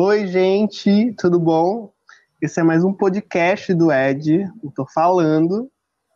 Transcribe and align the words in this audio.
Oi, 0.00 0.28
gente, 0.28 1.12
tudo 1.18 1.40
bom? 1.40 1.92
Esse 2.40 2.60
é 2.60 2.62
mais 2.62 2.84
um 2.84 2.92
podcast 2.92 3.74
do 3.74 3.90
Ed. 3.90 4.48
Eu 4.62 4.70
tô 4.70 4.86
falando. 4.86 5.68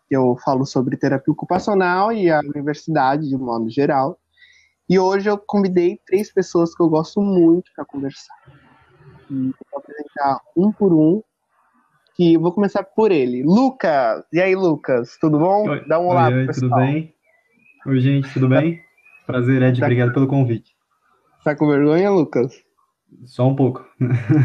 Eu 0.09 0.37
falo 0.45 0.65
sobre 0.65 0.97
terapia 0.97 1.33
ocupacional 1.33 2.13
e 2.13 2.31
a 2.31 2.39
universidade 2.39 3.29
de 3.29 3.37
modo 3.37 3.69
geral. 3.69 4.17
E 4.89 5.01
hoje 5.01 5.29
eu 5.29 5.37
convidei 5.37 5.99
três 6.07 6.33
pessoas 6.33 6.73
que 6.77 6.81
eu 6.81 6.89
gosto 6.89 7.21
muito 7.21 7.73
para 7.75 7.85
conversar. 7.85 8.37
E 9.29 9.51
vou 9.73 9.81
apresentar 9.81 10.41
um 10.57 10.71
por 10.71 10.93
um. 10.95 11.21
Eu 12.21 12.41
vou 12.41 12.53
começar 12.53 12.85
por 12.85 13.11
ele. 13.11 13.43
Lucas! 13.43 14.23
E 14.33 14.41
aí, 14.41 14.55
Lucas? 14.55 15.19
Tudo 15.21 15.41
bom? 15.41 15.69
Oi, 15.69 15.85
Dá 15.89 15.99
um 15.99 16.07
olá 16.07 16.29
oi, 16.29 16.35
oi, 16.35 16.47
pessoal. 16.47 16.71
tudo 16.71 16.81
bem? 16.81 17.15
Oi, 17.85 18.01
gente, 18.01 18.33
tudo 18.33 18.49
bem? 18.49 18.81
Prazer, 19.27 19.61
Ed, 19.61 19.81
Tá- 19.81 19.87
obrigado 19.87 20.13
pelo 20.15 20.29
convite. 20.29 20.71
Tá 21.43 21.57
com 21.57 21.67
vergonha, 21.67 22.13
Lucas? 22.13 22.63
Só 23.25 23.47
um 23.47 23.57
pouco. 23.57 23.85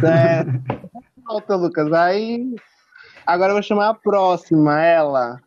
É. 0.05 0.43
Volta, 1.25 1.55
Lucas. 1.55 1.91
Aí. 1.93 2.55
Agora 3.25 3.51
eu 3.51 3.55
vou 3.55 3.63
chamar 3.63 3.89
a 3.89 3.93
próxima, 3.93 4.81
ela. 4.81 5.41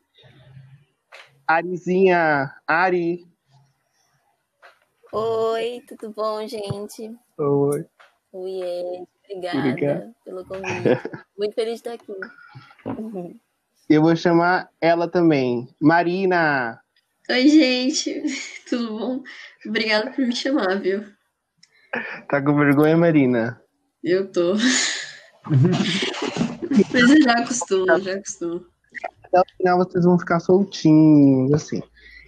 Arizinha. 1.46 2.54
Ari. 2.66 3.26
Oi, 5.12 5.82
tudo 5.88 6.12
bom, 6.12 6.46
gente? 6.46 7.16
Oi. 7.38 7.86
Oi, 8.32 8.60
Ed. 8.62 9.08
Obrigada 9.24 9.58
Obrigado. 9.58 10.14
pelo 10.24 10.44
convite. 10.44 11.00
Muito 11.38 11.54
feliz 11.54 11.80
de 11.80 11.88
estar 11.88 11.92
aqui. 11.94 13.40
Eu 13.88 14.02
vou 14.02 14.14
chamar 14.14 14.70
ela 14.80 15.08
também. 15.08 15.68
Marina. 15.80 16.80
Oi, 17.28 17.48
gente, 17.48 18.22
tudo 18.68 18.98
bom? 18.98 19.22
Obrigada 19.66 20.10
por 20.10 20.26
me 20.26 20.34
chamar, 20.34 20.80
viu? 20.80 21.04
Tá 22.28 22.40
com 22.42 22.56
vergonha, 22.56 22.96
Marina? 22.96 23.60
Eu 24.02 24.30
tô. 24.30 24.54
Mas 26.92 27.10
eu 27.10 27.22
já 27.22 27.32
acostumo, 27.32 28.00
já 28.00 28.14
acostumo. 28.14 28.64
Até 29.24 29.40
o 29.40 29.44
final 29.56 29.78
vocês 29.78 30.04
vão 30.04 30.18
ficar 30.18 30.40
soltinhos, 30.40 31.52
assim. 31.52 31.82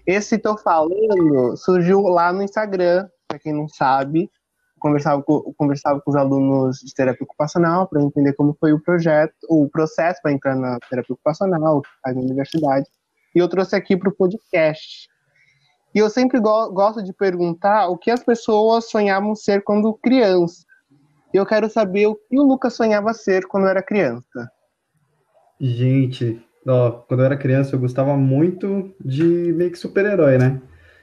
Esse 0.07 0.37
Tô 0.39 0.57
Falando 0.57 1.57
surgiu 1.57 2.01
lá 2.03 2.33
no 2.33 2.43
Instagram, 2.43 3.09
pra 3.29 3.39
quem 3.39 3.53
não 3.53 3.69
sabe. 3.69 4.29
Conversava 4.81 5.23
com, 5.23 5.55
conversava 5.57 6.01
com 6.01 6.11
os 6.11 6.17
alunos 6.17 6.79
de 6.79 6.93
terapia 6.93 7.23
ocupacional 7.23 7.87
para 7.87 8.03
entender 8.03 8.33
como 8.33 8.57
foi 8.59 8.73
o 8.73 8.83
projeto, 8.83 9.35
o 9.49 9.69
processo 9.69 10.21
para 10.21 10.33
entrar 10.33 10.57
na 10.57 10.79
terapia 10.91 11.15
ocupacional, 11.15 11.79
o 11.79 11.83
que 11.83 11.89
faz 12.03 12.17
na 12.17 12.23
universidade. 12.23 12.87
E 13.35 13.39
eu 13.39 13.49
trouxe 13.49 13.77
aqui 13.77 13.97
para 13.97 14.09
o 14.09 14.15
podcast. 14.15 15.09
E 15.95 15.99
eu 15.99 16.09
sempre 16.09 16.41
go- 16.41 16.71
gosto 16.73 17.03
de 17.03 17.13
perguntar 17.13 17.89
o 17.89 17.99
que 17.99 18.11
as 18.11 18.23
pessoas 18.23 18.89
sonhavam 18.91 19.35
ser 19.35 19.63
quando 19.63 19.93
criança. 19.95 20.65
Eu 21.33 21.47
quero 21.47 21.69
saber 21.69 22.07
o 22.07 22.15
que 22.15 22.39
o 22.39 22.43
Lucas 22.43 22.75
sonhava 22.75 23.13
ser 23.15 23.47
quando 23.47 23.67
era 23.67 23.83
criança. 23.83 24.51
Gente, 25.61 26.41
ó, 26.67 26.91
quando 26.91 27.21
eu 27.21 27.27
era 27.27 27.37
criança 27.37 27.75
eu 27.75 27.81
gostava 27.81 28.17
muito 28.17 28.95
de 29.05 29.25
meio 29.25 29.71
que 29.71 29.79
super-herói, 29.79 30.39
né? 30.39 30.61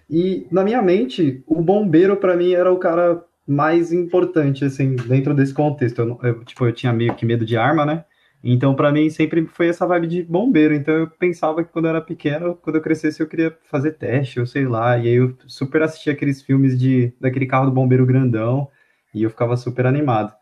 E 0.09 0.47
na 0.51 0.63
minha 0.63 0.81
mente, 0.81 1.43
o 1.47 1.61
bombeiro 1.61 2.17
pra 2.17 2.35
mim 2.35 2.53
era 2.53 2.71
o 2.71 2.79
cara 2.79 3.23
mais 3.47 3.91
importante, 3.91 4.65
assim, 4.65 4.95
dentro 4.95 5.33
desse 5.33 5.53
contexto. 5.53 5.99
Eu, 6.01 6.19
eu, 6.23 6.43
tipo, 6.43 6.65
eu 6.65 6.73
tinha 6.73 6.91
meio 6.93 7.15
que 7.15 7.25
medo 7.25 7.45
de 7.45 7.57
arma, 7.57 7.85
né? 7.85 8.05
Então, 8.43 8.73
pra 8.73 8.91
mim, 8.91 9.09
sempre 9.09 9.45
foi 9.45 9.67
essa 9.67 9.85
vibe 9.85 10.07
de 10.07 10.23
bombeiro. 10.23 10.73
Então, 10.73 10.93
eu 10.93 11.07
pensava 11.07 11.63
que 11.63 11.71
quando 11.71 11.85
eu 11.85 11.89
era 11.89 12.01
pequeno, 12.01 12.55
quando 12.55 12.77
eu 12.77 12.81
crescesse, 12.81 13.21
eu 13.21 13.27
queria 13.27 13.55
fazer 13.69 13.91
teste, 13.93 14.39
ou 14.39 14.45
sei 14.45 14.65
lá. 14.65 14.97
E 14.97 15.07
aí, 15.07 15.15
eu 15.15 15.35
super 15.45 15.81
assistia 15.81 16.13
aqueles 16.13 16.41
filmes 16.41 16.79
de 16.79 17.13
daquele 17.19 17.45
carro 17.45 17.65
do 17.65 17.71
bombeiro 17.71 18.05
grandão, 18.05 18.69
e 19.13 19.23
eu 19.23 19.29
ficava 19.29 19.57
super 19.57 19.85
animado. 19.85 20.33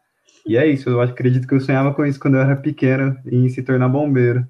E 0.45 0.55
é 0.55 0.66
isso, 0.66 0.89
eu 0.89 1.01
acredito 1.01 1.47
que 1.47 1.53
eu 1.53 1.59
sonhava 1.59 1.94
com 1.94 2.05
isso 2.05 2.19
quando 2.19 2.35
eu 2.35 2.41
era 2.41 2.55
pequeno, 2.55 3.17
em 3.25 3.49
se 3.49 3.63
tornar 3.63 3.89
bombeiro. 3.89 4.47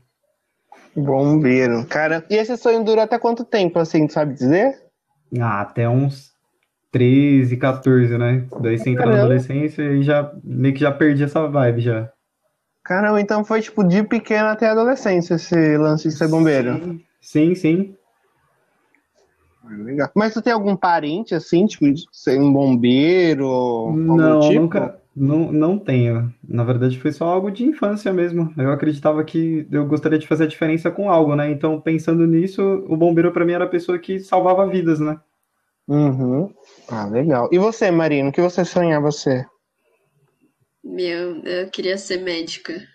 Bombeiro. 0.95 1.85
Cara, 1.85 2.23
e 2.29 2.35
esse 2.35 2.55
sonho 2.57 2.83
durou 2.83 3.03
até 3.03 3.17
quanto 3.17 3.45
tempo, 3.45 3.79
assim, 3.79 4.05
tu 4.05 4.13
sabe 4.13 4.33
dizer? 4.33 4.75
Ah, 5.39 5.61
até 5.61 5.87
uns 5.87 6.31
13, 6.91 7.57
14, 7.57 8.17
né? 8.17 8.45
Daí 8.61 8.77
você 8.77 8.89
entra 8.89 9.05
na 9.05 9.17
adolescência 9.17 9.83
e 9.83 10.03
já 10.03 10.31
meio 10.43 10.73
que 10.73 10.81
já 10.81 10.91
perdi 10.91 11.23
essa 11.23 11.47
vibe 11.47 11.81
já. 11.81 12.11
Caramba, 12.87 13.19
então 13.19 13.43
foi 13.43 13.61
tipo 13.61 13.83
de 13.83 14.01
pequeno 14.01 14.47
até 14.47 14.69
adolescência 14.69 15.35
esse 15.35 15.77
lance 15.77 16.07
de 16.07 16.15
ser 16.15 16.29
bombeiro. 16.29 16.97
Sim, 17.19 17.53
sim. 17.53 17.55
sim. 17.55 17.95
Legal. 19.83 20.09
Mas 20.15 20.33
tu 20.33 20.41
tem 20.41 20.53
algum 20.53 20.73
parente 20.73 21.35
assim, 21.35 21.65
tipo, 21.65 21.91
de 21.91 22.05
ser 22.13 22.39
um 22.39 22.53
bombeiro? 22.53 23.91
Não, 23.93 24.39
tipo? 24.39 24.61
nunca, 24.61 25.01
não, 25.13 25.51
não 25.51 25.77
tenho. 25.77 26.33
Na 26.47 26.63
verdade, 26.63 26.97
foi 26.97 27.11
só 27.11 27.25
algo 27.25 27.51
de 27.51 27.65
infância 27.65 28.13
mesmo. 28.13 28.53
Eu 28.57 28.71
acreditava 28.71 29.21
que 29.25 29.67
eu 29.69 29.85
gostaria 29.85 30.17
de 30.17 30.25
fazer 30.25 30.45
a 30.45 30.47
diferença 30.47 30.89
com 30.89 31.09
algo, 31.09 31.35
né? 31.35 31.51
Então, 31.51 31.81
pensando 31.81 32.25
nisso, 32.25 32.85
o 32.87 32.95
bombeiro 32.95 33.33
pra 33.33 33.43
mim 33.43 33.51
era 33.51 33.65
a 33.65 33.69
pessoa 33.69 33.99
que 33.99 34.17
salvava 34.17 34.65
vidas, 34.65 35.01
né? 35.01 35.19
Uhum. 35.89 36.49
Ah, 36.87 37.05
legal. 37.07 37.49
E 37.51 37.59
você, 37.59 37.91
Marina, 37.91 38.29
o 38.29 38.31
que 38.31 38.41
você 38.41 38.63
sonhava 38.63 39.11
ser? 39.11 39.45
Meu, 40.87 41.43
eu 41.43 41.69
queria 41.69 41.97
ser 41.97 42.21
médica 42.21 42.87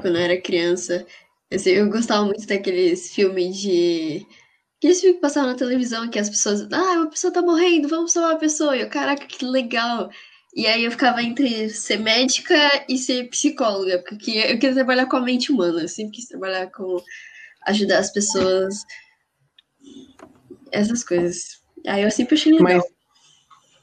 quando 0.00 0.16
eu 0.16 0.22
era 0.22 0.40
criança. 0.40 1.04
Assim, 1.52 1.70
eu 1.70 1.90
gostava 1.90 2.24
muito 2.24 2.46
daqueles 2.46 3.12
filmes 3.12 3.58
de. 3.58 4.24
Aqueles 4.78 5.00
filmes 5.00 5.16
que 5.16 5.20
passavam 5.20 5.50
na 5.50 5.58
televisão 5.58 6.08
que 6.08 6.18
as 6.18 6.30
pessoas. 6.30 6.62
Ah, 6.72 6.92
uma 6.92 7.10
pessoa 7.10 7.32
tá 7.32 7.42
morrendo, 7.42 7.88
vamos 7.88 8.12
salvar 8.12 8.36
a 8.36 8.38
pessoa. 8.38 8.76
E 8.76 8.82
eu, 8.82 8.88
caraca, 8.88 9.26
que 9.26 9.44
legal. 9.44 10.10
E 10.54 10.64
aí 10.68 10.84
eu 10.84 10.92
ficava 10.92 11.20
entre 11.22 11.68
ser 11.70 11.98
médica 11.98 12.56
e 12.88 12.96
ser 12.96 13.28
psicóloga, 13.30 13.98
porque 13.98 14.14
eu 14.14 14.18
queria, 14.18 14.52
eu 14.52 14.58
queria 14.60 14.74
trabalhar 14.74 15.06
com 15.06 15.16
a 15.16 15.22
mente 15.22 15.50
humana. 15.50 15.82
Eu 15.82 15.88
sempre 15.88 16.12
quis 16.12 16.28
trabalhar 16.28 16.70
com 16.70 17.02
ajudar 17.66 17.98
as 17.98 18.12
pessoas. 18.12 18.76
Essas 20.70 21.02
coisas. 21.02 21.60
Aí 21.84 22.02
eu 22.02 22.10
sempre 22.12 22.36
achei 22.36 22.52
legal. 22.52 22.76
Mas 22.76 23.01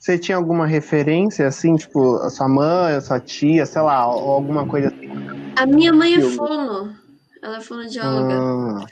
você 0.10 0.18
tinha 0.18 0.38
alguma 0.38 0.66
referência, 0.66 1.46
assim, 1.46 1.76
tipo, 1.76 2.16
a 2.16 2.32
sua 2.32 2.50
mãe, 2.50 2.96
a 2.96 3.02
sua 3.02 3.20
tia, 3.20 3.64
sei 3.64 3.82
lá, 3.84 4.08
ou 4.08 4.32
alguma 4.32 4.68
coisa 4.68 4.88
assim? 4.88 5.08
A 5.56 5.68
minha 5.68 5.94
mãe 5.94 6.16
é 6.16 6.22
fono. 6.22 6.98
Ela 7.44 7.58
é 7.58 7.62
fonoaudióloga. 7.62 8.34
Ah, 8.34 8.86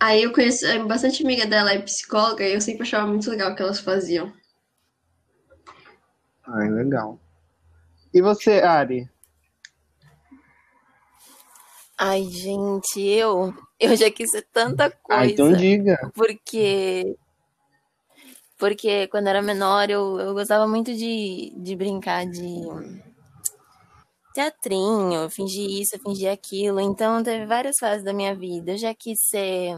Aí 0.00 0.22
eu 0.22 0.34
conheço 0.34 0.66
é, 0.66 0.78
bastante 0.84 1.24
amiga 1.24 1.46
dela, 1.46 1.72
é 1.72 1.78
psicóloga, 1.78 2.44
e 2.46 2.52
eu 2.52 2.60
sempre 2.60 2.82
achava 2.82 3.06
muito 3.06 3.30
legal 3.30 3.52
o 3.52 3.56
que 3.56 3.62
elas 3.62 3.80
faziam. 3.80 4.30
ai, 6.46 6.68
legal. 6.68 7.18
E 8.12 8.20
você, 8.20 8.60
Ari? 8.60 9.08
Ai, 11.98 12.24
gente, 12.24 13.00
eu, 13.00 13.54
eu 13.80 13.96
já 13.96 14.10
quis 14.10 14.30
ser 14.30 14.46
tanta 14.52 14.92
Ah, 15.08 15.26
então 15.26 15.46
coisa. 15.46 15.56
diga. 15.56 16.12
Porque, 16.14 17.16
porque 18.58 19.08
quando 19.08 19.28
era 19.28 19.42
menor, 19.42 19.90
eu, 19.90 20.18
eu 20.20 20.34
gostava 20.34 20.66
muito 20.66 20.94
de, 20.94 21.52
de 21.56 21.76
brincar 21.76 22.26
de 22.26 22.42
teatrinho, 24.34 25.30
fingir 25.30 25.68
isso, 25.80 25.98
fingir 26.00 26.30
aquilo. 26.30 26.80
Então, 26.80 27.22
teve 27.22 27.46
várias 27.46 27.76
fases 27.78 28.04
da 28.04 28.12
minha 28.12 28.34
vida. 28.34 28.72
Eu 28.72 28.78
já 28.78 28.94
quis 28.94 29.18
ser, 29.28 29.76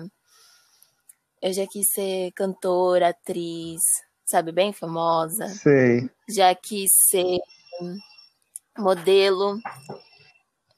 eu 1.42 1.52
já 1.52 1.66
quis 1.66 1.86
ser 1.90 2.32
cantora, 2.32 3.08
atriz, 3.08 3.82
sabe, 4.24 4.52
bem 4.52 4.72
famosa. 4.72 5.48
Sei. 5.48 6.08
Já 6.28 6.54
quis 6.54 6.90
ser 7.08 7.38
modelo, 8.78 9.58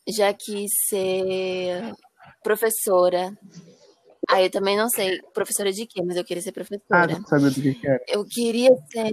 já 0.08 0.32
quis 0.32 0.70
ser 0.88 1.94
professora. 2.42 3.36
Aí 4.30 4.44
eu 4.44 4.50
também 4.50 4.76
não 4.76 4.88
sei 4.90 5.20
professora 5.32 5.72
de 5.72 5.86
quê, 5.86 6.02
mas 6.04 6.16
eu 6.16 6.24
queria 6.24 6.42
ser 6.42 6.50
Ah, 6.50 6.52
professora. 6.52 7.16
tu 7.16 7.28
sabia 7.28 7.50
do 7.50 7.62
que 7.62 7.74
que 7.74 7.86
era? 7.88 8.04
Eu 8.06 8.24
queria 8.26 8.70
ser. 8.92 9.12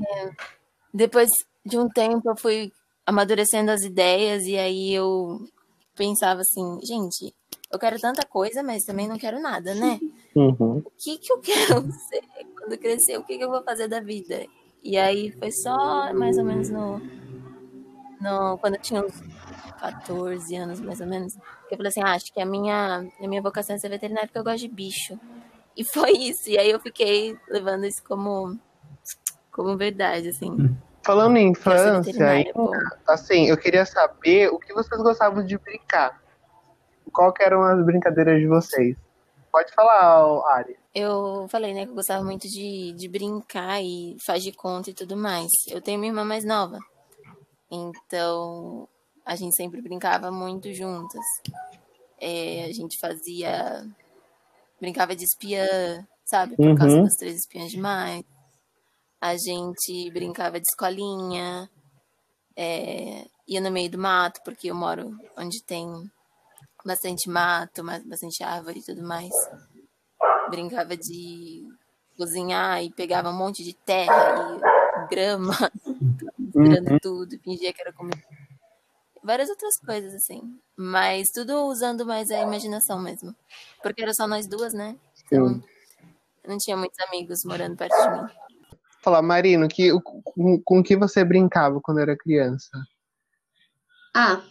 Depois 0.94 1.30
de 1.66 1.78
um 1.78 1.88
tempo, 1.90 2.30
eu 2.30 2.36
fui 2.36 2.72
amadurecendo 3.06 3.72
as 3.72 3.82
ideias, 3.84 4.44
e 4.44 4.58
aí 4.58 4.94
eu 4.94 5.40
pensava 5.96 6.42
assim: 6.42 6.80
gente, 6.84 7.34
eu 7.72 7.80
quero 7.80 8.00
tanta 8.00 8.26
coisa, 8.26 8.62
mas 8.62 8.84
também 8.84 9.08
não 9.08 9.18
quero 9.18 9.40
nada, 9.42 9.74
né? 9.76 10.00
Uhum. 10.36 10.80
o 10.80 10.92
que 10.98 11.18
que 11.18 11.32
eu 11.32 11.40
quero 11.40 11.82
ser 12.10 12.22
quando 12.60 12.78
crescer? 12.78 13.18
O 13.18 13.24
que 13.24 13.38
que 13.38 13.44
eu 13.46 13.50
vou 13.50 13.64
fazer 13.64 13.88
da 13.88 14.02
vida? 14.02 14.46
E 14.84 14.98
aí 14.98 15.32
foi 15.40 15.50
só 15.50 16.14
mais 16.14 16.38
ou 16.38 16.44
menos 16.44 16.70
no, 16.70 17.00
no 18.20 18.58
quando 18.58 18.76
eu 18.76 18.82
tinha 18.82 19.02
uns 19.02 19.14
14 19.80 20.54
anos, 20.58 20.82
mais 20.82 21.00
ou 21.00 21.08
menos, 21.08 21.34
eu 21.74 21.78
falei 21.78 21.90
assim, 21.90 22.02
ah, 22.04 22.14
acho 22.14 22.32
que 22.32 22.40
a 22.40 22.46
minha, 22.46 23.06
a 23.20 23.28
minha 23.28 23.42
vocação 23.42 23.76
é 23.76 23.80
ser 23.80 23.90
veterinária 23.90 24.28
porque 24.28 24.40
eu 24.40 24.44
gosto 24.44 24.60
de 24.60 24.68
bicho. 24.68 25.20
E 25.76 25.84
foi 25.84 26.12
isso. 26.12 26.50
E 26.50 26.58
aí 26.58 26.70
eu 26.70 26.80
fiquei 26.80 27.38
levando 27.50 27.86
isso 27.86 28.04
como, 28.04 28.58
como 29.52 29.76
verdade, 29.76 30.30
assim. 30.30 30.76
Falando 31.04 31.38
em 31.38 31.50
infância, 31.50 32.14
assim, 33.08 33.48
eu 33.48 33.58
queria 33.58 33.86
saber 33.86 34.50
o 34.52 34.58
que 34.58 34.74
vocês 34.74 35.02
gostavam 35.02 35.46
de 35.46 35.58
brincar. 35.58 36.20
Qual 37.12 37.34
eram 37.40 37.62
as 37.64 37.86
brincadeiras 37.86 38.40
de 38.40 38.48
vocês? 38.48 38.98
Pode 39.52 39.72
falar, 39.74 40.42
Ari. 40.56 40.76
Eu 40.94 41.48
falei, 41.50 41.74
né, 41.74 41.86
que 41.86 41.92
eu 41.92 41.96
gostava 41.96 42.24
muito 42.24 42.48
de, 42.48 42.94
de 42.94 43.08
brincar 43.08 43.82
e 43.82 44.18
faz 44.26 44.44
de 44.44 44.52
conta 44.52 44.90
e 44.90 44.94
tudo 44.94 45.16
mais. 45.16 45.52
Eu 45.70 45.82
tenho 45.82 46.00
minha 46.00 46.12
irmã 46.12 46.26
mais 46.26 46.44
nova. 46.44 46.80
Então, 47.72 48.88
a 49.26 49.36
gente 49.36 49.56
sempre 49.56 49.82
brincava 49.82 50.32
muito 50.32 50.72
juntas. 50.74 51.24
É, 52.20 52.66
a 52.66 52.72
gente 52.72 52.98
fazia. 53.00 53.86
Brincava 54.80 55.16
de 55.16 55.24
espiã, 55.24 55.68
sabe? 56.26 56.56
Por 56.56 56.76
causa 56.78 56.96
Uhum. 56.98 57.04
das 57.04 57.16
três 57.16 57.36
espiãs 57.40 57.72
demais. 57.72 58.24
A 59.22 59.36
gente 59.38 60.12
brincava 60.12 60.60
de 60.60 60.66
escolinha. 60.70 61.70
é, 62.58 63.26
ia 63.48 63.60
no 63.60 63.70
meio 63.70 63.90
do 63.92 63.98
mato, 63.98 64.40
porque 64.46 64.70
eu 64.72 64.76
moro 64.76 65.12
onde 65.38 65.62
tem 65.64 65.86
bastante 66.86 67.30
mato, 67.30 67.84
ma- 67.84 68.00
bastante 68.06 68.44
árvore 68.44 68.80
e 68.80 68.84
tudo 68.84 69.04
mais. 69.04 69.34
Brincava 70.50 70.96
de 70.96 71.68
cozinhar 72.18 72.82
e 72.84 72.92
pegava 72.94 73.30
um 73.30 73.38
monte 73.38 73.64
de 73.64 73.74
terra 73.74 74.58
e 75.06 75.08
grama, 75.10 75.54
misturando 76.40 77.00
tudo, 77.02 77.38
fingia 77.44 77.74
que 77.74 77.82
era 77.82 77.92
comida. 77.92 78.22
Várias 79.26 79.50
outras 79.50 79.76
coisas, 79.78 80.14
assim. 80.14 80.40
Mas 80.78 81.30
tudo 81.32 81.66
usando 81.66 82.06
mais 82.06 82.30
a 82.30 82.42
imaginação 82.42 83.02
mesmo. 83.02 83.36
Porque 83.82 84.04
era 84.04 84.14
só 84.14 84.28
nós 84.28 84.46
duas, 84.48 84.72
né? 84.72 84.96
Então, 85.26 85.64
eu 86.44 86.50
não 86.50 86.60
tinha 86.60 86.78
muitos 86.78 87.00
amigos 87.08 87.44
morando 87.44 87.76
perto 87.76 87.96
de 87.96 88.22
mim. 88.22 88.30
Falar, 89.02 89.24
Marino, 89.24 89.68
que, 89.68 89.92
com, 90.00 90.62
com 90.64 90.84
que 90.84 90.96
você 90.96 91.26
brincava 91.26 91.82
quando 91.82 92.02
era 92.02 92.16
criança? 92.16 92.70
Ah, 94.16 94.44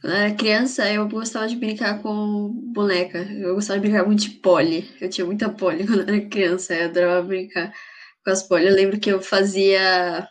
quando 0.00 0.14
eu 0.14 0.18
era 0.18 0.34
criança, 0.34 0.92
eu 0.92 1.08
gostava 1.08 1.46
de 1.46 1.54
brincar 1.54 2.02
com 2.02 2.48
boneca. 2.72 3.18
Eu 3.18 3.54
gostava 3.54 3.78
de 3.78 3.86
brincar 3.86 4.04
muito 4.04 4.22
de 4.22 4.30
pole. 4.30 4.90
Eu 5.00 5.08
tinha 5.08 5.24
muita 5.24 5.48
pole 5.48 5.86
quando 5.86 6.08
eu 6.08 6.14
era 6.14 6.28
criança. 6.28 6.74
Eu 6.74 6.86
adorava 6.86 7.22
brincar 7.22 7.72
com 8.24 8.30
as 8.32 8.42
pole. 8.42 8.66
Eu 8.66 8.74
lembro 8.74 8.98
que 8.98 9.10
eu 9.10 9.22
fazia. 9.22 10.26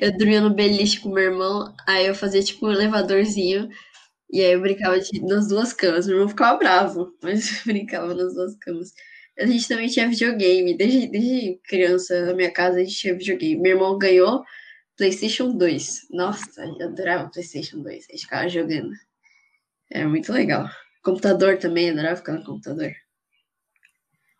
Eu 0.00 0.16
dormia 0.16 0.40
no 0.40 0.54
beliche 0.54 1.00
com 1.00 1.08
meu 1.10 1.24
irmão, 1.24 1.74
aí 1.86 2.06
eu 2.06 2.14
fazia 2.14 2.42
tipo 2.42 2.66
um 2.66 2.72
elevadorzinho. 2.72 3.68
E 4.30 4.40
aí 4.40 4.52
eu 4.52 4.60
brincava 4.60 4.98
de- 4.98 5.20
nas 5.22 5.48
duas 5.48 5.72
camas. 5.72 6.06
Meu 6.06 6.16
irmão 6.16 6.28
ficava 6.28 6.58
bravo, 6.58 7.12
mas 7.22 7.50
eu 7.66 7.72
brincava 7.72 8.14
nas 8.14 8.34
duas 8.34 8.56
camas. 8.56 8.92
A 9.38 9.46
gente 9.46 9.66
também 9.68 9.88
tinha 9.88 10.08
videogame. 10.08 10.76
Desde, 10.76 11.06
desde 11.08 11.60
criança, 11.64 12.26
na 12.26 12.34
minha 12.34 12.50
casa, 12.50 12.78
a 12.78 12.84
gente 12.84 12.96
tinha 12.96 13.14
videogame. 13.14 13.60
Meu 13.60 13.72
irmão 13.72 13.98
ganhou 13.98 14.42
PlayStation 14.96 15.56
2. 15.56 16.08
Nossa, 16.10 16.62
eu 16.78 16.88
adorava 16.88 17.30
PlayStation 17.30 17.82
2. 17.82 18.06
A 18.08 18.12
gente 18.12 18.22
ficava 18.22 18.48
jogando. 18.48 18.90
É 19.90 20.04
muito 20.06 20.32
legal. 20.32 20.68
Computador 21.02 21.58
também, 21.58 21.86
eu 21.88 21.92
adorava 21.92 22.16
ficar 22.16 22.32
no 22.34 22.44
computador. 22.44 22.92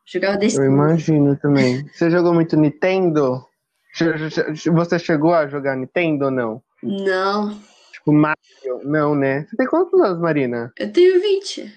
Jogava 0.07 0.37
desse. 0.37 0.59
Eu 0.59 0.65
imagino 0.67 1.37
também. 1.39 1.87
Você 1.89 2.11
jogou 2.11 2.35
muito 2.35 2.57
Nintendo? 2.57 3.47
Você 3.95 4.99
chegou 4.99 5.35
a 5.35 5.47
jogar 5.47 5.77
Nintendo 5.77 6.27
ou 6.27 6.31
não? 6.31 6.63
Não, 6.83 7.61
Tipo, 7.93 8.13
Mario? 8.13 8.37
Não, 8.85 9.15
né? 9.15 9.45
Você 9.49 9.57
tem 9.57 9.67
quantos 9.67 10.01
anos, 10.01 10.19
Marina? 10.21 10.73
eu 10.79 10.93
tenho 10.93 11.21
20. 11.21 11.73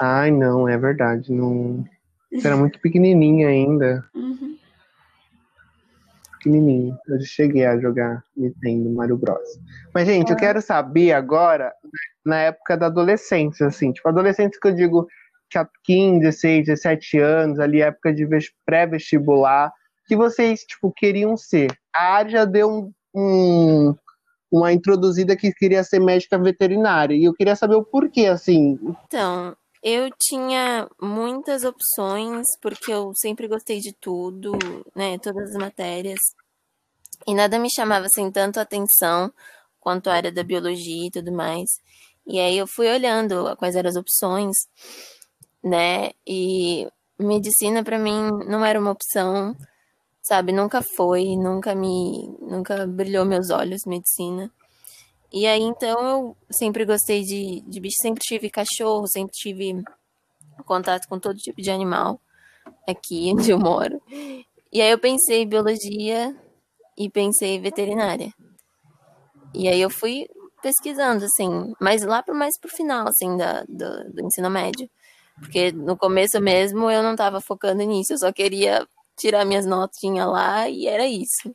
Ai, 0.00 0.30
não, 0.30 0.68
é 0.68 0.76
verdade. 0.78 1.30
Não... 1.32 1.84
Você 2.32 2.48
era 2.48 2.56
muito 2.56 2.80
pequenininha 2.80 3.46
ainda. 3.48 4.04
Uhum. 4.14 4.56
Pequenininho. 6.38 6.98
Eu 7.06 7.20
já 7.20 7.26
cheguei 7.26 7.64
a 7.64 7.78
jogar 7.78 8.24
Nintendo 8.36 8.90
Mario 8.90 9.16
Bros. 9.16 9.38
Mas, 9.94 10.06
gente, 10.06 10.30
eu 10.30 10.36
quero 10.36 10.60
saber 10.60 11.12
agora, 11.12 11.72
na 12.26 12.38
época 12.40 12.76
da 12.76 12.86
adolescência, 12.86 13.66
assim. 13.68 13.92
Tipo, 13.92 14.08
adolescência 14.08 14.58
que 14.60 14.66
eu 14.68 14.74
digo 14.74 15.06
tinha 15.48 15.68
15, 15.84 16.20
16, 16.20 16.66
17 16.66 17.18
anos, 17.20 17.60
ali, 17.60 17.80
época 17.80 18.12
de 18.12 18.26
ves- 18.26 18.50
pré-vestibular, 18.66 19.72
que 20.06 20.16
vocês, 20.16 20.60
tipo, 20.60 20.92
queriam 20.92 21.36
ser. 21.36 21.70
A 21.94 22.14
Ari 22.16 22.32
já 22.32 22.44
deu 22.44 22.68
um, 22.70 22.92
um- 23.14 23.94
uma 24.50 24.72
introduzida 24.72 25.36
que 25.36 25.52
queria 25.52 25.82
ser 25.82 25.98
médica 26.00 26.38
veterinária. 26.38 27.14
E 27.14 27.24
eu 27.24 27.34
queria 27.34 27.56
saber 27.56 27.74
o 27.74 27.84
porquê, 27.84 28.26
assim. 28.26 28.78
Então, 29.06 29.56
eu 29.82 30.08
tinha 30.18 30.88
muitas 31.00 31.64
opções, 31.64 32.46
porque 32.62 32.92
eu 32.92 33.12
sempre 33.16 33.48
gostei 33.48 33.80
de 33.80 33.92
tudo, 33.92 34.52
né? 34.94 35.18
Todas 35.18 35.50
as 35.50 35.56
matérias. 35.56 36.20
E 37.26 37.34
nada 37.34 37.58
me 37.58 37.68
chamava 37.74 38.06
assim 38.06 38.30
tanto 38.30 38.60
atenção 38.60 39.32
quanto 39.80 40.08
a 40.08 40.14
área 40.14 40.32
da 40.32 40.42
biologia 40.42 41.06
e 41.06 41.10
tudo 41.10 41.32
mais. 41.32 41.68
E 42.26 42.38
aí 42.40 42.56
eu 42.56 42.66
fui 42.66 42.88
olhando 42.90 43.54
quais 43.56 43.76
eram 43.76 43.88
as 43.90 43.96
opções, 43.96 44.54
né? 45.62 46.10
E 46.26 46.88
medicina 47.18 47.82
pra 47.84 47.98
mim 47.98 48.30
não 48.46 48.64
era 48.64 48.78
uma 48.80 48.90
opção, 48.90 49.54
sabe? 50.24 50.52
Nunca 50.52 50.82
foi, 50.82 51.36
nunca 51.36 51.74
me, 51.74 52.34
nunca 52.40 52.86
brilhou 52.86 53.24
meus 53.24 53.50
olhos 53.50 53.84
medicina. 53.86 54.50
E 55.30 55.46
aí, 55.46 55.60
então, 55.60 56.00
eu 56.00 56.36
sempre 56.50 56.84
gostei 56.84 57.22
de, 57.22 57.60
de 57.66 57.80
bicho, 57.80 57.96
sempre 58.00 58.22
tive 58.22 58.48
cachorro, 58.48 59.06
sempre 59.06 59.32
tive 59.32 59.82
contato 60.64 61.06
com 61.08 61.18
todo 61.18 61.36
tipo 61.36 61.60
de 61.60 61.70
animal 61.70 62.20
aqui 62.88 63.32
onde 63.36 63.50
eu 63.50 63.58
moro. 63.58 64.00
E 64.72 64.80
aí 64.80 64.90
eu 64.90 64.98
pensei 64.98 65.42
em 65.42 65.48
biologia 65.48 66.34
e 66.96 67.10
pensei 67.10 67.56
em 67.56 67.60
veterinária. 67.60 68.32
E 69.52 69.68
aí 69.68 69.80
eu 69.80 69.90
fui 69.90 70.26
pesquisando, 70.62 71.24
assim, 71.24 71.74
mas 71.80 72.02
lá 72.02 72.22
pro, 72.22 72.34
mais 72.34 72.58
pro 72.58 72.70
final, 72.70 73.06
assim, 73.08 73.36
da, 73.36 73.62
do, 73.68 74.12
do 74.12 74.26
ensino 74.26 74.48
médio. 74.48 74.88
Porque 75.38 75.72
no 75.72 75.96
começo 75.96 76.40
mesmo 76.40 76.90
eu 76.90 77.02
não 77.02 77.14
tava 77.14 77.40
focando 77.40 77.82
nisso, 77.82 78.14
eu 78.14 78.18
só 78.18 78.32
queria 78.32 78.86
tirar 79.16 79.44
minhas 79.44 79.66
notinhas 79.66 80.26
lá 80.28 80.68
e 80.68 80.86
era 80.86 81.06
isso. 81.06 81.54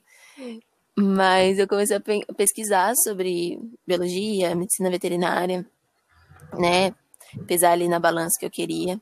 Mas 0.98 1.58
eu 1.60 1.68
comecei 1.68 1.96
a 1.98 2.00
pe- 2.00 2.26
pesquisar 2.38 2.94
sobre 2.96 3.60
biologia, 3.88 4.56
medicina 4.56 4.90
veterinária, 4.90 5.66
né? 6.58 6.94
Pesar 7.48 7.72
ali 7.72 7.88
na 7.88 8.00
balança 8.00 8.38
que 8.40 8.46
eu 8.46 8.52
queria. 8.52 9.00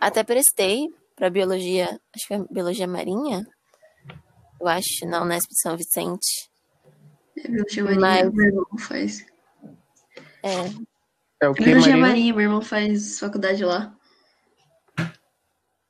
Até 0.00 0.24
prestei 0.24 0.88
para 1.14 1.28
biologia, 1.30 2.00
acho 2.14 2.26
que 2.26 2.34
é 2.34 2.38
biologia 2.50 2.86
marinha. 2.88 3.46
Eu 4.60 4.66
acho, 4.68 5.06
na 5.06 5.22
Unesp 5.22 5.48
de 5.48 5.60
São 5.60 5.76
Vicente. 5.76 6.50
Eu 7.36 7.68
chamaria, 7.68 8.00
Mas- 8.00 8.32
meu 8.32 8.46
irmão 8.46 8.66
faz. 8.78 9.26
É, 10.42 10.54
É 11.42 11.48
o 11.48 11.54
que, 11.54 11.64
Biologia 11.64 11.92
Marina? 11.96 12.08
Marinha, 12.08 12.34
meu 12.34 12.42
irmão 12.42 12.62
faz 12.62 13.18
faculdade 13.18 13.64
lá. 13.64 13.94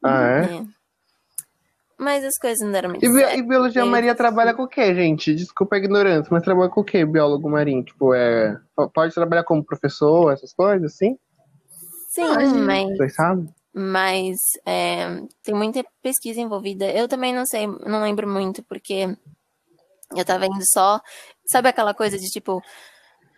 Ah, 0.05 0.27
é? 0.27 0.57
é. 0.57 0.65
Mas 2.01 2.25
as 2.25 2.39
coisas 2.39 2.61
não 2.65 2.73
deram 2.73 2.89
muito 2.89 3.05
E, 3.05 3.13
certo. 3.13 3.39
e 3.39 3.43
biologia 3.43 3.85
marinha 3.85 4.15
trabalha 4.15 4.55
com 4.55 4.63
o 4.63 4.69
quê, 4.69 4.95
gente? 4.95 5.35
Desculpa 5.35 5.77
a 5.77 5.79
ignorância, 5.79 6.31
mas 6.33 6.43
trabalha 6.43 6.71
com 6.71 6.81
o 6.81 6.85
quê, 6.85 7.05
biólogo 7.05 7.51
marinho? 7.51 7.85
Tipo, 7.85 8.15
é. 8.15 8.59
Pode 8.95 9.13
trabalhar 9.15 9.45
como 9.45 9.63
professor, 9.63 10.33
essas 10.33 10.55
coisas, 10.55 10.95
assim? 10.95 11.19
Sim, 12.09 12.27
Pode. 12.27 12.55
mas 12.61 12.97
Vocês 12.97 13.15
sabem? 13.15 13.49
mas 13.73 14.37
é, 14.67 15.21
tem 15.45 15.55
muita 15.55 15.85
pesquisa 16.03 16.41
envolvida. 16.41 16.91
Eu 16.91 17.07
também 17.07 17.33
não 17.35 17.45
sei, 17.47 17.67
não 17.67 18.03
lembro 18.03 18.27
muito, 18.27 18.63
porque 18.65 19.15
eu 20.17 20.25
tava 20.25 20.47
indo 20.47 20.65
só. 20.73 21.01
Sabe 21.47 21.69
aquela 21.69 21.93
coisa 21.95 22.19
de 22.19 22.27
tipo, 22.31 22.63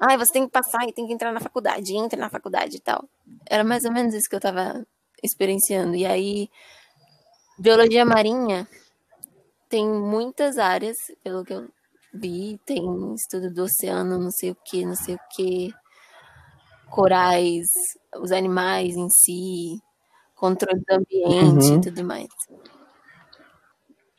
ai, 0.00 0.16
você 0.16 0.32
tem 0.32 0.46
que 0.46 0.52
passar 0.52 0.88
e 0.88 0.92
tem 0.92 1.06
que 1.06 1.12
entrar 1.12 1.32
na 1.32 1.40
faculdade, 1.40 1.94
entra 1.96 2.18
na 2.18 2.30
faculdade 2.30 2.76
e 2.76 2.80
tal. 2.80 3.04
Era 3.50 3.64
mais 3.64 3.84
ou 3.84 3.92
menos 3.92 4.14
isso 4.14 4.28
que 4.30 4.36
eu 4.36 4.40
tava 4.40 4.86
experienciando. 5.22 5.94
E 5.96 6.06
aí, 6.06 6.48
biologia 7.58 8.04
marinha 8.04 8.66
tem 9.68 9.86
muitas 9.88 10.58
áreas, 10.58 10.96
pelo 11.24 11.44
que 11.44 11.54
eu 11.54 11.68
vi, 12.12 12.60
tem 12.66 13.14
estudo 13.14 13.52
do 13.52 13.62
oceano, 13.64 14.18
não 14.18 14.30
sei 14.30 14.50
o 14.50 14.56
que, 14.66 14.84
não 14.84 14.94
sei 14.94 15.14
o 15.14 15.20
que, 15.34 15.72
corais, 16.90 17.66
os 18.16 18.32
animais 18.32 18.94
em 18.94 19.08
si, 19.08 19.80
controle 20.34 20.82
do 20.86 20.94
ambiente 20.94 21.70
Uhum. 21.70 21.78
e 21.78 21.80
tudo 21.80 22.04
mais. 22.04 22.28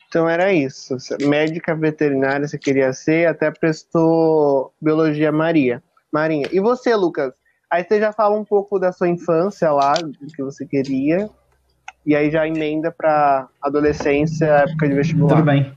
Então 0.08 0.28
era 0.28 0.52
isso. 0.52 0.96
Médica 1.22 1.74
veterinária 1.74 2.46
você 2.46 2.58
queria 2.58 2.92
ser, 2.92 3.28
até 3.28 3.50
prestou 3.50 4.72
biologia 4.80 5.30
Maria. 5.30 5.82
Marinha. 6.12 6.48
E 6.52 6.60
você, 6.60 6.94
Lucas? 6.94 7.32
Aí 7.70 7.84
você 7.84 7.98
já 7.98 8.12
fala 8.12 8.36
um 8.36 8.44
pouco 8.44 8.78
da 8.78 8.92
sua 8.92 9.08
infância 9.08 9.70
lá, 9.72 9.94
do 9.94 10.26
que 10.28 10.42
você 10.42 10.64
queria. 10.64 11.28
E 12.06 12.14
aí 12.14 12.30
já 12.30 12.46
emenda 12.46 12.92
pra 12.92 13.48
adolescência, 13.62 14.46
época 14.46 14.88
de 14.88 14.94
vestibular. 14.94 15.36
Tudo 15.36 15.46
bem. 15.46 15.72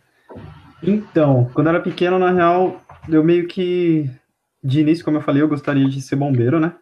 Então, 0.84 1.50
quando 1.54 1.68
eu 1.68 1.74
era 1.74 1.84
pequeno, 1.84 2.20
na 2.20 2.32
real, 2.32 2.82
eu 3.10 3.24
meio 3.24 3.48
que. 3.48 4.10
De 4.64 4.82
início, 4.82 5.06
como 5.06 5.18
eu 5.18 5.22
falei, 5.22 5.42
eu 5.42 5.48
gostaria 5.48 5.88
de 5.88 6.02
ser 6.02 6.16
bombeiro, 6.16 6.60
né? 6.60 6.74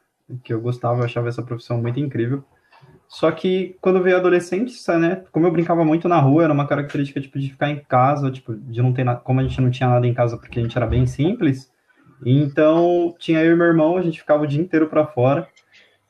Que 0.44 0.54
eu 0.54 0.60
gostava, 0.60 1.02
eu 1.02 1.06
achava 1.06 1.30
essa 1.30 1.44
profissão 1.44 1.82
muito 1.82 2.00
incrível. 2.00 2.44
Só 3.08 3.30
que 3.32 3.78
quando 3.80 4.02
veio 4.02 4.18
adolescência, 4.18 4.98
né? 4.98 5.24
Como 5.32 5.46
eu 5.46 5.52
brincava 5.52 5.86
muito 5.86 6.08
na 6.10 6.20
rua, 6.20 6.44
era 6.44 6.54
uma 6.54 6.68
característica 6.68 7.22
tipo, 7.22 7.38
de 7.38 7.52
ficar 7.52 7.70
em 7.70 7.80
casa, 7.88 8.32
tipo, 8.32 8.56
de 8.56 8.82
não 8.82 8.92
ter 8.92 9.04
nada. 9.04 9.20
Como 9.20 9.40
a 9.40 9.44
gente 9.44 9.62
não 9.62 9.70
tinha 9.70 9.90
nada 9.90 10.08
em 10.08 10.14
casa 10.14 10.38
porque 10.38 10.60
a 10.60 10.64
gente 10.64 10.75
era 10.75 10.88
bem 10.88 11.06
simples, 11.06 11.72
então 12.25 13.14
tinha 13.20 13.44
eu 13.44 13.54
e 13.54 13.56
meu 13.56 13.68
irmão, 13.68 13.98
a 13.98 14.02
gente 14.02 14.20
ficava 14.20 14.44
o 14.44 14.48
dia 14.48 14.62
inteiro 14.62 14.88
pra 14.88 15.06
fora. 15.06 15.48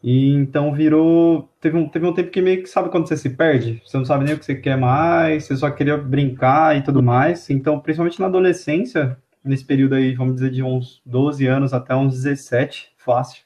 E 0.06 0.30
então 0.36 0.72
virou. 0.72 1.50
Teve 1.60 1.76
um, 1.76 1.90
teve 1.90 2.06
um 2.06 2.14
tempo 2.14 2.30
que 2.30 2.40
meio 2.40 2.62
que 2.62 2.70
sabe 2.70 2.90
quando 2.90 3.08
você 3.08 3.18
se 3.18 3.32
perde? 3.32 3.82
Você 3.84 3.98
não 3.98 4.06
sabe 4.06 4.24
nem 4.24 4.36
o 4.36 4.38
que 4.38 4.46
você 4.46 4.54
quer 4.54 4.78
mais, 4.78 5.46
você 5.46 5.58
só 5.58 5.72
queria 5.72 5.98
brincar 5.98 6.78
e 6.78 6.84
tudo 6.84 7.02
mais. 7.02 7.50
Então, 7.50 7.80
principalmente 7.80 8.20
na 8.20 8.28
adolescência, 8.28 9.18
nesse 9.44 9.66
período 9.66 9.96
aí, 9.96 10.14
vamos 10.14 10.36
dizer, 10.36 10.52
de 10.52 10.62
uns 10.62 11.02
12 11.08 11.48
anos 11.48 11.74
até 11.74 11.96
uns 11.96 12.14
17, 12.14 12.92
fácil. 12.98 13.42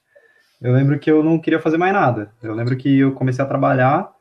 Eu 0.62 0.74
lembro 0.74 1.00
que 1.00 1.10
eu 1.10 1.24
não 1.24 1.39
queria 1.39 1.62
fazer 1.62 1.78
mais 1.78 1.94
nada. 1.94 2.34
Eu 2.44 2.54
lembro 2.54 2.75
que 2.75 3.00
eu 3.00 3.13
comecei 3.13 3.42
a 3.42 3.48
trabalhar, 3.48 4.12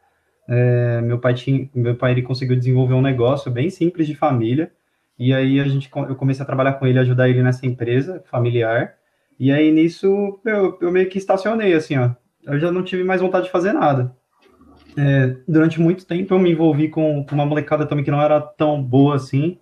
é, 0.48 1.00
meu 1.00 1.18
pai 1.18 1.34
tinha, 1.34 1.68
meu 1.74 1.96
pai 1.96 2.12
ele 2.12 2.22
conseguiu 2.22 2.56
desenvolver 2.56 2.94
um 2.94 3.02
negócio 3.02 3.50
bem 3.50 3.68
simples 3.68 4.06
de 4.06 4.14
família, 4.14 4.70
e 5.18 5.34
aí 5.34 5.58
a 5.58 5.64
gente, 5.64 5.90
eu 6.08 6.14
comecei 6.14 6.44
a 6.44 6.46
trabalhar 6.46 6.74
com 6.74 6.86
ele, 6.86 7.00
ajudar 7.00 7.28
ele 7.28 7.42
nessa 7.42 7.66
empresa 7.66 8.22
familiar, 8.30 8.94
e 9.40 9.50
aí 9.50 9.72
nisso 9.72 10.40
eu, 10.44 10.78
eu 10.80 10.92
meio 10.92 11.08
que 11.08 11.18
estacionei, 11.18 11.74
assim, 11.74 11.98
ó. 11.98 12.10
Eu 12.48 12.58
já 12.58 12.72
não 12.72 12.82
tive 12.82 13.04
mais 13.04 13.20
vontade 13.20 13.46
de 13.46 13.52
fazer 13.52 13.72
nada. 13.72 14.14
É, 14.96 15.36
durante 15.46 15.80
muito 15.80 16.06
tempo 16.06 16.34
eu 16.34 16.38
me 16.38 16.50
envolvi 16.50 16.88
com, 16.88 17.24
com, 17.24 17.34
uma 17.34 17.46
molecada 17.46 17.86
também 17.86 18.04
que 18.04 18.10
não 18.10 18.20
era 18.20 18.40
tão 18.40 18.82
boa 18.82 19.14
assim, 19.14 19.58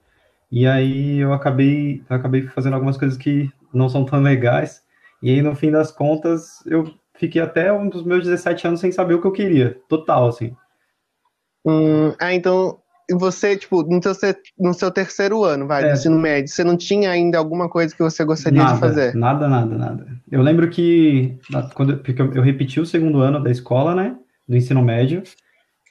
e 0.50 0.66
aí 0.66 1.18
eu 1.18 1.32
acabei, 1.32 2.02
eu 2.08 2.16
acabei 2.16 2.46
fazendo 2.46 2.74
algumas 2.74 2.96
coisas 2.96 3.18
que 3.18 3.50
não 3.74 3.88
são 3.88 4.04
tão 4.04 4.22
legais, 4.22 4.82
e 5.22 5.30
aí 5.30 5.42
no 5.42 5.54
fim 5.54 5.70
das 5.70 5.90
contas 5.90 6.64
eu 6.64 6.84
fiquei 7.18 7.42
até 7.42 7.70
um 7.72 7.88
dos 7.88 8.02
meus 8.02 8.24
17 8.24 8.66
anos 8.68 8.80
sem 8.80 8.90
saber 8.90 9.14
o 9.14 9.20
que 9.20 9.26
eu 9.26 9.32
queria, 9.32 9.78
total, 9.88 10.28
assim. 10.28 10.56
Hum, 11.66 12.14
ah, 12.18 12.32
então 12.32 12.78
você, 13.14 13.56
tipo, 13.56 13.82
no 13.82 14.02
seu, 14.02 14.34
no 14.58 14.74
seu 14.74 14.90
terceiro 14.90 15.44
ano, 15.44 15.66
vai, 15.66 15.84
é. 15.84 15.86
do 15.88 15.92
ensino 15.92 16.18
médio, 16.18 16.48
você 16.48 16.64
não 16.64 16.76
tinha 16.76 17.10
ainda 17.10 17.38
alguma 17.38 17.68
coisa 17.68 17.94
que 17.94 18.02
você 18.02 18.24
gostaria 18.24 18.62
nada, 18.62 18.74
de 18.74 18.80
fazer? 18.80 19.14
Nada, 19.14 19.48
nada, 19.48 19.76
nada. 19.76 20.06
Eu 20.30 20.42
lembro 20.42 20.68
que, 20.68 21.38
quando, 21.74 21.98
porque 21.98 22.20
eu 22.20 22.42
repeti 22.42 22.80
o 22.80 22.86
segundo 22.86 23.20
ano 23.20 23.42
da 23.42 23.50
escola, 23.50 23.94
né, 23.94 24.16
do 24.48 24.56
ensino 24.56 24.82
médio, 24.82 25.22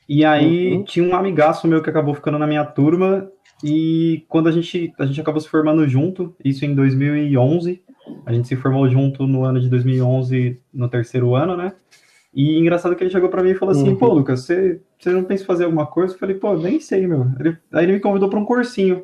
e 0.08 0.26
aí 0.26 0.74
uhum. 0.74 0.84
tinha 0.84 1.08
um 1.08 1.16
amigaço 1.16 1.68
meu 1.68 1.82
que 1.82 1.90
acabou 1.90 2.14
ficando 2.14 2.38
na 2.38 2.48
minha 2.48 2.66
turma, 2.66 3.30
e 3.64 4.26
quando 4.28 4.50
a 4.50 4.52
gente, 4.52 4.94
a 5.00 5.06
gente 5.06 5.22
acabou 5.22 5.40
se 5.40 5.48
formando 5.48 5.88
junto, 5.88 6.36
isso 6.44 6.66
em 6.66 6.76
2011, 6.76 7.82
a 8.26 8.34
gente 8.34 8.48
se 8.48 8.56
formou 8.58 8.90
junto 8.90 9.26
no 9.26 9.46
ano 9.46 9.60
de 9.60 9.70
2011, 9.70 10.60
no 10.74 10.90
terceiro 10.90 11.34
ano, 11.34 11.56
né, 11.56 11.72
e 12.36 12.60
engraçado 12.60 12.94
que 12.98 13.04
ele 13.04 13.10
chegou 13.10 13.30
para 13.30 13.42
mim 13.42 13.52
e 13.52 13.56
falou 13.56 13.72
assim, 13.72 13.90
uhum. 13.92 13.96
pô, 13.96 14.14
Lucas, 14.14 14.42
você, 14.42 14.82
você 15.06 15.12
não 15.12 15.24
pensa 15.24 15.44
em 15.44 15.46
fazer 15.46 15.66
alguma 15.66 15.86
coisa? 15.86 16.14
Eu 16.14 16.20
falei, 16.20 16.36
pô, 16.36 16.56
nem 16.56 16.80
sei, 16.80 17.06
meu. 17.06 17.28
Ele, 17.40 17.58
aí 17.72 17.86
ele 17.86 17.94
me 17.94 18.00
convidou 18.00 18.28
para 18.28 18.40
um 18.40 18.46
cursinho 18.46 19.04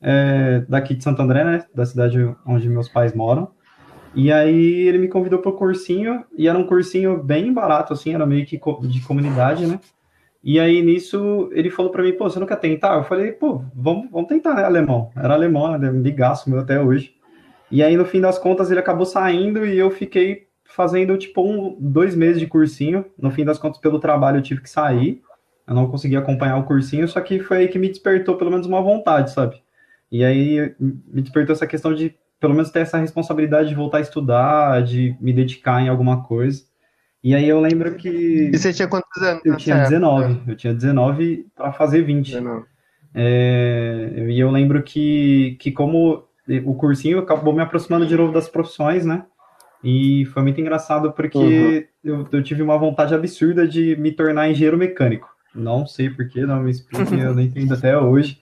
é, 0.00 0.64
daqui 0.68 0.94
de 0.94 1.04
Santo 1.04 1.20
André, 1.20 1.44
né, 1.44 1.64
da 1.74 1.84
cidade 1.84 2.18
onde 2.46 2.68
meus 2.68 2.88
pais 2.88 3.14
moram. 3.14 3.48
E 4.14 4.32
aí 4.32 4.86
ele 4.86 4.98
me 4.98 5.08
convidou 5.08 5.40
para 5.40 5.50
o 5.50 5.56
cursinho, 5.56 6.24
e 6.36 6.48
era 6.48 6.58
um 6.58 6.66
cursinho 6.66 7.22
bem 7.22 7.52
barato, 7.52 7.92
assim, 7.92 8.14
era 8.14 8.24
meio 8.24 8.46
que 8.46 8.60
de 8.82 9.00
comunidade, 9.02 9.66
né? 9.66 9.80
E 10.42 10.60
aí 10.60 10.82
nisso 10.82 11.50
ele 11.52 11.70
falou 11.70 11.90
para 11.90 12.02
mim, 12.02 12.12
pô, 12.12 12.30
você 12.30 12.38
não 12.38 12.46
quer 12.46 12.60
tentar? 12.60 12.96
Eu 12.96 13.04
falei, 13.04 13.32
pô, 13.32 13.64
vamos, 13.74 14.08
vamos 14.10 14.28
tentar, 14.28 14.54
né, 14.54 14.64
alemão? 14.64 15.10
Era 15.16 15.34
alemão, 15.34 15.76
né, 15.76 15.90
ligaço 15.90 16.48
meu 16.48 16.60
até 16.60 16.80
hoje. 16.80 17.14
E 17.70 17.82
aí 17.82 17.96
no 17.96 18.04
fim 18.04 18.20
das 18.20 18.38
contas 18.38 18.70
ele 18.70 18.80
acabou 18.80 19.04
saindo 19.04 19.66
e 19.66 19.76
eu 19.76 19.90
fiquei 19.90 20.46
fazendo 20.64 21.16
tipo 21.16 21.42
um, 21.42 21.76
dois 21.78 22.14
meses 22.14 22.40
de 22.40 22.46
cursinho. 22.46 23.04
No 23.18 23.30
fim 23.30 23.44
das 23.44 23.58
contas, 23.58 23.80
pelo 23.80 23.98
trabalho, 23.98 24.38
eu 24.38 24.42
tive 24.42 24.60
que 24.60 24.70
sair. 24.70 25.22
Eu 25.66 25.74
não 25.74 25.88
consegui 25.88 26.16
acompanhar 26.16 26.56
o 26.58 26.64
cursinho, 26.64 27.08
só 27.08 27.20
que 27.20 27.40
foi 27.40 27.58
aí 27.58 27.68
que 27.68 27.78
me 27.78 27.88
despertou 27.88 28.36
pelo 28.36 28.50
menos 28.50 28.66
uma 28.66 28.82
vontade, 28.82 29.30
sabe? 29.30 29.62
E 30.10 30.24
aí 30.24 30.74
me 30.78 31.22
despertou 31.22 31.54
essa 31.54 31.66
questão 31.66 31.94
de 31.94 32.14
pelo 32.38 32.54
menos 32.54 32.70
ter 32.70 32.80
essa 32.80 32.98
responsabilidade 32.98 33.70
de 33.70 33.74
voltar 33.74 33.98
a 33.98 34.02
estudar, 34.02 34.82
de 34.82 35.16
me 35.20 35.32
dedicar 35.32 35.80
em 35.80 35.88
alguma 35.88 36.22
coisa. 36.22 36.62
E 37.22 37.34
aí 37.34 37.48
eu 37.48 37.58
lembro 37.58 37.94
que. 37.94 38.50
E 38.52 38.58
você 38.58 38.72
tinha 38.72 38.86
quantos 38.86 39.22
anos? 39.22 39.40
Eu 39.46 39.56
tinha 39.56 39.78
19. 39.78 40.24
Época? 40.24 40.50
Eu 40.50 40.56
tinha 40.56 40.74
19 40.74 41.46
para 41.56 41.72
fazer 41.72 42.02
20. 42.02 42.26
19. 42.26 42.66
É, 43.14 44.26
e 44.28 44.38
eu 44.38 44.50
lembro 44.50 44.82
que, 44.82 45.56
que 45.58 45.72
como 45.72 46.24
o 46.66 46.74
cursinho 46.74 47.18
acabou 47.18 47.54
me 47.54 47.62
aproximando 47.62 48.06
de 48.06 48.14
novo 48.14 48.32
das 48.32 48.48
profissões, 48.48 49.06
né? 49.06 49.24
E 49.82 50.24
foi 50.26 50.42
muito 50.42 50.60
engraçado 50.60 51.12
porque 51.12 51.38
uhum. 51.38 52.20
eu, 52.20 52.28
eu, 52.30 52.42
tive 52.42 52.62
uma 52.62 52.76
vontade 52.76 53.14
absurda 53.14 53.66
de 53.66 53.96
me 53.96 54.12
tornar 54.12 54.50
engenheiro 54.50 54.76
mecânico. 54.76 55.33
Não 55.54 55.86
sei 55.86 56.10
porquê, 56.10 56.44
não 56.44 56.62
me 56.62 56.70
explique, 56.70 57.14
eu 57.14 57.34
não 57.34 57.42
entendo 57.42 57.74
até 57.74 57.96
hoje. 57.96 58.40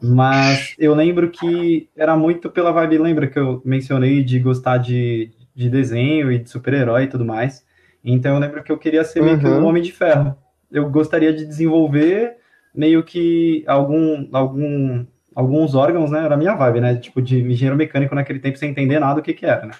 Mas 0.00 0.74
eu 0.78 0.94
lembro 0.94 1.30
que 1.30 1.88
era 1.96 2.16
muito 2.16 2.50
pela 2.50 2.72
vibe, 2.72 2.98
lembra 2.98 3.26
que 3.28 3.38
eu 3.38 3.62
mencionei 3.64 4.24
de 4.24 4.38
gostar 4.40 4.78
de, 4.78 5.30
de 5.54 5.70
desenho 5.70 6.32
e 6.32 6.38
de 6.38 6.50
super-herói 6.50 7.04
e 7.04 7.08
tudo 7.08 7.24
mais. 7.24 7.64
Então 8.04 8.34
eu 8.34 8.40
lembro 8.40 8.62
que 8.64 8.72
eu 8.72 8.78
queria 8.78 9.04
ser 9.04 9.22
meio 9.22 9.38
que 9.38 9.46
um 9.46 9.58
uhum. 9.58 9.66
homem 9.66 9.82
de 9.82 9.92
ferro. 9.92 10.36
Eu 10.70 10.90
gostaria 10.90 11.32
de 11.32 11.46
desenvolver 11.46 12.36
meio 12.74 13.04
que 13.04 13.62
algum, 13.66 14.28
algum, 14.32 15.06
alguns 15.34 15.74
órgãos, 15.76 16.10
né? 16.10 16.24
Era 16.24 16.34
a 16.34 16.38
minha 16.38 16.54
vibe, 16.54 16.80
né? 16.80 16.96
Tipo, 16.96 17.22
de 17.22 17.40
engenheiro 17.40 17.76
mecânico 17.76 18.14
naquele 18.14 18.40
tempo 18.40 18.58
sem 18.58 18.70
entender 18.70 18.98
nada 18.98 19.16
do 19.16 19.22
que 19.22 19.34
que 19.34 19.46
era, 19.46 19.66
né? 19.66 19.74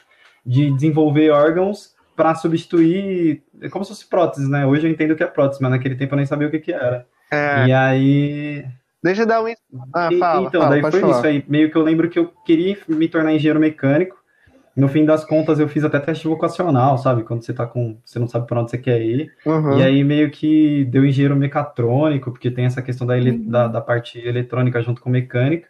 de 0.45 0.71
desenvolver 0.73 1.31
órgãos 1.31 1.95
para 2.17 2.35
substituir, 2.35 3.43
é 3.63 3.69
como 3.69 3.85
se 3.85 3.91
fosse 3.91 4.09
prótese, 4.09 4.51
né? 4.51 4.67
Hoje 4.67 4.87
eu 4.87 4.91
entendo 4.91 5.13
o 5.13 5.17
que 5.17 5.23
é 5.23 5.27
prótese, 5.27 5.63
mas 5.63 5.71
naquele 5.71 5.95
tempo 5.95 6.15
eu 6.15 6.17
nem 6.17 6.27
sabia 6.27 6.49
o 6.49 6.51
que, 6.51 6.59
que 6.59 6.73
era. 6.73 7.07
É. 7.31 7.67
E 7.67 7.73
aí. 7.73 8.65
Deixa 9.03 9.23
eu 9.23 9.27
dar 9.27 9.43
um. 9.43 9.47
Ah, 9.95 10.11
fala, 10.19 10.47
então, 10.47 10.61
fala, 10.61 10.71
daí 10.71 10.81
foi 10.83 11.01
falar. 11.01 11.17
isso 11.17 11.27
aí. 11.27 11.45
Meio 11.49 11.71
que 11.71 11.77
eu 11.77 11.83
lembro 11.83 12.09
que 12.09 12.19
eu 12.19 12.33
queria 12.45 12.77
me 12.87 13.09
tornar 13.09 13.33
engenheiro 13.33 13.61
mecânico. 13.61 14.21
No 14.75 14.89
fim 14.89 15.05
das 15.05 15.23
contas, 15.25 15.59
eu 15.59 15.69
fiz 15.69 15.85
até 15.85 15.99
teste 15.99 16.27
vocacional, 16.27 16.97
sabe? 16.97 17.25
Quando 17.25 17.43
você 17.43 17.53
tá 17.53 17.67
com. 17.67 17.99
Você 18.05 18.19
não 18.19 18.27
sabe 18.27 18.47
para 18.47 18.61
onde 18.61 18.71
você 18.71 18.79
quer 18.79 19.01
ir. 19.03 19.31
Uhum. 19.45 19.79
E 19.79 19.83
aí 19.83 20.05
meio 20.05 20.31
que 20.31 20.85
deu 20.87 21.05
engenheiro 21.05 21.37
mecatrônico, 21.37 22.31
porque 22.31 22.51
tem 22.51 22.65
essa 22.65 22.81
questão 22.81 23.07
da, 23.07 23.17
ele... 23.17 23.33
uhum. 23.33 23.51
da, 23.51 23.69
da 23.69 23.81
parte 23.81 24.19
eletrônica 24.19 24.81
junto 24.81 25.03
com 25.03 25.11
mecânica. 25.11 25.69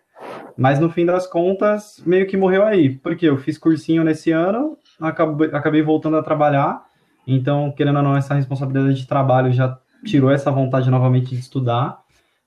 Mas 0.56 0.78
no 0.78 0.90
fim 0.90 1.04
das 1.04 1.26
contas, 1.26 2.02
meio 2.06 2.26
que 2.26 2.37
morreu 2.37 2.64
aí. 2.64 2.90
Porque 2.90 3.26
eu 3.26 3.38
fiz 3.38 3.58
cursinho 3.58 4.04
nesse 4.04 4.30
ano, 4.30 4.76
acabei, 5.00 5.49
acabei 5.52 5.82
voltando 5.82 6.16
a 6.16 6.22
trabalhar. 6.22 6.82
Então, 7.26 7.73
querendo 7.73 7.97
ou 7.97 8.02
não, 8.02 8.17
essa 8.17 8.35
responsabilidade 8.35 8.95
de 8.95 9.07
trabalho 9.07 9.52
já 9.52 9.79
tirou 10.05 10.31
essa 10.31 10.50
vontade 10.50 10.91
novamente 10.91 11.35
de 11.35 11.41
estudar. 11.41 12.00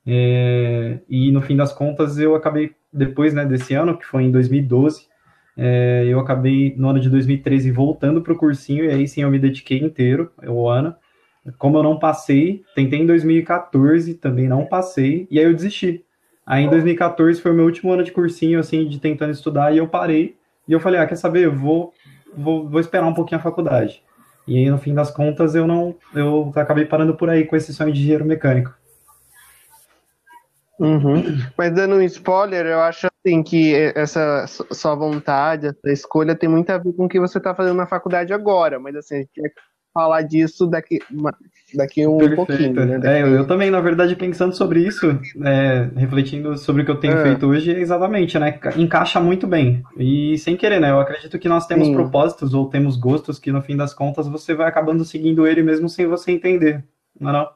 É, 0.06 1.00
e 1.10 1.32
no 1.32 1.42
fim 1.42 1.56
das 1.56 1.74
contas, 1.74 2.18
eu 2.18 2.36
acabei, 2.36 2.74
depois 2.92 3.34
né, 3.34 3.46
desse 3.46 3.74
ano, 3.74 3.98
que 3.98 4.06
foi 4.06 4.24
em 4.24 4.32
2012, 4.32 5.08
é, 5.58 6.04
eu 6.08 6.20
acabei 6.20 6.76
no 6.78 6.90
ano 6.90 7.00
de 7.00 7.10
2013 7.10 7.72
voltando 7.72 8.22
para 8.22 8.34
o 8.34 8.38
cursinho, 8.38 8.86
e 8.86 8.90
aí 8.90 9.08
sim 9.08 9.22
eu 9.22 9.32
me 9.32 9.40
dediquei 9.40 9.80
inteiro, 9.80 10.32
o 10.46 10.68
ano. 10.68 10.94
Como 11.58 11.78
eu 11.78 11.84
não 11.84 11.98
passei, 11.98 12.64
tentei 12.76 13.00
em 13.00 13.06
2014, 13.06 14.16
também 14.16 14.48
não 14.48 14.66
passei, 14.66 15.28
e 15.30 15.40
aí 15.40 15.46
eu 15.46 15.54
desisti. 15.54 16.04
Aí 16.46 16.64
em 16.64 16.70
2014 16.70 17.42
foi 17.42 17.52
o 17.52 17.54
meu 17.54 17.66
último 17.66 17.92
ano 17.92 18.04
de 18.04 18.12
cursinho, 18.12 18.60
assim, 18.60 18.88
de 18.88 19.00
tentando 19.00 19.32
estudar, 19.32 19.74
e 19.74 19.78
eu 19.78 19.88
parei. 19.88 20.36
E 20.68 20.74
eu 20.74 20.80
falei, 20.80 21.00
ah, 21.00 21.08
quer 21.08 21.16
saber, 21.16 21.46
eu 21.46 21.56
vou, 21.56 21.94
vou, 22.36 22.68
vou 22.68 22.80
esperar 22.80 23.08
um 23.08 23.14
pouquinho 23.14 23.40
a 23.40 23.44
faculdade. 23.44 24.04
E 24.48 24.58
aí, 24.58 24.70
no 24.70 24.78
fim 24.78 24.94
das 24.94 25.12
contas, 25.12 25.56
eu 25.56 25.66
não, 25.66 25.96
eu 26.14 26.52
acabei 26.56 26.86
parando 26.86 27.16
por 27.16 27.30
aí 27.30 27.46
com 27.46 27.56
esse 27.56 27.74
sonho 27.74 27.92
de 27.92 28.00
engenheiro 28.00 28.26
mecânico. 28.26 28.74
Uhum. 30.80 31.24
Mas 31.58 31.74
dando 31.74 31.96
um 31.96 32.02
spoiler, 32.02 32.66
eu 32.66 32.82
acho 32.82 33.08
assim 33.08 33.42
que 33.42 33.74
essa 33.96 34.46
sua 34.48 34.94
vontade, 34.94 35.68
essa 35.68 35.92
escolha 35.92 36.36
tem 36.36 36.50
muito 36.50 36.70
a 36.70 36.78
ver 36.78 36.94
com 36.94 37.06
o 37.06 37.10
que 37.10 37.20
você 37.20 37.38
está 37.38 37.56
fazendo 37.56 37.78
na 37.78 37.88
faculdade 37.88 38.34
agora. 38.34 38.80
Mas 38.80 38.96
assim, 38.96 39.16
a 39.16 39.18
gente 39.20 39.32
quer 39.34 39.52
falar 39.94 40.22
disso 40.24 40.68
daqui, 40.68 41.00
daqui 41.74 42.06
um 42.06 42.36
pouquinho, 42.36 42.74
né? 42.74 43.00
Daqui... 43.00 43.08
É, 43.08 43.22
eu 43.22 43.48
também, 43.48 43.72
na 43.72 43.82
verdade, 43.82 44.16
pensando 44.16 44.56
sobre 44.56 44.86
isso, 44.86 45.20
é, 45.44 45.90
refletindo 45.96 46.58
sobre 46.58 46.82
o 46.82 46.86
que 46.86 46.92
eu 46.92 47.00
tenho 47.00 47.18
é. 47.18 47.24
feito 47.24 47.48
hoje, 47.48 47.72
exatamente, 47.72 48.38
né? 48.38 48.60
Encaixa 48.76 49.20
muito 49.20 49.48
bem. 49.48 49.84
E 49.98 50.38
sem 50.38 50.56
querer, 50.56 50.80
né? 50.80 50.92
Eu 50.92 51.00
acredito 51.00 51.40
que 51.40 51.50
nós 51.50 51.66
temos 51.66 51.88
Sim. 51.88 51.94
propósitos 51.94 52.54
ou 52.54 52.70
temos 52.70 52.98
gostos 52.98 53.40
que, 53.40 53.52
no 53.52 53.62
fim 53.62 53.76
das 53.76 53.94
contas, 53.94 54.28
você 54.28 54.54
vai 54.54 54.68
acabando 54.68 55.04
seguindo 55.04 55.48
ele 55.48 55.64
mesmo 55.64 55.90
sem 55.90 56.06
você 56.06 56.32
entender, 56.32 56.84
não 57.20 57.30
é 57.30 57.34
não? 57.34 57.50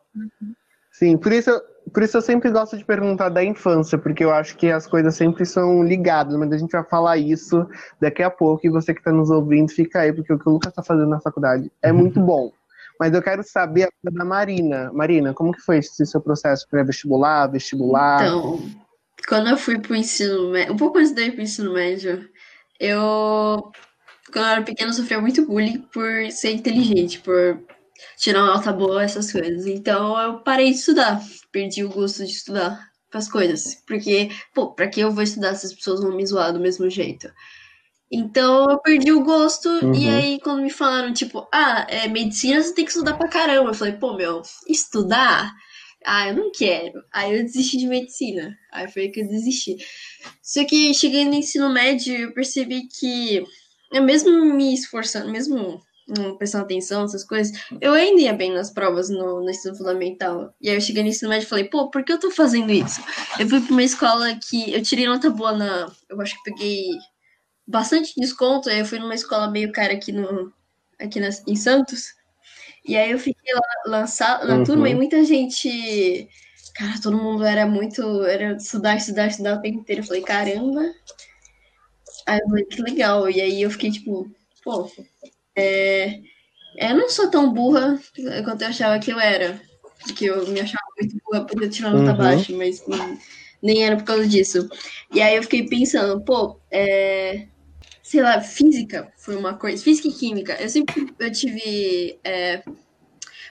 Sim, 0.91 1.17
por 1.17 1.31
isso 1.31 1.51
por 1.89 2.03
isso 2.03 2.17
eu 2.17 2.21
sempre 2.21 2.51
gosto 2.51 2.77
de 2.77 2.85
perguntar 2.85 3.29
da 3.29 3.43
infância, 3.43 3.97
porque 3.97 4.23
eu 4.23 4.31
acho 4.31 4.55
que 4.57 4.71
as 4.71 4.85
coisas 4.85 5.15
sempre 5.15 5.45
são 5.45 5.83
ligadas, 5.83 6.35
mas 6.35 6.51
a 6.51 6.57
gente 6.57 6.71
vai 6.71 6.83
falar 6.83 7.17
isso 7.17 7.67
daqui 7.99 8.21
a 8.21 8.29
pouco, 8.29 8.65
e 8.65 8.69
você 8.69 8.93
que 8.93 8.99
está 8.99 9.11
nos 9.11 9.29
ouvindo, 9.29 9.71
fica 9.71 10.01
aí, 10.01 10.13
porque 10.13 10.31
o 10.31 10.37
que 10.37 10.47
o 10.47 10.53
Lucas 10.53 10.71
está 10.71 10.83
fazendo 10.83 11.09
na 11.09 11.19
faculdade 11.19 11.71
é 11.81 11.91
muito 11.91 12.19
bom. 12.19 12.51
Mas 12.99 13.13
eu 13.13 13.21
quero 13.21 13.41
saber 13.43 13.83
a 13.83 14.11
da 14.11 14.25
Marina. 14.25 14.91
Marina, 14.91 15.33
como 15.33 15.53
que 15.53 15.61
foi 15.61 15.77
esse 15.77 16.05
seu 16.05 16.19
processo 16.19 16.67
pré-vestibular, 16.69 17.47
vestibular? 17.47 18.25
Então, 18.25 18.59
quando 19.27 19.49
eu 19.49 19.57
fui 19.57 19.79
para 19.79 19.93
o 19.93 19.95
ensino 19.95 20.51
médio, 20.51 20.73
um 20.73 20.77
pouco 20.77 20.97
antes 20.97 21.13
de 21.13 21.21
ir 21.21 21.31
para 21.31 21.39
o 21.39 21.43
ensino 21.43 21.73
médio, 21.73 22.29
eu, 22.77 23.71
quando 24.33 24.45
eu 24.45 24.51
era 24.51 24.61
pequena, 24.63 24.91
sofria 24.91 25.21
muito 25.21 25.45
bullying 25.45 25.79
por 25.93 26.29
ser 26.31 26.51
inteligente, 26.51 27.19
por 27.19 27.63
tirar 28.17 28.43
uma 28.43 28.55
nota 28.55 28.73
boa, 28.73 29.01
essas 29.01 29.31
coisas. 29.31 29.65
Então 29.65 30.19
eu 30.21 30.39
parei 30.39 30.71
de 30.71 30.77
estudar, 30.77 31.21
perdi 31.53 31.83
o 31.85 31.89
gosto 31.89 32.25
de 32.25 32.31
estudar 32.31 32.79
as 33.13 33.29
coisas. 33.29 33.75
Porque, 33.87 34.29
pô, 34.53 34.73
pra 34.73 34.87
que 34.87 34.99
eu 34.99 35.11
vou 35.11 35.23
estudar 35.23 35.55
se 35.55 35.67
as 35.67 35.73
pessoas 35.73 36.01
vão 36.01 36.15
me 36.15 36.25
zoar 36.25 36.51
do 36.51 36.59
mesmo 36.59 36.89
jeito? 36.89 37.31
Então 38.11 38.69
eu 38.69 38.79
perdi 38.79 39.11
o 39.11 39.23
gosto, 39.23 39.69
uhum. 39.69 39.93
e 39.93 40.09
aí 40.09 40.39
quando 40.39 40.63
me 40.63 40.69
falaram, 40.69 41.13
tipo, 41.13 41.47
ah, 41.53 41.85
é 41.87 42.07
medicina 42.07 42.61
você 42.61 42.73
tem 42.73 42.85
que 42.85 42.91
estudar 42.91 43.15
pra 43.15 43.27
caramba. 43.27 43.69
Eu 43.69 43.73
falei, 43.73 43.93
pô, 43.93 44.15
meu, 44.15 44.41
estudar? 44.67 45.53
Ah, 46.05 46.29
eu 46.29 46.35
não 46.35 46.51
quero. 46.51 47.03
Aí 47.13 47.37
eu 47.37 47.43
desisti 47.43 47.77
de 47.77 47.87
medicina. 47.87 48.57
Aí 48.71 48.87
foi 48.91 49.09
que 49.09 49.21
eu 49.21 49.27
desisti. 49.27 49.75
Só 50.41 50.65
que 50.65 50.93
cheguei 50.93 51.25
no 51.25 51.35
ensino 51.35 51.69
médio, 51.69 52.15
eu 52.15 52.33
percebi 52.33 52.87
que, 52.87 53.43
eu 53.91 54.01
mesmo 54.03 54.45
me 54.45 54.73
esforçando, 54.73 55.31
mesmo 55.31 55.81
não 56.17 56.35
prestando 56.37 56.63
atenção, 56.63 57.03
essas 57.03 57.23
coisas, 57.23 57.55
eu 57.79 57.93
ainda 57.93 58.21
ia 58.21 58.33
bem 58.33 58.51
nas 58.51 58.71
provas 58.71 59.09
no, 59.09 59.41
no 59.41 59.49
ensino 59.49 59.75
fundamental. 59.75 60.53
E 60.59 60.69
aí 60.69 60.75
eu 60.75 60.81
cheguei 60.81 61.03
no 61.03 61.09
ensino 61.09 61.29
médio 61.29 61.45
e 61.45 61.49
falei, 61.49 61.65
pô, 61.65 61.89
por 61.89 62.03
que 62.03 62.11
eu 62.11 62.19
tô 62.19 62.31
fazendo 62.31 62.71
isso? 62.71 63.01
Eu 63.37 63.47
fui 63.47 63.61
pra 63.61 63.71
uma 63.71 63.83
escola 63.83 64.35
que 64.35 64.73
eu 64.73 64.81
tirei 64.81 65.05
nota 65.05 65.29
boa 65.29 65.51
na. 65.51 65.91
Eu 66.09 66.19
acho 66.19 66.35
que 66.35 66.51
peguei 66.51 66.87
bastante 67.69 68.13
desconto. 68.17 68.69
Aí 68.69 68.79
eu 68.79 68.85
fui 68.85 68.99
numa 68.99 69.15
escola 69.15 69.49
meio 69.49 69.71
cara 69.71 69.93
aqui, 69.93 70.11
no, 70.11 70.51
aqui 70.99 71.19
na, 71.19 71.29
em 71.47 71.55
Santos. 71.55 72.13
E 72.85 72.97
aí 72.97 73.11
eu 73.11 73.19
fiquei 73.19 73.53
lá, 73.53 73.61
lá 73.99 74.45
na 74.45 74.55
uhum. 74.55 74.63
turma 74.63 74.89
e 74.89 74.95
muita 74.95 75.23
gente. 75.23 76.27
Cara, 76.75 76.99
todo 77.01 77.17
mundo 77.17 77.45
era 77.45 77.67
muito. 77.67 78.25
Era 78.25 78.53
estudar, 78.53 78.95
estudar, 78.95 79.27
estudar 79.27 79.57
o 79.57 79.61
tempo 79.61 79.79
inteiro. 79.79 80.01
Eu 80.01 80.07
falei, 80.07 80.21
caramba. 80.23 80.81
Aí 82.25 82.39
eu 82.39 82.49
falei, 82.49 82.65
que 82.65 82.81
legal. 82.81 83.29
E 83.29 83.39
aí 83.39 83.61
eu 83.61 83.69
fiquei 83.69 83.91
tipo, 83.91 84.29
pô, 84.63 84.91
é, 85.55 86.19
eu 86.77 86.95
não 86.95 87.09
sou 87.09 87.29
tão 87.29 87.53
burra 87.53 87.99
quanto 88.43 88.63
eu 88.63 88.67
achava 88.69 88.99
que 88.99 89.11
eu 89.11 89.19
era. 89.19 89.61
Porque 90.01 90.25
eu 90.25 90.47
me 90.47 90.61
achava 90.61 90.85
muito 90.99 91.17
burra 91.23 91.45
por 91.45 91.61
eu 91.61 91.69
tirar 91.69 91.91
nota 91.91 92.11
uhum. 92.11 92.17
baixa, 92.17 92.53
mas 92.53 92.87
não, 92.87 93.17
nem 93.61 93.83
era 93.83 93.97
por 93.97 94.05
causa 94.05 94.27
disso. 94.27 94.67
E 95.13 95.21
aí 95.21 95.35
eu 95.35 95.43
fiquei 95.43 95.67
pensando, 95.67 96.21
pô, 96.21 96.59
é, 96.71 97.47
sei 98.09 98.23
lá, 98.23 98.41
física 98.41 99.13
foi 99.15 99.35
uma 99.35 99.53
coisa. 99.53 99.83
Física 99.83 100.07
e 100.07 100.11
química. 100.11 100.57
Eu 100.59 100.67
sempre 100.67 101.13
eu 101.19 101.31
tive 101.31 102.19
é, 102.23 102.63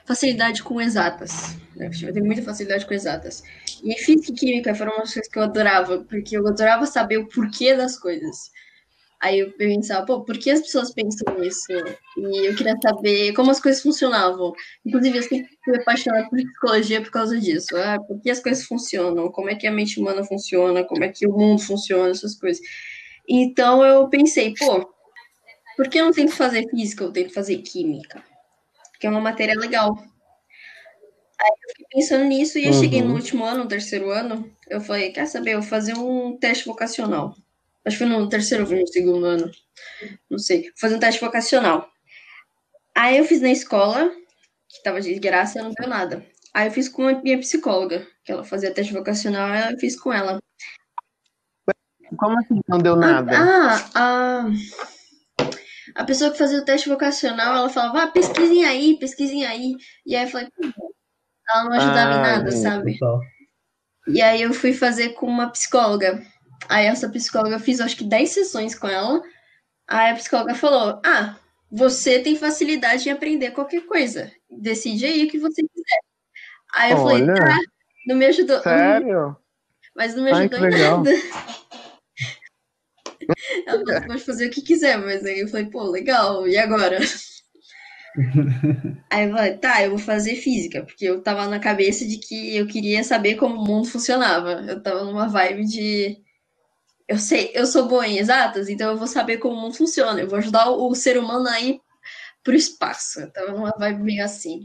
facilidade 0.05 0.61
com 0.61 0.81
exatas. 0.81 1.55
Né? 1.77 1.89
Eu 2.03 2.11
tenho 2.11 2.25
muita 2.25 2.41
facilidade 2.41 2.85
com 2.85 2.93
exatas. 2.93 3.41
E 3.81 3.95
física 3.95 4.33
e 4.33 4.35
química 4.35 4.75
foram 4.75 4.97
umas 4.97 5.13
coisas 5.13 5.31
que 5.31 5.39
eu 5.39 5.43
adorava, 5.43 5.99
porque 5.99 6.37
eu 6.37 6.45
adorava 6.45 6.85
saber 6.85 7.19
o 7.19 7.29
porquê 7.29 7.73
das 7.73 7.97
coisas. 7.97 8.51
Aí 9.21 9.39
eu 9.39 9.51
pensava, 9.53 10.05
pô, 10.05 10.25
por 10.25 10.37
que 10.37 10.51
as 10.51 10.59
pessoas 10.59 10.93
pensam 10.93 11.39
nisso? 11.39 11.71
E 12.17 12.47
eu 12.47 12.53
queria 12.53 12.75
saber 12.81 13.31
como 13.33 13.51
as 13.51 13.61
coisas 13.61 13.81
funcionavam. 13.81 14.53
Inclusive, 14.85 15.19
eu 15.19 15.23
sempre 15.23 15.57
fui 15.63 15.77
apaixonada 15.77 16.29
por 16.29 16.37
psicologia 16.37 17.01
por 17.01 17.11
causa 17.11 17.39
disso. 17.39 17.77
Ah, 17.77 17.97
por 17.97 18.19
que 18.21 18.29
as 18.29 18.41
coisas 18.41 18.65
funcionam? 18.65 19.31
Como 19.31 19.49
é 19.49 19.55
que 19.55 19.67
a 19.67 19.71
mente 19.71 20.01
humana 20.01 20.23
funciona? 20.25 20.83
Como 20.83 21.03
é 21.03 21.09
que 21.09 21.25
o 21.25 21.31
mundo 21.31 21.61
funciona? 21.61 22.09
Essas 22.09 22.35
coisas. 22.35 22.61
Então 23.29 23.85
eu 23.85 24.09
pensei, 24.09 24.55
pô, 24.55 24.91
por 25.77 25.87
que 25.87 25.99
eu 25.99 26.05
não 26.05 26.11
tento 26.11 26.31
fazer 26.31 26.67
física? 26.69 27.03
Eu 27.03 27.11
tento 27.11 27.33
fazer 27.33 27.57
química. 27.59 28.23
Porque 28.91 29.05
é 29.05 29.09
uma 29.09 29.21
matéria 29.21 29.57
legal. 29.57 29.95
Aí 31.39 31.49
eu 31.49 31.69
fiquei 31.69 31.85
pensando 31.91 32.25
nisso 32.25 32.57
e 32.57 32.65
eu 32.65 32.73
uhum. 32.73 32.79
cheguei 32.81 33.01
no 33.01 33.13
último 33.13 33.45
ano, 33.45 33.63
no 33.63 33.69
terceiro 33.69 34.09
ano. 34.09 34.51
Eu 34.67 34.81
falei, 34.81 35.11
quer 35.11 35.27
saber? 35.27 35.53
Eu 35.53 35.61
vou 35.61 35.69
fazer 35.69 35.93
um 35.93 36.35
teste 36.37 36.65
vocacional. 36.65 37.35
Acho 37.85 37.97
que 37.97 38.03
foi 38.03 38.07
no 38.07 38.27
terceiro 38.27 38.67
ou 38.67 38.79
no 38.79 38.87
segundo 38.87 39.25
ano. 39.25 39.51
Não 40.29 40.37
sei. 40.37 40.71
Fazer 40.75 40.95
um 40.95 40.99
teste 40.99 41.21
vocacional. 41.21 41.89
Aí 42.93 43.17
eu 43.17 43.23
fiz 43.23 43.39
na 43.39 43.51
escola, 43.51 44.11
que 44.67 44.83
tava 44.83 44.99
de 44.99 45.13
graça, 45.19 45.61
não 45.61 45.71
deu 45.71 45.87
nada. 45.87 46.25
Aí 46.53 46.67
eu 46.67 46.71
fiz 46.71 46.89
com 46.89 47.07
a 47.07 47.21
minha 47.21 47.37
psicóloga, 47.37 48.05
que 48.25 48.31
ela 48.31 48.43
fazia 48.43 48.73
teste 48.73 48.91
vocacional, 48.91 49.71
eu 49.71 49.77
fiz 49.77 49.97
com 49.97 50.11
ela. 50.11 50.39
Como 52.17 52.39
assim 52.39 52.59
não 52.67 52.79
deu 52.79 52.95
nada? 52.95 53.31
Ah, 53.37 53.89
a, 53.95 54.45
a 55.95 56.03
pessoa 56.03 56.31
que 56.31 56.37
fazia 56.37 56.59
o 56.59 56.65
teste 56.65 56.89
vocacional, 56.89 57.55
ela 57.55 57.69
falava, 57.69 58.03
ah, 58.03 58.07
pesquisem 58.07 58.65
aí, 58.65 58.97
pesquisem 58.99 59.45
aí. 59.45 59.75
E 60.05 60.15
aí 60.15 60.25
eu 60.25 60.29
falei, 60.29 60.47
ela 61.49 61.63
não 61.65 61.73
ajudava 61.73 62.11
ah, 62.11 62.17
em 62.17 62.21
nada, 62.21 62.51
sabe? 62.51 62.97
Total. 62.97 63.19
E 64.07 64.21
aí 64.21 64.41
eu 64.41 64.53
fui 64.53 64.73
fazer 64.73 65.09
com 65.09 65.27
uma 65.27 65.49
psicóloga. 65.49 66.21
Aí 66.67 66.85
essa 66.85 67.09
psicóloga 67.09 67.55
eu 67.55 67.59
fiz 67.59 67.79
acho 67.79 67.95
que 67.95 68.03
10 68.03 68.29
sessões 68.29 68.75
com 68.75 68.87
ela. 68.87 69.21
Aí 69.87 70.11
a 70.11 70.15
psicóloga 70.15 70.55
falou: 70.55 70.99
Ah, 71.05 71.35
você 71.71 72.19
tem 72.19 72.35
facilidade 72.35 73.07
em 73.07 73.11
aprender 73.11 73.51
qualquer 73.51 73.85
coisa. 73.85 74.31
Decide 74.49 75.05
aí 75.05 75.25
o 75.25 75.29
que 75.29 75.39
você 75.39 75.61
quiser. 75.61 75.99
Aí 76.73 76.91
eu 76.91 76.97
Olha, 76.97 77.25
falei, 77.25 77.35
tá, 77.35 77.57
não 78.07 78.15
me 78.15 78.25
ajudou. 78.25 78.59
Sério? 78.61 79.37
Mas 79.95 80.15
não 80.15 80.23
me 80.23 80.31
ajudou 80.31 80.59
Ai, 80.59 80.71
em 80.71 80.77
nada. 80.77 81.11
Ela 83.65 84.01
pode 84.01 84.23
fazer 84.23 84.47
o 84.47 84.51
que 84.51 84.61
quiser, 84.61 84.97
mas 84.97 85.25
aí 85.25 85.39
eu 85.39 85.47
falei, 85.47 85.67
pô, 85.67 85.83
legal, 85.83 86.47
e 86.47 86.57
agora? 86.57 86.99
aí 89.09 89.27
eu 89.27 89.35
falei, 89.35 89.57
tá, 89.57 89.83
eu 89.83 89.91
vou 89.91 89.99
fazer 89.99 90.35
física, 90.35 90.83
porque 90.83 91.05
eu 91.05 91.21
tava 91.21 91.47
na 91.47 91.59
cabeça 91.59 92.05
de 92.05 92.17
que 92.17 92.55
eu 92.55 92.67
queria 92.67 93.03
saber 93.03 93.35
como 93.35 93.55
o 93.55 93.65
mundo 93.65 93.87
funcionava. 93.87 94.65
Eu 94.67 94.81
tava 94.81 95.03
numa 95.03 95.27
vibe 95.27 95.65
de 95.65 96.17
eu 97.09 97.17
sei, 97.17 97.51
eu 97.55 97.65
sou 97.65 97.87
boa 97.87 98.07
em 98.07 98.19
exatas, 98.19 98.69
então 98.69 98.91
eu 98.91 98.97
vou 98.97 99.07
saber 99.07 99.37
como 99.37 99.55
o 99.55 99.59
mundo 99.59 99.75
funciona. 99.75 100.21
Eu 100.21 100.27
vou 100.27 100.37
ajudar 100.37 100.69
o, 100.69 100.91
o 100.91 100.95
ser 100.95 101.17
humano 101.17 101.49
a 101.49 101.59
ir 101.59 101.81
pro 102.43 102.55
espaço. 102.55 103.21
Eu 103.21 103.33
tava 103.33 103.51
numa 103.51 103.71
vibe 103.71 104.03
meio 104.03 104.23
assim. 104.23 104.63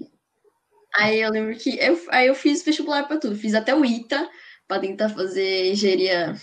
Aí 0.95 1.23
eu 1.23 1.31
lembro 1.31 1.57
que 1.57 1.79
eu, 1.79 1.99
aí 2.11 2.27
eu 2.27 2.35
fiz 2.35 2.63
vestibular 2.63 3.05
para 3.05 3.19
tudo. 3.19 3.35
Fiz 3.35 3.55
até 3.55 3.75
o 3.75 3.83
ITA 3.83 4.29
para 4.69 4.81
tentar 4.81 5.09
fazer 5.09 5.73
engenharia 5.73 6.35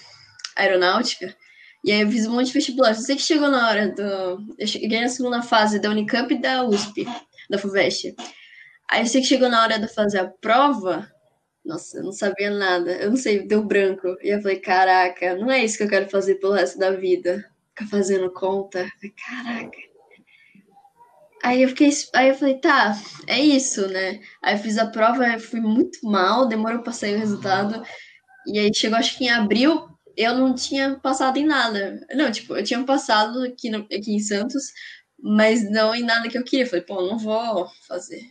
aeronáutica. 0.55 1.35
E 1.83 1.91
aí 1.91 2.01
eu 2.01 2.11
fiz 2.11 2.27
um 2.27 2.31
monte 2.31 2.47
de 2.47 2.53
vestibular. 2.53 2.89
Eu 2.89 2.95
sei 2.95 3.15
que 3.15 3.21
chegou 3.21 3.49
na 3.49 3.67
hora 3.67 3.89
do. 3.89 4.55
Eu 4.57 4.67
cheguei 4.67 5.01
na 5.01 5.09
segunda 5.09 5.41
fase 5.41 5.79
da 5.79 5.89
Unicamp 5.89 6.33
e 6.33 6.39
da 6.39 6.63
USP, 6.63 7.05
da 7.49 7.57
FUVEST. 7.57 8.15
Aí 8.89 9.01
eu 9.01 9.07
sei 9.07 9.21
que 9.21 9.27
chegou 9.27 9.49
na 9.49 9.63
hora 9.63 9.79
de 9.79 9.87
fazer 9.87 10.19
a 10.19 10.27
prova. 10.27 11.09
Nossa, 11.65 11.97
eu 11.97 12.03
não 12.03 12.11
sabia 12.11 12.49
nada. 12.49 12.91
Eu 12.91 13.09
não 13.11 13.17
sei, 13.17 13.47
deu 13.47 13.63
branco. 13.63 14.15
E 14.21 14.29
eu 14.29 14.41
falei, 14.41 14.59
caraca, 14.59 15.35
não 15.35 15.49
é 15.49 15.63
isso 15.63 15.77
que 15.77 15.83
eu 15.83 15.89
quero 15.89 16.09
fazer 16.09 16.35
pelo 16.35 16.53
resto 16.53 16.77
da 16.77 16.91
vida. 16.91 17.45
Ficar 17.69 17.89
fazendo 17.89 18.31
conta. 18.31 18.87
Caraca. 19.27 19.77
Aí 21.43 21.63
eu 21.63 21.69
fiquei. 21.69 21.89
Aí 22.13 22.29
eu 22.29 22.35
falei, 22.35 22.59
tá, 22.59 22.95
é 23.27 23.39
isso, 23.39 23.87
né? 23.87 24.19
Aí 24.41 24.55
eu 24.55 24.59
fiz 24.59 24.77
a 24.77 24.87
prova, 24.87 25.39
fui 25.39 25.59
muito 25.59 25.99
mal, 26.03 26.47
demorou 26.47 26.81
pra 26.81 26.93
sair 26.93 27.15
o 27.15 27.19
resultado. 27.19 27.83
E 28.45 28.59
aí 28.59 28.71
chegou, 28.73 28.97
acho 28.97 29.17
que 29.17 29.25
em 29.25 29.29
abril, 29.29 29.87
eu 30.21 30.35
não 30.35 30.55
tinha 30.55 30.95
passado 30.95 31.37
em 31.37 31.45
nada. 31.45 32.05
Não, 32.13 32.31
tipo, 32.31 32.55
eu 32.55 32.63
tinha 32.63 32.83
passado 32.83 33.43
aqui, 33.43 33.69
no, 33.69 33.79
aqui 33.79 34.13
em 34.13 34.19
Santos, 34.19 34.71
mas 35.19 35.69
não 35.69 35.95
em 35.95 36.03
nada 36.03 36.29
que 36.29 36.37
eu 36.37 36.43
queria. 36.43 36.65
Falei, 36.65 36.83
pô, 36.85 37.01
não 37.01 37.17
vou 37.17 37.67
fazer 37.87 38.21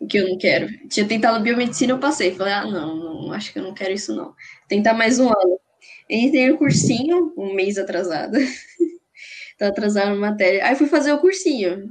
o 0.00 0.06
que 0.06 0.18
eu 0.18 0.28
não 0.28 0.38
quero. 0.38 0.68
Tinha 0.88 1.06
tentado 1.06 1.42
biomedicina, 1.42 1.92
eu 1.92 1.98
passei. 1.98 2.34
Falei, 2.34 2.52
ah, 2.52 2.66
não, 2.66 2.96
não 2.96 3.32
acho 3.32 3.52
que 3.52 3.58
eu 3.58 3.62
não 3.62 3.74
quero 3.74 3.92
isso, 3.92 4.14
não. 4.14 4.34
Tentar 4.68 4.94
mais 4.94 5.18
um 5.18 5.28
ano. 5.28 5.60
Entrei 6.08 6.48
no 6.50 6.58
cursinho, 6.58 7.32
um 7.36 7.54
mês 7.54 7.78
atrasada. 7.78 8.38
Tô 9.58 9.64
atrasada 9.64 10.10
na 10.10 10.16
matéria. 10.16 10.66
Aí 10.66 10.76
fui 10.76 10.86
fazer 10.86 11.12
o 11.12 11.18
cursinho. 11.18 11.88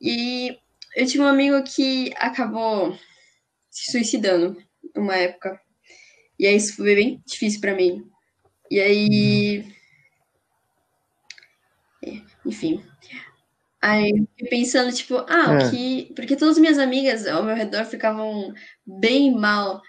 E 0.00 0.56
eu 0.96 1.06
tive 1.06 1.22
um 1.22 1.26
amigo 1.26 1.62
que 1.62 2.12
acabou 2.16 2.96
se 3.70 3.92
suicidando 3.92 4.56
numa 4.94 5.16
época. 5.16 5.60
E 6.38 6.46
aí 6.46 6.56
isso 6.56 6.76
foi 6.76 6.94
bem 6.94 7.22
difícil 7.26 7.60
para 7.60 7.74
mim. 7.74 8.07
E 8.70 8.80
aí. 8.80 9.72
É, 12.04 12.20
enfim. 12.44 12.82
Aí 13.80 14.26
pensando, 14.50 14.92
tipo, 14.92 15.16
ah, 15.28 15.52
o 15.52 15.56
é. 15.58 15.70
que. 15.70 16.12
Porque 16.14 16.36
todas 16.36 16.56
as 16.56 16.60
minhas 16.60 16.78
amigas 16.78 17.26
ao 17.26 17.42
meu 17.42 17.54
redor 17.54 17.84
ficavam 17.84 18.52
bem 18.84 19.34
mal 19.34 19.80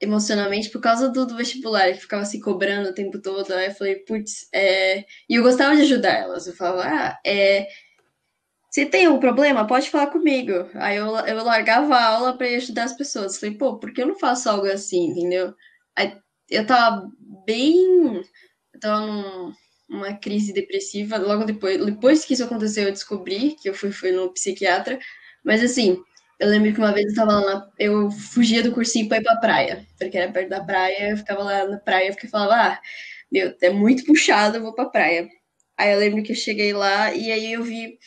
emocionalmente 0.00 0.68
por 0.70 0.80
causa 0.80 1.08
do, 1.08 1.26
do 1.26 1.36
vestibular, 1.36 1.92
que 1.92 2.00
ficava 2.00 2.24
se 2.24 2.40
cobrando 2.40 2.90
o 2.90 2.94
tempo 2.94 3.20
todo. 3.20 3.52
Aí 3.52 3.66
eu 3.66 3.74
falei, 3.74 3.96
putz, 3.96 4.48
é. 4.52 5.00
E 5.28 5.34
eu 5.34 5.42
gostava 5.42 5.74
de 5.74 5.82
ajudar 5.82 6.12
elas. 6.12 6.46
Eu 6.46 6.54
falava, 6.54 6.82
ah, 6.84 7.18
é. 7.26 7.66
Se 8.70 8.84
tem 8.86 9.08
um 9.08 9.18
problema, 9.18 9.66
pode 9.66 9.90
falar 9.90 10.08
comigo. 10.08 10.68
Aí 10.74 10.96
eu, 10.96 11.06
eu 11.06 11.42
largava 11.42 11.94
a 11.96 12.04
aula 12.04 12.36
para 12.36 12.46
ajudar 12.48 12.84
as 12.84 12.96
pessoas. 12.96 13.34
Eu 13.34 13.40
falei, 13.40 13.56
pô, 13.56 13.78
por 13.78 13.92
que 13.92 14.02
eu 14.02 14.06
não 14.06 14.18
faço 14.18 14.50
algo 14.50 14.66
assim, 14.66 15.06
entendeu? 15.06 15.54
Aí 15.96 16.16
eu 16.50 16.66
tava 16.66 17.10
bem. 17.46 18.22
Eu 18.74 18.80
tava 18.80 19.06
num 19.06 19.52
uma 19.88 20.14
crise 20.14 20.52
depressiva. 20.52 21.16
Logo 21.16 21.44
depois, 21.44 21.84
depois 21.84 22.24
que 22.24 22.34
isso 22.34 22.44
aconteceu, 22.44 22.84
eu 22.84 22.92
descobri 22.92 23.52
que 23.60 23.68
eu 23.68 23.74
fui, 23.74 23.92
fui 23.92 24.12
no 24.12 24.32
psiquiatra. 24.32 24.98
Mas 25.44 25.62
assim, 25.62 26.02
eu 26.40 26.48
lembro 26.48 26.72
que 26.72 26.78
uma 26.78 26.92
vez 26.92 27.06
eu 27.10 27.14
tava 27.14 27.32
lá, 27.40 27.54
na, 27.54 27.70
eu 27.78 28.10
fugia 28.10 28.62
do 28.62 28.72
cursinho 28.72 29.08
pra 29.08 29.18
ir 29.18 29.22
pra 29.22 29.36
praia, 29.36 29.86
porque 29.98 30.18
era 30.18 30.32
perto 30.32 30.48
da 30.50 30.64
praia, 30.64 31.10
eu 31.10 31.16
ficava 31.16 31.42
lá 31.42 31.66
na 31.66 31.78
praia, 31.78 32.10
porque 32.12 32.28
falava, 32.28 32.54
ah, 32.74 32.80
meu, 33.30 33.54
é 33.62 33.70
muito 33.70 34.04
puxado, 34.04 34.56
eu 34.58 34.62
vou 34.62 34.74
pra 34.74 34.86
praia. 34.86 35.28
Aí 35.78 35.92
eu 35.92 35.98
lembro 35.98 36.22
que 36.22 36.32
eu 36.32 36.36
cheguei 36.36 36.72
lá 36.72 37.12
e 37.14 37.30
aí 37.30 37.52
eu 37.52 37.62
vi, 37.62 37.98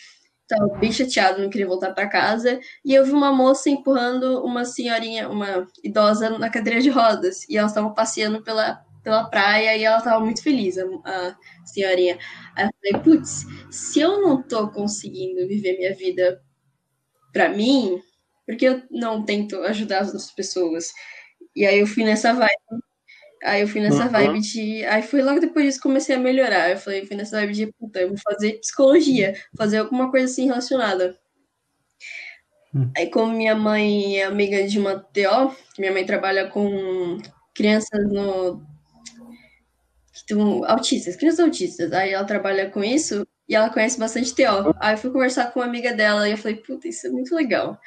tava 0.50 0.68
bem 0.80 0.92
chateado, 0.92 1.42
não 1.42 1.50
queria 1.50 1.68
voltar 1.68 1.94
para 1.94 2.10
casa, 2.10 2.60
e 2.84 2.94
eu 2.96 3.06
vi 3.06 3.12
uma 3.12 3.32
moça 3.34 3.70
empurrando 3.70 4.44
uma 4.44 4.66
senhorinha, 4.66 5.30
uma 5.30 5.68
idosa 5.84 6.38
na 6.40 6.50
cadeira 6.50 6.82
de 6.82 6.90
rodas, 6.90 7.48
e 7.50 7.58
elas 7.58 7.72
estavam 7.72 7.94
passeando 7.94 8.44
pela 8.44 8.84
pela 9.02 9.24
praia 9.30 9.78
e 9.78 9.84
ela 9.86 10.02
tava 10.02 10.20
muito 10.24 10.44
feliz, 10.44 10.78
a, 10.78 10.84
a 11.06 11.36
senhorinha. 11.66 12.20
Aí 12.56 12.66
eu 12.66 12.70
falei, 12.94 13.04
putz, 13.04 13.46
se 13.72 14.00
eu 14.02 14.22
não 14.22 14.44
tô 14.44 14.70
conseguindo 14.72 15.48
viver 15.48 15.78
minha 15.78 15.96
vida 15.96 16.42
pra 17.34 17.50
mim, 17.50 18.02
Por 18.48 18.58
que 18.58 18.66
eu 18.68 18.84
não 18.92 19.26
tento 19.26 19.58
ajudar 19.64 20.02
as 20.02 20.10
outras 20.10 20.32
pessoas? 20.34 20.92
E 21.56 21.66
aí 21.66 21.80
eu 21.80 21.88
fui 21.88 22.04
nessa 22.06 22.34
vibe. 22.34 22.52
Aí 23.43 23.62
eu 23.62 23.67
fui 23.67 23.80
nessa 23.82 24.04
Uhum. 24.04 24.10
vibe 24.10 24.39
de. 24.41 24.86
Aí 24.86 25.02
foi 25.02 25.21
logo 25.21 25.39
depois 25.39 25.65
disso 25.65 25.78
que 25.78 25.84
comecei 25.84 26.15
a 26.15 26.19
melhorar. 26.19 26.71
Eu 26.71 26.78
falei, 26.78 27.06
fui 27.06 27.15
nessa 27.15 27.38
vibe 27.38 27.54
de, 27.54 27.67
puta, 27.67 27.99
eu 27.99 28.10
vou 28.10 28.17
fazer 28.17 28.60
psicologia, 28.60 29.34
fazer 29.56 29.78
alguma 29.78 30.12
coisa 30.12 30.25
assim 30.25 30.45
relacionada. 30.45 31.17
Hum. 32.75 32.91
Aí, 32.95 33.10
como 33.10 33.34
minha 33.34 33.56
mãe 33.56 34.19
é 34.19 34.25
amiga 34.25 34.67
de 34.67 34.78
uma 34.78 34.99
TO, 34.99 35.56
minha 35.78 35.91
mãe 35.91 36.06
trabalha 36.06 36.47
com 36.47 37.17
crianças 37.56 38.08
no. 38.08 38.62
autistas, 40.67 41.15
crianças 41.15 41.39
autistas. 41.39 41.93
Aí 41.93 42.12
ela 42.12 42.25
trabalha 42.25 42.69
com 42.69 42.84
isso 42.84 43.25
e 43.47 43.56
ela 43.56 43.69
conhece 43.69 43.99
bastante 43.99 44.36
TO. 44.36 44.75
Aí 44.80 44.93
eu 44.93 44.97
fui 44.97 45.12
conversar 45.12 45.52
com 45.52 45.60
uma 45.60 45.65
amiga 45.65 45.93
dela 45.93 46.28
e 46.28 46.32
eu 46.32 46.38
falei, 46.38 46.58
puta, 46.58 46.88
isso 46.88 47.08
é 47.08 47.10
muito 47.10 47.34
legal. 47.34 47.80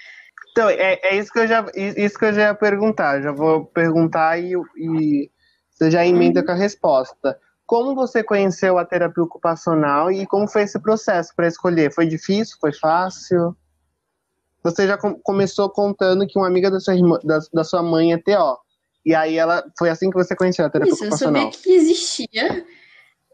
Então, 0.50 0.68
é, 0.68 0.98
é 1.02 1.16
isso, 1.16 1.32
que 1.32 1.38
eu 1.38 1.46
já, 1.46 1.64
isso 1.74 2.18
que 2.18 2.24
eu 2.24 2.32
já 2.32 2.42
ia 2.48 2.54
perguntar. 2.54 3.22
Já 3.22 3.32
vou 3.32 3.64
perguntar 3.66 4.38
e, 4.38 4.52
e 4.76 5.30
você 5.72 5.90
já 5.90 6.06
emenda 6.06 6.44
com 6.44 6.52
a 6.52 6.54
resposta. 6.54 7.38
Como 7.66 7.94
você 7.94 8.22
conheceu 8.22 8.76
a 8.78 8.84
terapia 8.84 9.22
ocupacional 9.22 10.10
e 10.10 10.26
como 10.26 10.46
foi 10.48 10.62
esse 10.62 10.78
processo 10.78 11.32
para 11.34 11.46
escolher? 11.48 11.92
Foi 11.92 12.06
difícil? 12.06 12.56
Foi 12.60 12.72
fácil? 12.72 13.56
Você 14.62 14.86
já 14.86 14.96
com- 14.96 15.18
começou 15.20 15.68
contando 15.70 16.26
que 16.26 16.38
uma 16.38 16.46
amiga 16.46 16.70
da 16.70 16.78
sua, 16.78 16.94
irmã, 16.94 17.18
da, 17.24 17.38
da 17.52 17.64
sua 17.64 17.82
mãe 17.82 18.12
é 18.12 18.18
TO. 18.18 18.58
E 19.04 19.14
aí 19.14 19.36
ela 19.36 19.64
foi 19.76 19.90
assim 19.90 20.10
que 20.10 20.16
você 20.16 20.36
conheceu 20.36 20.64
a 20.64 20.70
terapia 20.70 20.92
Isso, 20.92 21.04
eu 21.04 21.10
sabia 21.12 21.40
ocupacional. 21.42 21.62
que 21.62 21.70
existia. 21.72 22.66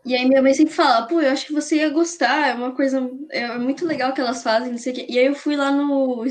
E 0.06 0.14
aí 0.14 0.26
minha 0.26 0.40
mãe 0.40 0.54
sempre 0.54 0.72
fala, 0.72 1.06
pô, 1.06 1.20
eu 1.20 1.30
acho 1.30 1.46
que 1.46 1.52
você 1.52 1.76
ia 1.76 1.90
gostar, 1.90 2.48
é 2.48 2.54
uma 2.54 2.72
coisa, 2.74 3.10
é 3.30 3.58
muito 3.58 3.84
legal 3.84 4.14
que 4.14 4.20
elas 4.20 4.42
fazem, 4.42 4.70
não 4.70 4.78
sei 4.78 4.92
o 4.92 4.96
quê. 4.96 5.06
E 5.08 5.18
aí 5.18 5.26
eu 5.26 5.34
fui 5.34 5.54
lá 5.56 5.70
no 5.70 6.24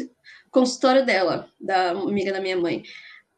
consultório 0.49 1.05
dela, 1.05 1.47
da 1.59 1.91
amiga 1.91 2.33
da 2.33 2.39
minha 2.41 2.57
mãe. 2.57 2.81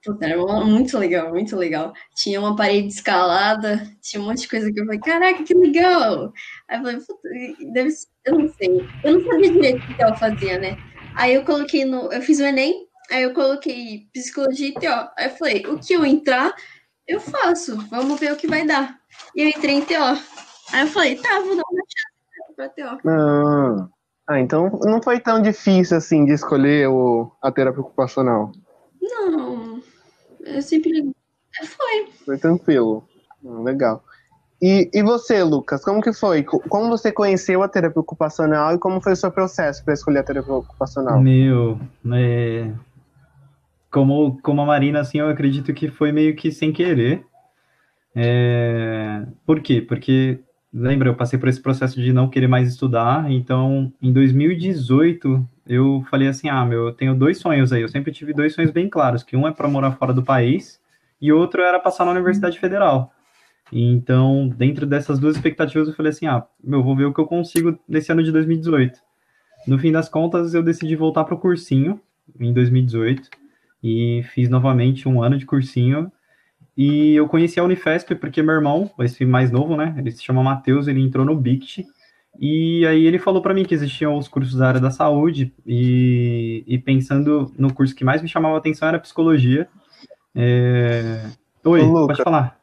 Puta, 0.03 0.25
era 0.25 0.37
muito 0.63 0.97
legal, 0.97 1.29
muito 1.29 1.55
legal. 1.57 1.93
Tinha 2.15 2.39
uma 2.39 2.55
parede 2.55 2.87
escalada, 2.87 3.85
tinha 4.01 4.21
um 4.21 4.25
monte 4.25 4.41
de 4.41 4.47
coisa 4.47 4.71
que 4.71 4.79
eu 4.79 4.85
falei, 4.85 4.99
caraca, 4.99 5.43
que 5.43 5.53
legal! 5.53 6.31
Aí 6.69 6.77
eu 6.77 6.83
falei, 6.83 6.97
puta, 6.97 7.29
deve 7.73 7.91
ser, 7.91 8.07
eu 8.25 8.39
não 8.39 8.47
sei. 8.47 8.69
Eu 9.03 9.13
não 9.13 9.25
sabia 9.25 9.51
direito 9.51 9.83
o 9.83 9.95
que 9.95 10.01
ela 10.01 10.15
fazia, 10.15 10.57
né? 10.57 10.77
Aí 11.15 11.33
eu 11.33 11.43
coloquei 11.43 11.83
no, 11.83 12.11
eu 12.13 12.21
fiz 12.21 12.39
o 12.39 12.43
Enem, 12.43 12.87
aí 13.11 13.23
eu 13.23 13.33
coloquei 13.33 14.07
psicologia 14.13 14.69
e 14.69 14.73
TO. 14.73 15.09
Aí 15.17 15.25
eu 15.25 15.31
falei, 15.31 15.65
o 15.67 15.77
que 15.77 15.93
eu 15.93 16.05
entrar, 16.05 16.53
eu 17.05 17.19
faço, 17.19 17.75
vamos 17.89 18.17
ver 18.19 18.31
o 18.31 18.37
que 18.37 18.47
vai 18.47 18.65
dar. 18.65 18.97
E 19.35 19.41
eu 19.41 19.49
entrei 19.49 19.75
em 19.75 19.81
TO. 19.81 19.93
Aí 20.71 20.81
eu 20.81 20.87
falei, 20.87 21.17
tá, 21.17 21.41
vou 21.41 21.57
dar 21.57 21.63
uma 21.69 21.83
chance 21.83 22.55
pra 22.55 22.69
TO. 22.69 22.99
Ah, 23.05 23.89
ah, 24.29 24.39
então 24.39 24.69
não 24.85 25.01
foi 25.01 25.19
tão 25.19 25.41
difícil 25.41 25.97
assim 25.97 26.23
de 26.23 26.31
escolher 26.31 26.87
o, 26.87 27.29
a 27.41 27.51
terapia 27.51 27.81
ocupacional. 27.81 28.51
Não, 29.01 29.68
eu 30.45 30.61
sempre. 30.61 31.11
é, 31.61 31.65
Foi. 31.65 32.07
Foi 32.25 32.37
tranquilo. 32.37 33.03
Legal. 33.43 34.03
E, 34.61 34.89
e 34.93 35.01
você, 35.01 35.41
Lucas, 35.41 35.83
como 35.85 36.01
que 36.01 36.11
foi? 36.11 36.43
Co- 36.43 36.59
Como 36.67 36.89
você 36.89 37.11
conheceu 37.11 37.63
a 37.63 37.67
terapia 37.69 38.01
ocupacional 38.01 38.75
e 38.75 38.77
como 38.77 38.99
foi 39.01 39.13
o 39.13 39.15
seu 39.15 39.31
processo 39.31 39.83
para 39.85 39.93
escolher 39.93 40.19
a 40.19 40.23
terapia 40.23 40.53
ocupacional? 40.53 41.21
Meu, 41.21 41.79
é, 42.13 42.69
como, 43.91 44.37
como 44.41 44.61
a 44.61 44.65
Marina, 44.65 44.99
assim, 44.99 45.19
eu 45.19 45.29
acredito 45.29 45.73
que 45.73 45.87
foi 45.89 46.11
meio 46.11 46.35
que 46.35 46.51
sem 46.51 46.71
querer. 46.73 47.25
É, 48.15 49.25
Por 49.45 49.61
quê? 49.61 49.81
Porque, 49.81 50.39
lembra, 50.73 51.09
eu 51.09 51.15
passei 51.15 51.37
por 51.39 51.49
esse 51.49 51.61
processo 51.61 52.01
de 52.01 52.13
não 52.13 52.29
querer 52.29 52.47
mais 52.47 52.69
estudar, 52.69 53.31
então, 53.31 53.91
em 54.01 54.11
2018, 54.11 55.47
eu 55.67 56.03
falei 56.09 56.27
assim, 56.27 56.49
ah, 56.49 56.65
meu, 56.65 56.87
eu 56.87 56.93
tenho 56.93 57.15
dois 57.15 57.37
sonhos 57.37 57.73
aí, 57.73 57.81
eu 57.81 57.89
sempre 57.89 58.11
tive 58.11 58.33
dois 58.33 58.53
sonhos 58.53 58.71
bem 58.71 58.89
claros, 58.89 59.23
que 59.23 59.35
um 59.35 59.47
é 59.47 59.51
para 59.51 59.67
morar 59.67 59.91
fora 59.93 60.13
do 60.13 60.23
país, 60.23 60.79
e 61.21 61.31
outro 61.31 61.61
era 61.61 61.79
passar 61.79 62.05
na 62.05 62.11
Universidade 62.11 62.59
Federal. 62.59 63.13
Então, 63.71 64.47
dentro 64.47 64.85
dessas 64.85 65.19
duas 65.19 65.35
expectativas, 65.35 65.87
eu 65.87 65.93
falei 65.93 66.11
assim, 66.11 66.27
ah, 66.27 66.45
meu, 66.63 66.83
vou 66.83 66.95
ver 66.95 67.05
o 67.05 67.13
que 67.13 67.19
eu 67.19 67.27
consigo 67.27 67.77
nesse 67.87 68.11
ano 68.11 68.23
de 68.23 68.31
2018. 68.31 68.99
No 69.67 69.77
fim 69.77 69.91
das 69.91 70.09
contas, 70.09 70.53
eu 70.53 70.63
decidi 70.63 70.95
voltar 70.95 71.23
para 71.23 71.35
o 71.35 71.39
cursinho 71.39 71.99
em 72.39 72.53
2018 72.53 73.29
e 73.83 74.23
fiz 74.33 74.49
novamente 74.49 75.07
um 75.07 75.21
ano 75.21 75.37
de 75.37 75.45
cursinho. 75.45 76.11
E 76.81 77.13
eu 77.13 77.27
conheci 77.27 77.59
a 77.59 77.63
Unifesp 77.65 78.15
porque 78.15 78.41
meu 78.41 78.55
irmão, 78.55 78.89
esse 79.01 79.25
mais 79.25 79.51
novo, 79.51 79.75
né? 79.75 79.93
Ele 79.97 80.09
se 80.11 80.23
chama 80.23 80.41
Matheus, 80.41 80.87
ele 80.87 81.01
entrou 81.01 81.25
no 81.25 81.35
BICT. 81.35 81.85
E 82.39 82.85
aí 82.87 83.05
ele 83.05 83.19
falou 83.19 83.41
para 83.41 83.53
mim 83.53 83.65
que 83.65 83.73
existiam 83.73 84.17
os 84.17 84.29
cursos 84.29 84.55
da 84.55 84.69
área 84.69 84.79
da 84.79 84.89
saúde 84.89 85.53
e, 85.67 86.63
e 86.65 86.77
pensando 86.77 87.51
no 87.57 87.73
curso 87.73 87.93
que 87.93 88.05
mais 88.05 88.21
me 88.21 88.29
chamava 88.29 88.55
a 88.55 88.59
atenção 88.59 88.87
era 88.87 88.97
psicologia. 88.97 89.67
É... 90.33 91.25
Oi, 91.65 91.81
Luca. 91.81 92.13
pode 92.13 92.23
falar. 92.23 92.57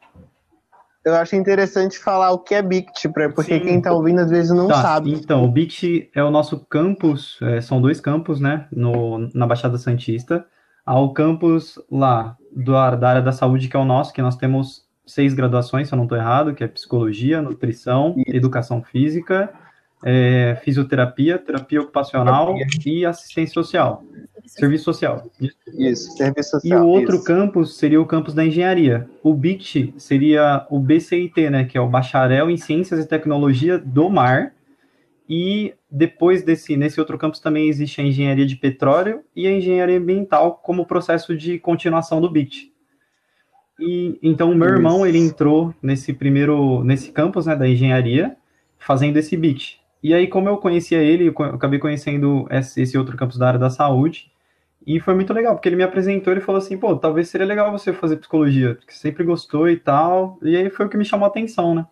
Eu 1.05 1.13
acho 1.13 1.35
interessante 1.35 1.99
falar 1.99 2.31
o 2.31 2.39
que 2.39 2.55
é 2.55 2.61
BICT, 2.63 3.09
porque 3.35 3.59
Sim. 3.59 3.65
quem 3.65 3.79
tá 3.79 3.93
ouvindo 3.93 4.21
às 4.21 4.31
vezes 4.31 4.49
não 4.49 4.67
Tá, 4.67 4.81
sabe. 4.81 5.13
Então, 5.13 5.45
o 5.45 5.47
BICT 5.47 6.09
é 6.15 6.23
o 6.23 6.31
nosso 6.31 6.65
campus, 6.65 7.37
é, 7.43 7.61
são 7.61 7.79
dois 7.79 8.01
campos, 8.01 8.39
né, 8.39 8.67
no, 8.71 9.29
na 9.35 9.45
Baixada 9.45 9.77
Santista. 9.77 10.43
Há 10.87 10.97
o 11.01 11.11
campus 11.11 11.77
lá 11.91 12.37
do, 12.55 12.71
da 12.71 13.09
área 13.09 13.21
da 13.21 13.33
saúde, 13.33 13.67
que 13.67 13.75
é 13.75 13.79
o 13.79 13.83
nosso, 13.83 14.13
que 14.13 14.21
nós 14.21 14.37
temos 14.37 14.85
seis 15.05 15.33
graduações, 15.33 15.89
se 15.89 15.93
eu 15.93 15.97
não 15.97 16.05
estou 16.05 16.17
errado, 16.17 16.53
que 16.55 16.63
é 16.63 16.67
psicologia, 16.67 17.41
nutrição, 17.41 18.15
educação 18.25 18.81
física, 18.81 19.53
é, 20.03 20.57
fisioterapia, 20.63 21.37
terapia 21.37 21.81
ocupacional 21.81 22.55
e 22.85 23.05
assistência 23.05 23.53
social, 23.53 24.01
serviço 24.45 24.85
social. 24.85 25.23
Isso, 25.77 26.15
serviço 26.15 26.57
E 26.57 26.61
social. 26.61 26.85
o 26.85 26.87
outro 26.87 27.15
isso. 27.15 27.23
campus 27.25 27.77
seria 27.77 27.99
o 27.99 28.05
campus 28.05 28.33
da 28.33 28.45
engenharia. 28.45 29.09
O 29.21 29.33
BICT 29.33 29.93
seria 29.97 30.65
o 30.69 30.79
BCIT, 30.79 31.49
né, 31.49 31.65
que 31.65 31.77
é 31.77 31.81
o 31.81 31.89
Bacharel 31.89 32.49
em 32.49 32.55
Ciências 32.55 33.03
e 33.03 33.05
Tecnologia 33.05 33.77
do 33.77 34.09
Mar. 34.09 34.53
E 35.29 35.73
depois 35.91 36.41
desse, 36.43 36.77
nesse 36.77 36.99
outro 36.99 37.17
campus 37.17 37.39
também 37.39 37.67
existe 37.67 37.99
a 37.99 38.03
engenharia 38.03 38.45
de 38.45 38.55
petróleo 38.55 39.23
e 39.35 39.45
a 39.45 39.51
engenharia 39.51 39.97
ambiental 39.97 40.55
como 40.63 40.85
processo 40.85 41.35
de 41.35 41.59
continuação 41.59 42.21
do 42.21 42.29
BICT. 42.29 42.71
E 43.79 44.17
então 44.23 44.51
o 44.51 44.55
meu 44.55 44.67
Isso. 44.67 44.77
irmão 44.77 45.05
ele 45.05 45.17
entrou 45.17 45.73
nesse 45.81 46.13
primeiro 46.13 46.83
nesse 46.83 47.11
campus, 47.11 47.45
né, 47.45 47.55
da 47.55 47.67
engenharia, 47.67 48.37
fazendo 48.79 49.17
esse 49.17 49.35
BICT. 49.35 49.79
E 50.01 50.13
aí 50.13 50.27
como 50.27 50.47
eu 50.47 50.57
conhecia 50.57 50.99
ele, 51.03 51.27
eu 51.27 51.43
acabei 51.43 51.79
conhecendo 51.79 52.47
esse 52.49 52.97
outro 52.97 53.17
campus 53.17 53.37
da 53.37 53.47
área 53.47 53.59
da 53.59 53.69
saúde. 53.69 54.31
E 54.85 55.01
foi 55.01 55.13
muito 55.13 55.33
legal, 55.33 55.53
porque 55.53 55.67
ele 55.67 55.75
me 55.75 55.83
apresentou 55.83 56.33
e 56.33 56.39
falou 56.39 56.59
assim, 56.59 56.77
pô, 56.77 56.95
talvez 56.95 57.27
seria 57.27 57.45
legal 57.45 57.69
você 57.73 57.91
fazer 57.91 58.15
psicologia, 58.15 58.75
porque 58.75 58.93
sempre 58.93 59.21
gostou 59.25 59.69
e 59.69 59.75
tal. 59.75 60.39
E 60.41 60.55
aí 60.55 60.69
foi 60.69 60.85
o 60.85 60.89
que 60.89 60.95
me 60.95 61.03
chamou 61.03 61.25
a 61.25 61.27
atenção, 61.27 61.75
né? 61.75 61.85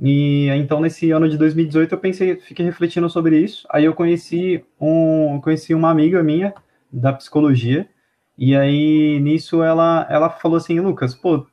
E 0.00 0.48
então 0.48 0.80
nesse 0.80 1.10
ano 1.10 1.28
de 1.28 1.38
2018 1.38 1.94
eu 1.94 1.98
pensei, 1.98 2.36
fiquei 2.36 2.64
refletindo 2.64 3.08
sobre 3.08 3.38
isso. 3.38 3.66
Aí 3.70 3.84
eu 3.84 3.94
conheci 3.94 4.64
um, 4.80 5.40
conheci 5.40 5.74
uma 5.74 5.90
amiga 5.90 6.22
minha 6.22 6.54
da 6.92 7.12
psicologia. 7.12 7.88
E 8.36 8.56
aí 8.56 9.20
nisso 9.20 9.62
ela 9.62 10.06
ela 10.10 10.30
falou 10.30 10.56
assim, 10.56 10.80
Lucas, 10.80 11.14
pô, 11.14 11.46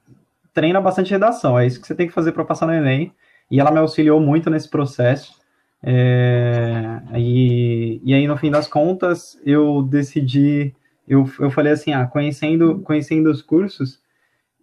treina 0.53 0.81
bastante 0.81 1.11
redação, 1.11 1.57
é 1.57 1.65
isso 1.67 1.79
que 1.79 1.87
você 1.87 1.95
tem 1.95 2.07
que 2.07 2.13
fazer 2.13 2.31
para 2.31 2.45
passar 2.45 2.65
no 2.65 2.73
ENEM. 2.73 3.13
E 3.51 3.59
ela 3.59 3.71
me 3.71 3.79
auxiliou 3.79 4.19
muito 4.19 4.49
nesse 4.49 4.69
processo. 4.69 5.39
É, 5.81 7.01
e, 7.17 8.01
e 8.03 8.13
aí, 8.13 8.27
no 8.27 8.37
fim 8.37 8.51
das 8.51 8.67
contas, 8.67 9.39
eu 9.45 9.81
decidi, 9.81 10.75
eu, 11.07 11.29
eu 11.39 11.49
falei 11.49 11.73
assim, 11.73 11.93
ah, 11.93 12.05
conhecendo, 12.05 12.79
conhecendo 12.81 13.29
os 13.29 13.41
cursos, 13.41 13.99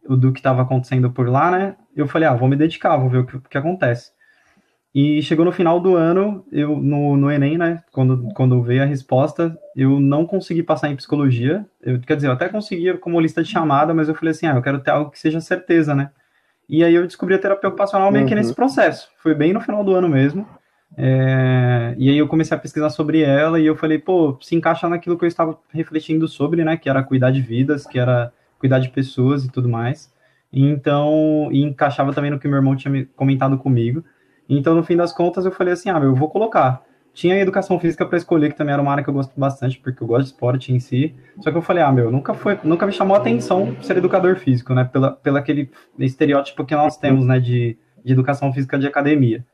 do 0.08 0.32
que 0.32 0.40
estava 0.40 0.62
acontecendo 0.62 1.10
por 1.10 1.28
lá, 1.28 1.50
né, 1.50 1.76
eu 1.94 2.06
falei, 2.06 2.28
ah, 2.28 2.34
vou 2.34 2.48
me 2.48 2.56
dedicar, 2.56 2.96
vou 2.96 3.08
ver 3.08 3.18
o 3.18 3.26
que, 3.26 3.36
o 3.36 3.40
que 3.40 3.58
acontece. 3.58 4.10
E 4.94 5.20
chegou 5.22 5.44
no 5.44 5.52
final 5.52 5.78
do 5.78 5.94
ano, 5.94 6.44
eu 6.50 6.76
no, 6.76 7.16
no 7.16 7.30
Enem, 7.30 7.58
né, 7.58 7.82
quando, 7.92 8.28
quando 8.34 8.62
veio 8.62 8.82
a 8.82 8.86
resposta, 8.86 9.56
eu 9.74 10.00
não 10.00 10.26
consegui 10.26 10.62
passar 10.62 10.90
em 10.90 10.96
psicologia, 10.96 11.66
eu, 11.82 12.00
quer 12.00 12.16
dizer, 12.16 12.28
eu 12.28 12.32
até 12.32 12.48
consegui 12.48 12.92
como 12.98 13.20
lista 13.20 13.42
de 13.42 13.50
chamada, 13.50 13.92
mas 13.92 14.08
eu 14.08 14.14
falei 14.14 14.32
assim, 14.32 14.46
ah, 14.46 14.54
eu 14.54 14.62
quero 14.62 14.80
ter 14.80 14.90
algo 14.90 15.10
que 15.10 15.18
seja 15.18 15.40
certeza, 15.40 15.94
né. 15.94 16.10
E 16.68 16.82
aí 16.82 16.94
eu 16.94 17.06
descobri 17.06 17.34
a 17.34 17.38
terapia 17.38 17.68
ocupacional 17.68 18.10
meio 18.10 18.26
que 18.26 18.34
Uhum. 18.34 18.40
nesse 18.40 18.54
processo, 18.54 19.08
foi 19.22 19.34
bem 19.34 19.52
no 19.52 19.60
final 19.60 19.84
do 19.84 19.94
ano 19.94 20.08
mesmo, 20.08 20.46
é, 20.96 21.94
e 21.98 22.08
aí 22.10 22.18
eu 22.18 22.28
comecei 22.28 22.56
a 22.56 22.60
pesquisar 22.60 22.90
sobre 22.90 23.20
ela 23.20 23.58
e 23.60 23.66
eu 23.66 23.76
falei, 23.76 23.98
pô, 23.98 24.38
se 24.40 24.54
encaixa 24.54 24.88
naquilo 24.88 25.18
que 25.18 25.24
eu 25.24 25.28
estava 25.28 25.58
refletindo 25.70 26.26
sobre, 26.28 26.64
né? 26.64 26.76
Que 26.76 26.88
era 26.88 27.02
cuidar 27.02 27.30
de 27.30 27.40
vidas, 27.40 27.86
que 27.86 27.98
era 27.98 28.32
cuidar 28.58 28.78
de 28.78 28.88
pessoas 28.88 29.44
e 29.44 29.50
tudo 29.50 29.68
mais. 29.68 30.12
Então, 30.52 31.48
e 31.50 31.62
encaixava 31.62 32.12
também 32.12 32.30
no 32.30 32.38
que 32.38 32.48
meu 32.48 32.56
irmão 32.56 32.76
tinha 32.76 32.90
me 32.90 33.04
comentado 33.04 33.58
comigo. 33.58 34.04
Então, 34.48 34.74
no 34.74 34.82
fim 34.82 34.96
das 34.96 35.12
contas, 35.12 35.44
eu 35.44 35.52
falei 35.52 35.74
assim, 35.74 35.90
ah, 35.90 35.98
eu 35.98 36.14
vou 36.14 36.30
colocar. 36.30 36.82
Tinha 37.12 37.38
educação 37.38 37.80
física 37.80 38.04
para 38.04 38.18
escolher, 38.18 38.50
que 38.50 38.56
também 38.56 38.72
era 38.74 38.82
uma 38.82 38.92
área 38.92 39.02
que 39.02 39.08
eu 39.10 39.14
gosto 39.14 39.32
bastante, 39.38 39.78
porque 39.78 40.02
eu 40.02 40.06
gosto 40.06 40.24
de 40.24 40.32
esporte 40.32 40.72
em 40.72 40.78
si. 40.78 41.14
Só 41.40 41.50
que 41.50 41.56
eu 41.56 41.62
falei, 41.62 41.82
ah, 41.82 41.90
meu, 41.90 42.10
nunca 42.10 42.34
foi, 42.34 42.58
nunca 42.62 42.86
me 42.86 42.92
chamou 42.92 43.16
a 43.16 43.20
atenção 43.20 43.74
ser 43.82 43.96
educador 43.96 44.36
físico, 44.36 44.74
né? 44.74 44.84
Pela, 44.84 45.12
pela 45.12 45.38
aquele 45.38 45.70
estereótipo 45.98 46.64
que 46.64 46.74
nós 46.74 46.96
temos, 46.98 47.26
né, 47.26 47.40
de, 47.40 47.76
de 48.04 48.12
educação 48.12 48.52
física 48.52 48.78
de 48.78 48.86
academia. 48.86 49.44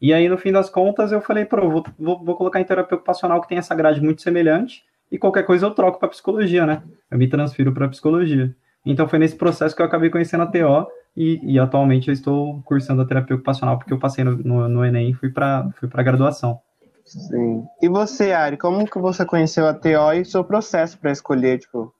E 0.00 0.12
aí, 0.12 0.28
no 0.28 0.36
fim 0.36 0.50
das 0.50 0.68
contas, 0.68 1.12
eu 1.12 1.20
falei, 1.20 1.44
pô, 1.44 1.56
vou, 1.70 1.84
vou, 1.96 2.24
vou 2.24 2.34
colocar 2.34 2.60
em 2.60 2.64
terapia 2.64 2.96
ocupacional 2.96 3.40
que 3.40 3.48
tem 3.48 3.58
essa 3.58 3.72
grade 3.72 4.00
muito 4.00 4.20
semelhante. 4.20 4.82
E 5.12 5.18
qualquer 5.18 5.44
coisa 5.44 5.66
eu 5.66 5.74
troco 5.74 5.98
para 5.98 6.08
psicologia, 6.08 6.64
né? 6.64 6.82
Eu 7.10 7.18
me 7.18 7.28
transfiro 7.28 7.70
para 7.70 7.86
psicologia. 7.86 8.56
Então 8.84 9.06
foi 9.06 9.18
nesse 9.18 9.36
processo 9.36 9.76
que 9.76 9.82
eu 9.82 9.86
acabei 9.86 10.08
conhecendo 10.08 10.44
a 10.44 10.46
TO 10.46 10.90
e, 11.14 11.38
e 11.42 11.58
atualmente 11.58 12.08
eu 12.08 12.14
estou 12.14 12.62
cursando 12.62 13.02
a 13.02 13.04
terapia 13.06 13.36
ocupacional 13.36 13.78
porque 13.78 13.92
eu 13.92 13.98
passei 13.98 14.24
no, 14.24 14.38
no, 14.38 14.68
no 14.70 14.84
Enem 14.84 15.10
e 15.10 15.14
fui 15.14 15.28
para 15.28 15.68
fui 15.78 15.86
para 15.86 16.02
graduação. 16.02 16.58
Sim. 17.04 17.62
E 17.82 17.88
você, 17.90 18.32
Ari, 18.32 18.56
como 18.56 18.86
que 18.86 18.98
você 18.98 19.26
conheceu 19.26 19.66
a 19.66 19.74
TO 19.74 20.14
e 20.14 20.22
o 20.22 20.26
seu 20.26 20.42
processo 20.42 20.98
para 20.98 21.12
escolher, 21.12 21.58
tipo, 21.58 21.94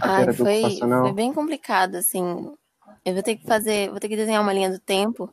a 0.00 0.12
Ai, 0.12 0.20
terapia 0.20 0.44
foi, 0.44 0.58
ocupacional? 0.60 1.02
foi 1.02 1.12
bem 1.12 1.32
complicado, 1.32 1.96
assim. 1.96 2.52
Eu 3.04 3.14
vou 3.14 3.22
ter 3.22 3.34
que 3.34 3.46
fazer, 3.46 3.90
vou 3.90 3.98
ter 3.98 4.08
que 4.08 4.16
desenhar 4.16 4.40
uma 4.40 4.52
linha 4.52 4.70
do 4.70 4.78
tempo, 4.78 5.28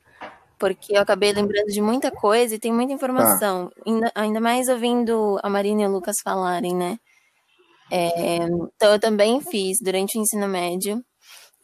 porque 0.57 0.97
eu 0.97 1.01
acabei 1.01 1.31
lembrando 1.33 1.67
de 1.67 1.81
muita 1.81 2.09
coisa 2.09 2.55
e 2.55 2.59
tem 2.59 2.73
muita 2.73 2.93
informação. 2.93 3.71
Ainda, 3.85 4.11
ainda 4.15 4.41
mais 4.41 4.69
ouvindo 4.69 5.39
a 5.43 5.49
Marina 5.49 5.83
e 5.83 5.85
o 5.85 5.91
Lucas 5.91 6.19
falarem, 6.19 6.75
né? 6.75 6.97
É, 7.91 8.37
então, 8.37 8.93
eu 8.93 8.99
também 8.99 9.41
fiz, 9.41 9.77
durante 9.83 10.17
o 10.17 10.21
ensino 10.21 10.47
médio, 10.47 11.03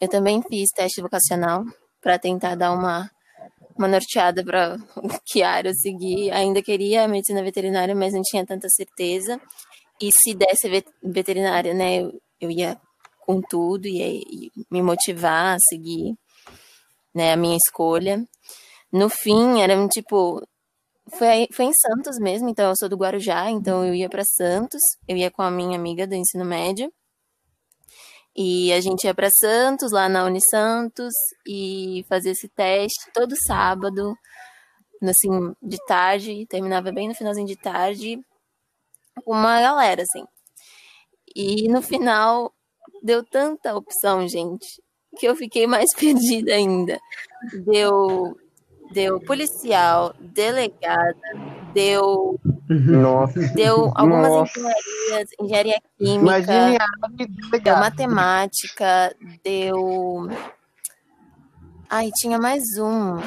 eu 0.00 0.08
também 0.08 0.42
fiz 0.42 0.70
teste 0.70 1.00
vocacional 1.00 1.64
para 2.02 2.18
tentar 2.18 2.54
dar 2.54 2.72
uma, 2.72 3.10
uma 3.76 3.88
norteada 3.88 4.44
para 4.44 4.76
que 5.26 5.42
área 5.42 5.70
eu 5.70 5.74
seguir. 5.74 6.30
Ainda 6.32 6.62
queria 6.62 7.08
medicina 7.08 7.42
veterinária, 7.42 7.94
mas 7.94 8.12
não 8.12 8.22
tinha 8.22 8.44
tanta 8.46 8.68
certeza. 8.68 9.40
E 10.00 10.10
se 10.12 10.34
desse 10.34 10.68
ve- 10.68 10.84
veterinária, 11.02 11.74
né, 11.74 12.02
eu, 12.02 12.20
eu 12.40 12.50
ia 12.50 12.78
com 13.20 13.40
tudo 13.40 13.86
e, 13.86 14.50
me 14.70 14.82
motivar 14.82 15.56
a 15.56 15.58
seguir 15.68 16.14
né, 17.14 17.32
a 17.32 17.36
minha 17.36 17.56
escolha. 17.56 18.24
No 18.92 19.08
fim, 19.08 19.60
era 19.60 19.76
um 19.78 19.88
tipo. 19.88 20.42
Foi, 21.16 21.48
foi 21.52 21.64
em 21.66 21.72
Santos 21.72 22.18
mesmo, 22.18 22.48
então 22.48 22.68
eu 22.68 22.76
sou 22.76 22.88
do 22.88 22.96
Guarujá, 22.96 23.50
então 23.50 23.84
eu 23.84 23.94
ia 23.94 24.08
para 24.08 24.24
Santos, 24.24 24.80
eu 25.06 25.16
ia 25.16 25.30
com 25.30 25.42
a 25.42 25.50
minha 25.50 25.78
amiga 25.78 26.06
do 26.06 26.14
ensino 26.14 26.44
médio. 26.44 26.92
E 28.36 28.72
a 28.72 28.80
gente 28.80 29.04
ia 29.04 29.14
para 29.14 29.30
Santos, 29.30 29.90
lá 29.90 30.08
na 30.08 30.24
Unisantos, 30.24 31.12
e 31.46 32.04
fazia 32.08 32.32
esse 32.32 32.48
teste 32.48 33.10
todo 33.12 33.34
sábado, 33.46 34.14
assim, 35.02 35.54
de 35.62 35.76
tarde, 35.86 36.46
terminava 36.46 36.92
bem 36.92 37.08
no 37.08 37.14
finalzinho 37.14 37.46
de 37.46 37.56
tarde, 37.56 38.20
com 39.24 39.32
uma 39.32 39.60
galera, 39.60 40.02
assim. 40.02 40.24
E 41.34 41.68
no 41.68 41.82
final, 41.82 42.52
deu 43.02 43.24
tanta 43.24 43.74
opção, 43.74 44.26
gente, 44.28 44.66
que 45.18 45.26
eu 45.26 45.34
fiquei 45.36 45.66
mais 45.66 45.90
perdida 45.98 46.54
ainda. 46.54 46.98
Deu, 47.64 48.36
deu 48.92 49.20
policial, 49.20 50.12
delegada, 50.18 51.14
deu, 51.72 52.38
Nossa. 52.68 53.40
deu 53.54 53.92
algumas 53.94 54.28
Nossa. 54.28 54.58
engenharias, 54.58 55.30
engenharia 55.40 55.80
química, 55.98 56.76
deu 57.62 57.76
matemática, 57.76 59.14
deu. 59.44 60.28
Ai, 61.88 62.10
tinha 62.20 62.38
mais 62.38 62.64
um. 62.78 63.20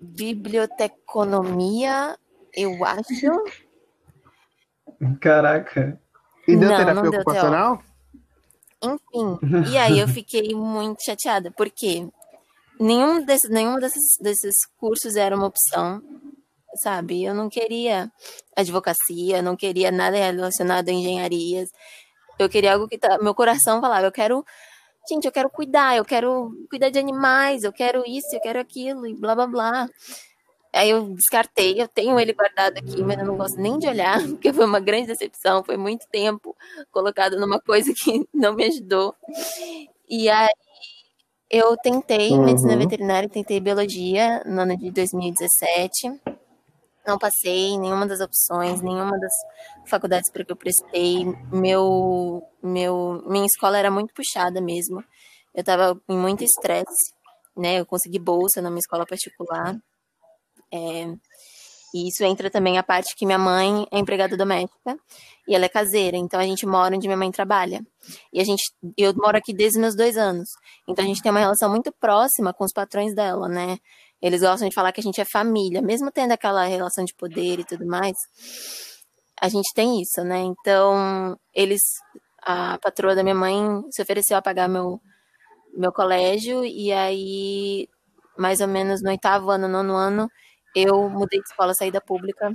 Biblioteconomia, 0.00 2.16
eu 2.54 2.82
acho. 2.84 3.44
Caraca. 5.20 6.00
E 6.46 6.56
deu 6.56 6.68
Não, 6.68 6.76
terapia 6.76 6.94
não 6.94 7.10
deu 7.10 7.20
ocupacional? 7.20 7.82
Enfim, 8.82 9.38
e 9.72 9.78
aí 9.78 9.98
eu 9.98 10.06
fiquei 10.08 10.54
muito 10.54 11.02
chateada, 11.02 11.50
porque 11.50 12.06
nenhum 12.78 13.24
desses, 13.24 13.50
nenhum 13.50 13.78
desses, 13.78 14.16
desses 14.20 14.54
cursos 14.76 15.16
era 15.16 15.36
uma 15.36 15.46
opção, 15.46 16.02
sabe? 16.76 17.24
Eu 17.24 17.34
não 17.34 17.48
queria 17.48 18.10
advocacia, 18.56 19.42
não 19.42 19.56
queria 19.56 19.90
nada 19.90 20.16
relacionado 20.16 20.88
a 20.88 20.92
engenharias. 20.92 21.68
Eu 22.38 22.48
queria 22.48 22.74
algo 22.74 22.88
que 22.88 22.98
tá, 22.98 23.18
meu 23.18 23.34
coração 23.34 23.80
falava, 23.80 24.06
eu 24.06 24.12
quero, 24.12 24.44
gente, 25.08 25.26
eu 25.26 25.32
quero 25.32 25.50
cuidar, 25.50 25.96
eu 25.96 26.04
quero 26.04 26.52
cuidar 26.68 26.90
de 26.90 26.98
animais, 26.98 27.62
eu 27.62 27.72
quero 27.72 28.02
isso, 28.06 28.34
eu 28.34 28.40
quero 28.40 28.58
aquilo 28.58 29.06
e 29.06 29.14
blá 29.14 29.34
blá 29.34 29.46
blá. 29.46 29.88
Aí 30.72 30.90
eu 30.90 31.08
descartei, 31.14 31.80
eu 31.80 31.86
tenho 31.86 32.18
ele 32.18 32.32
guardado 32.32 32.78
aqui, 32.78 33.00
mas 33.04 33.16
eu 33.16 33.24
não 33.24 33.36
gosto 33.36 33.56
nem 33.60 33.78
de 33.78 33.86
olhar, 33.86 34.18
porque 34.26 34.52
foi 34.52 34.64
uma 34.64 34.80
grande 34.80 35.06
decepção, 35.06 35.62
foi 35.62 35.76
muito 35.76 36.06
tempo 36.10 36.56
colocado 36.90 37.38
numa 37.38 37.60
coisa 37.60 37.92
que 37.94 38.26
não 38.34 38.54
me 38.54 38.64
ajudou. 38.64 39.14
E 40.08 40.28
aí 40.28 40.48
eu 41.50 41.76
tentei 41.76 42.32
Uhum. 42.32 42.44
medicina 42.44 42.76
veterinária, 42.76 43.28
tentei 43.28 43.60
biologia 43.60 44.42
no 44.44 44.62
ano 44.62 44.76
de 44.76 44.90
2017. 44.90 46.20
Não 47.06 47.18
passei 47.18 47.72
em 47.72 47.78
nenhuma 47.78 48.06
das 48.06 48.20
opções, 48.20 48.80
nenhuma 48.80 49.18
das 49.18 49.32
faculdades 49.86 50.30
para 50.32 50.44
que 50.44 50.52
eu 50.52 50.56
prestei. 50.56 51.24
Meu, 51.52 52.42
meu, 52.62 53.22
minha 53.26 53.44
escola 53.44 53.78
era 53.78 53.90
muito 53.90 54.14
puxada 54.14 54.60
mesmo. 54.60 55.04
Eu 55.54 55.60
estava 55.60 56.00
em 56.08 56.16
muito 56.16 56.42
estresse, 56.42 57.12
né? 57.56 57.78
Eu 57.78 57.86
consegui 57.86 58.18
bolsa 58.18 58.62
numa 58.62 58.78
escola 58.78 59.04
particular. 59.06 59.76
É, 60.72 61.14
e 61.94 62.08
isso 62.08 62.24
entra 62.24 62.50
também 62.50 62.76
a 62.76 62.82
parte 62.82 63.14
que 63.14 63.24
minha 63.24 63.38
mãe 63.38 63.86
é 63.92 63.98
empregada 64.00 64.36
doméstica 64.36 64.98
e 65.46 65.54
ela 65.54 65.66
é 65.66 65.68
caseira, 65.68 66.16
então 66.16 66.40
a 66.40 66.44
gente 66.44 66.66
mora 66.66 66.96
onde 66.96 67.06
minha 67.06 67.16
mãe 67.16 67.30
trabalha. 67.30 67.80
E 68.32 68.40
a 68.40 68.44
gente, 68.44 68.64
eu 68.98 69.14
moro 69.14 69.38
aqui 69.38 69.54
desde 69.54 69.78
meus 69.78 69.94
dois 69.94 70.16
anos, 70.16 70.48
então 70.88 71.04
a 71.04 71.06
gente 71.06 71.22
tem 71.22 71.30
uma 71.30 71.38
relação 71.38 71.70
muito 71.70 71.92
próxima 71.92 72.52
com 72.52 72.64
os 72.64 72.72
patrões 72.72 73.14
dela, 73.14 73.48
né? 73.48 73.78
Eles 74.20 74.40
gostam 74.40 74.68
de 74.68 74.74
falar 74.74 74.90
que 74.90 75.00
a 75.00 75.02
gente 75.04 75.20
é 75.20 75.24
família, 75.24 75.80
mesmo 75.80 76.10
tendo 76.10 76.32
aquela 76.32 76.64
relação 76.64 77.04
de 77.04 77.14
poder 77.14 77.60
e 77.60 77.64
tudo 77.64 77.86
mais. 77.86 78.16
A 79.40 79.48
gente 79.48 79.72
tem 79.72 80.00
isso, 80.00 80.24
né? 80.24 80.40
Então, 80.40 81.38
eles, 81.54 81.82
a 82.42 82.76
patroa 82.78 83.14
da 83.14 83.22
minha 83.22 83.34
mãe 83.36 83.54
se 83.90 84.02
ofereceu 84.02 84.36
a 84.36 84.42
pagar 84.42 84.68
meu, 84.68 85.00
meu 85.76 85.92
colégio, 85.92 86.64
e 86.64 86.90
aí, 86.90 87.86
mais 88.36 88.60
ou 88.60 88.66
menos 88.66 89.00
no 89.00 89.10
oitavo 89.10 89.50
ano, 89.50 89.68
nono 89.68 89.94
ano, 89.94 90.28
eu 90.74 91.08
mudei 91.10 91.40
de 91.40 91.46
escola, 91.48 91.74
saí 91.74 91.90
da 91.90 92.00
pública, 92.00 92.52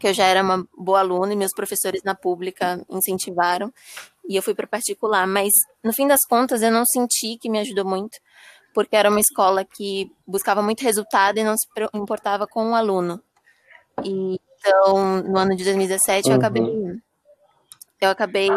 que 0.00 0.08
eu 0.08 0.14
já 0.14 0.24
era 0.26 0.42
uma 0.42 0.66
boa 0.76 1.00
aluna 1.00 1.32
e 1.32 1.36
meus 1.36 1.52
professores 1.54 2.02
na 2.02 2.14
pública 2.14 2.84
incentivaram, 2.90 3.72
e 4.28 4.36
eu 4.36 4.42
fui 4.42 4.54
para 4.54 4.66
particular. 4.66 5.26
Mas, 5.26 5.50
no 5.82 5.92
fim 5.92 6.06
das 6.06 6.20
contas, 6.28 6.62
eu 6.62 6.70
não 6.70 6.84
senti 6.86 7.36
que 7.40 7.50
me 7.50 7.58
ajudou 7.60 7.84
muito, 7.84 8.18
porque 8.74 8.96
era 8.96 9.10
uma 9.10 9.20
escola 9.20 9.64
que 9.64 10.10
buscava 10.26 10.62
muito 10.62 10.82
resultado 10.82 11.38
e 11.38 11.44
não 11.44 11.54
se 11.56 11.66
importava 11.94 12.46
com 12.46 12.70
o 12.70 12.74
aluno. 12.74 13.20
E, 14.04 14.38
então, 14.58 15.22
no 15.22 15.38
ano 15.38 15.56
de 15.56 15.64
2017, 15.64 16.28
eu 16.28 16.34
Uhum. 16.34 16.38
acabei 16.38 17.00
eu 18.00 18.08
acabei 18.08 18.48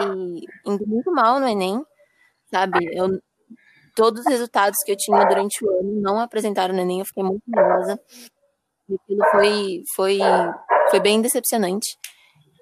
indo 0.65 0.87
muito 0.87 1.11
mal 1.11 1.37
no 1.39 1.47
Enem, 1.47 1.85
sabe? 2.49 2.79
Eu, 2.97 3.19
todos 3.93 4.21
os 4.21 4.27
resultados 4.27 4.77
que 4.85 4.93
eu 4.93 4.97
tinha 4.97 5.25
durante 5.25 5.65
o 5.65 5.69
ano 5.69 6.01
não 6.01 6.19
apresentaram 6.19 6.73
no 6.73 6.79
Enem, 6.79 6.99
eu 6.99 7.05
fiquei 7.05 7.23
muito 7.23 7.43
nervosa. 7.45 7.99
Aquilo 8.91 9.25
foi, 9.31 9.83
foi, 9.95 10.19
foi 10.89 10.99
bem 10.99 11.21
decepcionante. 11.21 11.97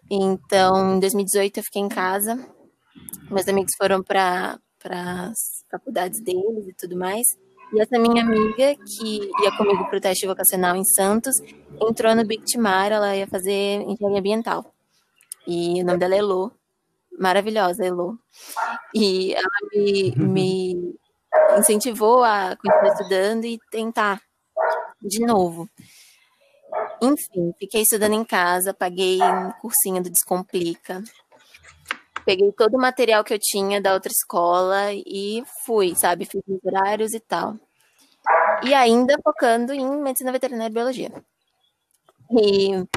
Então, 0.10 0.96
em 0.96 1.00
2018 1.00 1.58
eu 1.58 1.64
fiquei 1.64 1.82
em 1.82 1.90
casa, 1.90 2.38
meus 3.30 3.48
amigos 3.48 3.72
foram 3.78 4.04
para 4.04 4.60
as 4.86 5.64
faculdades 5.72 6.22
deles 6.22 6.68
e 6.68 6.74
tudo 6.74 6.98
mais. 6.98 7.26
E 7.74 7.80
essa 7.80 7.98
minha 7.98 8.22
amiga, 8.22 8.76
que 8.76 9.32
ia 9.42 9.58
comigo 9.58 9.86
para 9.88 9.98
o 9.98 10.02
teste 10.02 10.28
vocacional 10.28 10.76
em 10.76 10.84
Santos, 10.84 11.36
entrou 11.82 12.14
no 12.14 12.26
Big 12.26 12.44
Timar, 12.44 12.92
ela 12.92 13.16
ia 13.16 13.26
fazer 13.26 13.82
engenharia 13.82 14.20
ambiental. 14.20 14.74
E 15.48 15.82
o 15.82 15.86
nome 15.86 15.98
dela 15.98 16.16
é 16.16 16.18
Elô. 16.18 16.52
Maravilhosa, 17.18 17.86
Elô. 17.86 18.18
E 18.94 19.34
ela 19.34 19.48
me, 19.74 20.16
me 20.18 20.96
incentivou 21.58 22.24
a 22.24 22.58
continuar 22.58 22.94
estudando 22.94 23.46
e 23.46 23.58
tentar 23.72 24.22
de 25.02 25.26
novo. 25.26 25.70
Enfim, 27.02 27.54
fiquei 27.58 27.82
estudando 27.82 28.14
em 28.14 28.24
casa, 28.24 28.74
paguei 28.74 29.20
um 29.22 29.52
cursinho 29.54 30.04
do 30.04 30.10
Descomplica. 30.10 31.04
Peguei 32.24 32.52
todo 32.52 32.76
o 32.76 32.82
material 32.82 33.24
que 33.24 33.34
eu 33.34 33.40
tinha 33.40 33.82
da 33.82 33.94
outra 33.94 34.12
escola 34.12 34.94
e 34.94 35.44
fui, 35.66 35.96
sabe? 35.96 36.26
Fiz 36.26 36.42
os 36.48 36.64
horários 36.64 37.14
e 37.14 37.20
tal. 37.20 37.56
E 38.64 38.74
ainda 38.76 39.18
focando 39.24 39.74
em 39.74 40.02
medicina 40.02 40.32
veterinária 40.32 40.70
e 40.70 40.74
biologia. 40.74 41.12
E, 42.30 42.88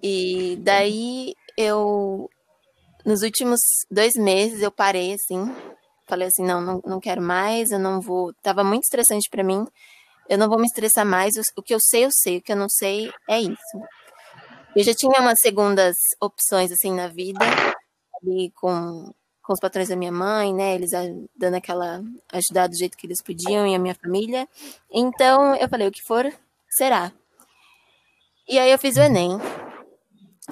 e 0.00 0.56
daí 0.60 1.34
eu, 1.56 2.30
nos 3.04 3.22
últimos 3.22 3.60
dois 3.90 4.14
meses, 4.14 4.62
eu 4.62 4.70
parei 4.70 5.14
assim. 5.14 5.52
Falei 6.06 6.28
assim: 6.28 6.44
não, 6.44 6.60
não, 6.60 6.80
não 6.86 7.00
quero 7.00 7.20
mais, 7.20 7.70
eu 7.70 7.80
não 7.80 8.00
vou. 8.00 8.32
Tava 8.42 8.62
muito 8.62 8.84
estressante 8.84 9.28
para 9.28 9.42
mim. 9.42 9.66
Eu 10.28 10.38
não 10.38 10.48
vou 10.48 10.58
me 10.58 10.66
estressar 10.66 11.04
mais. 11.04 11.32
O 11.56 11.62
que 11.62 11.74
eu 11.74 11.78
sei, 11.80 12.04
eu 12.04 12.10
sei. 12.12 12.38
O 12.38 12.42
que 12.42 12.52
eu 12.52 12.56
não 12.56 12.68
sei 12.68 13.10
é 13.28 13.40
isso. 13.40 13.78
Eu 14.74 14.84
já 14.84 14.94
tinha 14.94 15.20
umas 15.20 15.40
segundas 15.40 15.96
opções 16.20 16.70
assim 16.70 16.92
na 16.94 17.08
vida, 17.08 17.44
ali 18.22 18.52
com, 18.54 19.12
com 19.42 19.52
os 19.52 19.58
patrões 19.58 19.88
da 19.88 19.96
minha 19.96 20.12
mãe, 20.12 20.54
né? 20.54 20.76
Eles 20.76 20.90
dando 21.36 21.56
aquela 21.56 22.00
ajudar 22.32 22.68
do 22.68 22.76
jeito 22.76 22.96
que 22.96 23.06
eles 23.06 23.20
podiam 23.20 23.66
e 23.66 23.74
a 23.74 23.78
minha 23.80 23.96
família. 23.96 24.48
Então 24.88 25.56
eu 25.56 25.68
falei, 25.68 25.88
o 25.88 25.90
que 25.90 26.02
for, 26.02 26.32
será. 26.68 27.12
E 28.48 28.58
aí 28.58 28.70
eu 28.70 28.78
fiz 28.78 28.96
o 28.96 29.00
Enem. 29.00 29.38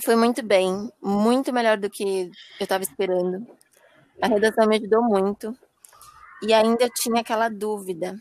Foi 0.05 0.17
muito 0.17 0.43
bem, 0.45 0.93
muito 1.01 1.53
melhor 1.53 1.77
do 1.79 1.89
que 1.89 2.31
eu 2.59 2.65
estava 2.65 2.83
esperando. 2.83 3.47
A 4.21 4.27
redação 4.27 4.67
me 4.67 4.77
ajudou 4.77 5.03
muito. 5.03 5.57
E 6.43 6.53
ainda 6.53 6.85
eu 6.85 6.91
tinha 6.91 7.21
aquela 7.21 7.49
dúvida, 7.49 8.17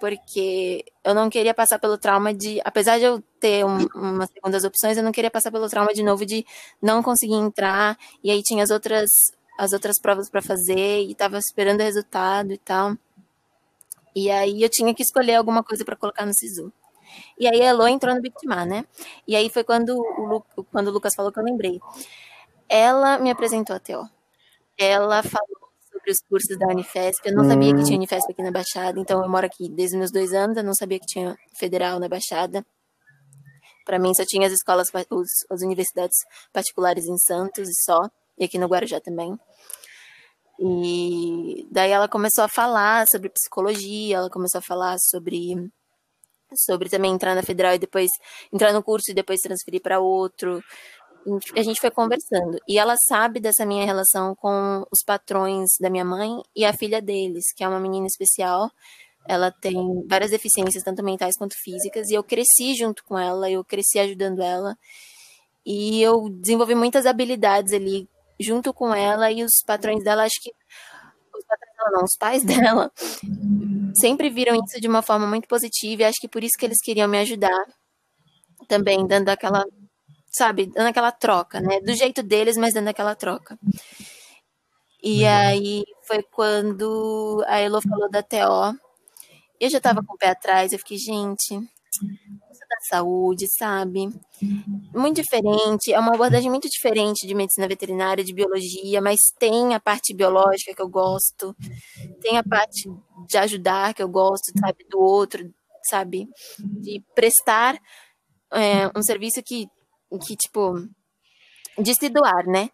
porque 0.00 0.84
eu 1.04 1.14
não 1.14 1.28
queria 1.28 1.52
passar 1.52 1.78
pelo 1.78 1.98
trauma 1.98 2.32
de, 2.32 2.60
apesar 2.64 2.98
de 2.98 3.04
eu 3.04 3.22
ter 3.38 3.64
um, 3.64 3.86
umas 3.94 4.30
segundas 4.30 4.64
opções, 4.64 4.96
eu 4.96 5.02
não 5.02 5.12
queria 5.12 5.30
passar 5.30 5.52
pelo 5.52 5.68
trauma 5.68 5.92
de 5.92 6.02
novo 6.02 6.24
de 6.24 6.44
não 6.82 7.02
conseguir 7.02 7.34
entrar, 7.34 7.98
e 8.24 8.30
aí 8.30 8.42
tinha 8.42 8.64
as 8.64 8.70
outras 8.70 9.10
as 9.58 9.72
outras 9.74 10.00
provas 10.00 10.30
para 10.30 10.40
fazer 10.40 11.02
e 11.02 11.12
estava 11.12 11.36
esperando 11.36 11.80
o 11.80 11.84
resultado 11.84 12.50
e 12.50 12.56
tal. 12.56 12.96
E 14.16 14.30
aí 14.30 14.62
eu 14.62 14.70
tinha 14.70 14.94
que 14.94 15.02
escolher 15.02 15.34
alguma 15.34 15.62
coisa 15.62 15.84
para 15.84 15.96
colocar 15.96 16.24
no 16.24 16.32
SISU. 16.32 16.72
E 17.38 17.46
aí 17.46 17.60
a 17.60 17.66
Elo 17.66 17.86
entrou 17.86 18.14
no 18.14 18.22
Bictimar, 18.22 18.66
né? 18.66 18.86
E 19.28 19.36
aí 19.36 19.50
foi 19.50 19.62
quando 19.62 19.90
o, 19.90 20.26
Lu, 20.26 20.64
quando 20.72 20.88
o 20.88 20.90
Lucas 20.90 21.12
falou 21.14 21.30
que 21.30 21.38
eu 21.38 21.44
lembrei. 21.44 21.78
Ela 22.70 23.18
me 23.18 23.30
apresentou 23.30 23.76
a 23.76 23.80
TO. 23.80 24.08
Ela 24.78 25.22
falou 25.22 25.59
sobre 26.00 26.10
os 26.10 26.18
cursos 26.28 26.58
da 26.58 26.66
Unifesp. 26.68 27.28
Eu 27.28 27.34
não 27.34 27.44
hum. 27.44 27.48
sabia 27.48 27.74
que 27.74 27.84
tinha 27.84 27.96
hum. 27.96 28.00
Unifesp 28.00 28.32
aqui 28.32 28.42
na 28.42 28.50
Baixada, 28.50 28.98
então 28.98 29.22
eu 29.22 29.28
moro 29.28 29.46
aqui 29.46 29.68
desde 29.68 29.96
meus 29.96 30.10
dois 30.10 30.32
anos, 30.32 30.56
eu 30.56 30.64
não 30.64 30.74
sabia 30.74 30.98
que 30.98 31.06
tinha 31.06 31.36
federal 31.58 31.98
na 32.00 32.08
Baixada. 32.08 32.64
Para 33.84 33.98
mim 33.98 34.14
só 34.14 34.24
tinha 34.24 34.46
as 34.46 34.52
escolas, 34.52 34.88
os, 35.10 35.28
as 35.50 35.62
universidades 35.62 36.16
particulares 36.52 37.06
em 37.06 37.16
Santos 37.18 37.68
e 37.68 37.82
só, 37.84 38.00
e 38.38 38.44
aqui 38.44 38.58
no 38.58 38.66
Guarujá 38.66 39.00
também. 39.00 39.38
E 40.58 41.66
daí 41.70 41.90
ela 41.90 42.08
começou 42.08 42.44
a 42.44 42.48
falar 42.48 43.06
sobre 43.10 43.30
psicologia, 43.30 44.18
ela 44.18 44.30
começou 44.30 44.58
a 44.58 44.62
falar 44.62 44.96
sobre 44.98 45.70
sobre 46.52 46.88
também 46.88 47.12
entrar 47.12 47.34
na 47.36 47.44
federal 47.44 47.74
e 47.74 47.78
depois 47.78 48.10
entrar 48.52 48.72
no 48.72 48.82
curso 48.82 49.10
e 49.10 49.14
depois 49.14 49.40
transferir 49.40 49.80
para 49.80 50.00
outro. 50.00 50.60
A 51.54 51.62
gente 51.62 51.80
foi 51.80 51.90
conversando 51.90 52.58
e 52.66 52.78
ela 52.78 52.94
sabe 53.08 53.40
dessa 53.40 53.66
minha 53.66 53.84
relação 53.84 54.34
com 54.34 54.84
os 54.90 55.02
patrões 55.04 55.68
da 55.78 55.90
minha 55.90 56.04
mãe 56.04 56.40
e 56.56 56.64
a 56.64 56.72
filha 56.72 57.00
deles, 57.00 57.44
que 57.54 57.62
é 57.62 57.68
uma 57.68 57.80
menina 57.80 58.06
especial. 58.06 58.70
Ela 59.28 59.50
tem 59.50 59.76
várias 60.08 60.30
deficiências, 60.30 60.82
tanto 60.82 61.04
mentais 61.04 61.36
quanto 61.36 61.54
físicas, 61.62 62.08
e 62.08 62.14
eu 62.14 62.24
cresci 62.24 62.74
junto 62.74 63.04
com 63.04 63.18
ela, 63.18 63.50
eu 63.50 63.62
cresci 63.62 63.98
ajudando 63.98 64.40
ela. 64.40 64.76
E 65.64 66.00
eu 66.02 66.30
desenvolvi 66.30 66.74
muitas 66.74 67.04
habilidades 67.04 67.72
ali 67.74 68.08
junto 68.40 68.72
com 68.72 68.94
ela 68.94 69.30
e 69.30 69.44
os 69.44 69.62
patrões 69.66 70.02
dela, 70.02 70.24
acho 70.24 70.40
que 70.40 70.50
os 71.36 71.44
patrões 71.44 71.76
dela 71.76 71.90
não, 71.92 72.04
os 72.04 72.16
pais 72.18 72.42
dela 72.44 72.90
sempre 74.00 74.30
viram 74.30 74.54
isso 74.54 74.80
de 74.80 74.88
uma 74.88 75.02
forma 75.02 75.26
muito 75.26 75.46
positiva 75.46 76.02
e 76.02 76.04
acho 76.06 76.18
que 76.20 76.28
por 76.28 76.42
isso 76.42 76.56
que 76.58 76.64
eles 76.64 76.80
queriam 76.82 77.08
me 77.08 77.18
ajudar 77.18 77.64
também, 78.66 79.06
dando 79.06 79.28
aquela, 79.28 79.64
sabe, 80.30 80.66
dando 80.66 80.88
aquela 80.88 81.12
troca, 81.12 81.60
né? 81.60 81.80
Do 81.80 81.94
jeito 81.94 82.22
deles, 82.22 82.56
mas 82.56 82.74
dando 82.74 82.88
aquela 82.88 83.14
troca. 83.14 83.58
E 85.02 85.26
aí 85.26 85.84
foi 86.06 86.22
quando 86.22 87.42
a 87.46 87.58
Elo 87.58 87.80
falou 87.82 88.10
da 88.10 88.22
TO. 88.22 88.78
Eu 89.58 89.70
já 89.70 89.80
tava 89.80 90.02
com 90.02 90.14
o 90.14 90.18
pé 90.18 90.28
atrás, 90.28 90.72
eu 90.72 90.78
fiquei, 90.78 90.98
gente, 90.98 91.58
da 92.70 92.76
saúde, 92.88 93.46
sabe? 93.48 94.08
Muito 94.94 95.20
diferente, 95.20 95.92
é 95.92 95.98
uma 95.98 96.14
abordagem 96.14 96.48
muito 96.48 96.68
diferente 96.68 97.26
de 97.26 97.34
medicina 97.34 97.66
veterinária, 97.66 98.22
de 98.22 98.32
biologia, 98.32 99.00
mas 99.00 99.18
tem 99.38 99.74
a 99.74 99.80
parte 99.80 100.14
biológica 100.14 100.74
que 100.74 100.80
eu 100.80 100.88
gosto, 100.88 101.54
tem 102.20 102.38
a 102.38 102.44
parte 102.44 102.88
de 103.26 103.36
ajudar 103.38 103.92
que 103.92 104.02
eu 104.02 104.08
gosto, 104.08 104.52
sabe, 104.58 104.86
do 104.88 105.00
outro, 105.00 105.52
sabe? 105.90 106.28
De 106.80 107.02
prestar 107.14 107.76
é, 108.52 108.88
um 108.96 109.02
serviço 109.02 109.42
que, 109.44 109.66
que, 110.18 110.36
tipo, 110.36 110.74
de 111.78 111.94
se 111.94 112.08
doar, 112.08 112.46
né? 112.46 112.70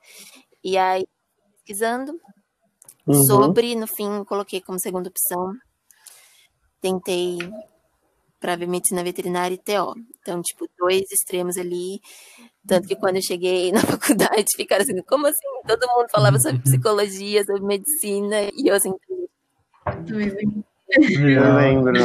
E 0.65 0.77
aí, 0.77 1.07
pesquisando 1.67 2.19
uhum. 3.07 3.25
sobre, 3.25 3.75
no 3.75 3.87
fim, 3.87 4.25
coloquei 4.25 4.61
como 4.61 4.81
segunda 4.81 5.09
opção. 5.09 5.53
Tentei 6.81 7.39
para 8.41 8.57
ver 8.57 8.67
medicina 8.67 9.03
veterinária 9.03 9.55
e 9.55 9.59
TO. 9.59 9.95
Então, 10.21 10.41
tipo, 10.43 10.69
dois 10.79 11.03
extremos 11.11 11.57
ali. 11.57 12.01
Tanto 12.67 12.87
que 12.87 12.97
quando 12.97 13.17
eu 13.17 13.23
cheguei 13.23 13.73
na 13.73 13.81
faculdade, 13.87 14.47
ficaram 14.57 14.83
assim, 14.83 15.03
como 15.03 15.27
assim? 15.27 15.63
Todo 15.67 15.87
mundo 15.89 16.09
falava 16.11 16.39
sobre 16.39 16.61
psicologia, 16.61 17.45
sobre 17.45 17.63
medicina, 17.63 18.43
e 18.55 18.69
eu 18.69 18.75
assim. 18.75 18.91
Eu 20.89 21.57
lembro, 21.57 21.97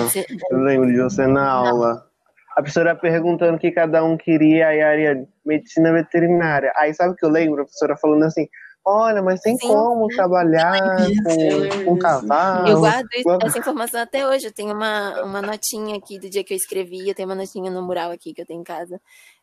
eu 0.51 0.59
lembro 0.59 0.87
de 0.91 1.01
você 1.01 1.27
na 1.27 1.49
aula. 1.49 2.10
A 2.51 2.61
professora 2.61 2.95
perguntando 2.95 3.55
o 3.55 3.59
que 3.59 3.71
cada 3.71 4.03
um 4.03 4.17
queria, 4.17 4.67
aí 4.67 4.81
a 4.81 4.89
Ariane, 4.89 5.27
medicina 5.45 5.91
veterinária. 5.93 6.71
Aí 6.75 6.93
sabe 6.93 7.13
o 7.13 7.15
que 7.15 7.25
eu 7.25 7.29
lembro? 7.29 7.61
A 7.61 7.65
professora 7.65 7.95
falando 7.97 8.23
assim, 8.23 8.47
Olha, 8.83 9.21
mas 9.21 9.41
tem 9.41 9.55
Sim. 9.57 9.67
como 9.67 10.07
trabalhar 10.07 10.79
com, 11.23 11.85
com 11.85 11.99
cavalo. 11.99 12.67
Eu 12.67 12.79
guardo 12.79 13.07
essa 13.43 13.59
informação 13.59 14.01
até 14.01 14.27
hoje. 14.27 14.47
Eu 14.47 14.51
tenho 14.51 14.73
uma, 14.73 15.23
uma 15.23 15.41
notinha 15.41 15.95
aqui 15.97 16.17
do 16.17 16.27
dia 16.27 16.43
que 16.43 16.51
eu 16.51 16.57
escrevi. 16.57 17.07
Eu 17.07 17.13
tenho 17.13 17.29
uma 17.29 17.35
notinha 17.35 17.69
no 17.69 17.83
mural 17.83 18.09
aqui 18.09 18.33
que 18.33 18.41
eu 18.41 18.45
tenho 18.45 18.61
em 18.61 18.63
casa. 18.63 18.99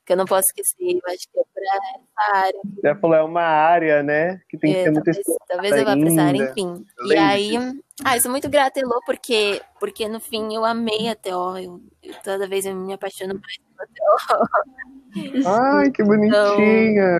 Que 0.08 0.14
eu 0.14 0.16
não 0.16 0.24
posso 0.24 0.46
esquecer. 0.46 0.74
Eu 0.80 1.00
acho 1.06 1.28
que 1.30 1.38
é 1.38 1.42
para 1.52 1.64
essa 1.76 2.46
área. 2.46 2.60
Já 2.82 2.96
falou, 2.96 3.14
é 3.14 3.22
uma 3.22 3.42
área, 3.42 4.02
né? 4.02 4.40
Que 4.48 4.56
tem 4.56 4.72
é, 4.72 4.78
que 4.78 4.84
ter 4.84 4.90
muita 4.90 5.10
história. 5.10 5.38
Talvez 5.46 5.76
eu 5.76 5.84
vá 5.84 5.94
para 5.94 6.08
essa 6.08 6.22
área, 6.22 6.44
enfim. 6.44 6.86
Eu 6.98 7.06
e 7.08 7.18
aí. 7.18 7.56
Ah, 8.02 8.16
eu 8.16 8.22
sou 8.22 8.30
muito 8.30 8.48
grata, 8.48 8.80
Elô, 8.80 9.02
porque, 9.04 9.60
porque 9.78 10.08
no 10.08 10.18
fim 10.18 10.54
eu 10.54 10.64
amei 10.64 11.10
a 11.10 11.14
TO. 11.14 11.58
Eu, 11.58 11.82
eu, 12.02 12.14
toda 12.24 12.48
vez 12.48 12.64
eu 12.64 12.74
me 12.74 12.94
apaixono 12.94 13.38
mais 13.38 13.58
pela 13.58 14.46
TO. 14.46 15.44
Ai, 15.76 15.90
que 15.90 16.02
bonitinha. 16.02 17.18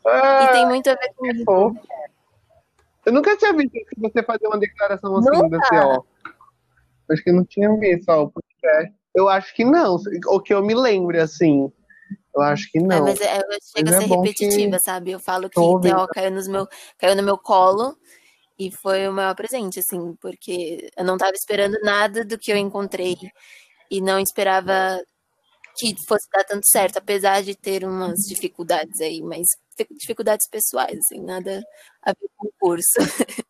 Então, 0.00 0.10
ah, 0.10 0.44
e 0.44 0.52
tem 0.52 0.66
muito 0.66 0.88
a 0.88 0.94
ver 0.94 1.12
com 1.14 1.26
isso. 1.26 1.76
Eu 3.04 3.12
nunca 3.12 3.36
tinha 3.36 3.52
visto 3.52 3.78
você 3.98 4.22
fazer 4.22 4.46
uma 4.46 4.58
declaração 4.58 5.14
assim 5.18 5.28
nunca. 5.30 5.58
da 5.58 5.68
CO. 5.68 6.06
Acho 7.10 7.22
que 7.22 7.32
não 7.32 7.44
tinha 7.44 7.70
visto 7.76 8.08
ó, 8.08 8.22
o 8.22 8.30
podcast. 8.30 8.94
Eu 9.14 9.28
acho 9.28 9.54
que 9.54 9.62
não. 9.62 9.98
O 10.28 10.40
que 10.40 10.54
eu 10.54 10.64
me 10.64 10.74
lembro, 10.74 11.20
assim. 11.20 11.70
Eu 12.34 12.42
acho 12.42 12.70
que 12.70 12.78
é, 12.78 12.82
não. 12.82 12.96
É, 12.96 13.00
mas 13.00 13.20
é, 13.20 13.40
chega 13.76 13.90
a 13.90 14.00
ser 14.00 14.04
é 14.04 14.16
repetitiva, 14.16 14.76
que... 14.76 14.82
sabe? 14.82 15.10
Eu 15.10 15.20
falo 15.20 15.48
que 15.48 15.60
Theo 15.60 16.08
caiu, 16.08 16.30
nos 16.30 16.48
meu, 16.48 16.66
caiu 16.98 17.16
no 17.16 17.22
meu 17.22 17.38
colo 17.38 17.96
e 18.58 18.70
foi 18.70 19.08
o 19.08 19.12
maior 19.12 19.34
presente, 19.34 19.80
assim, 19.80 20.14
porque 20.20 20.90
eu 20.96 21.04
não 21.04 21.14
estava 21.14 21.32
esperando 21.34 21.78
nada 21.82 22.24
do 22.24 22.38
que 22.38 22.52
eu 22.52 22.56
encontrei 22.56 23.16
e 23.90 24.00
não 24.00 24.20
esperava 24.20 25.02
que 25.76 25.94
fosse 26.06 26.28
dar 26.32 26.44
tanto 26.44 26.66
certo, 26.66 26.98
apesar 26.98 27.42
de 27.42 27.54
ter 27.54 27.84
umas 27.84 28.18
dificuldades 28.28 29.00
aí, 29.00 29.22
mas 29.22 29.46
dificuldades 29.98 30.46
pessoais, 30.48 30.98
assim, 30.98 31.20
nada 31.22 31.62
a 32.02 32.12
ver 32.12 32.28
com 32.36 32.48
o 32.48 32.52
curso. 32.58 32.86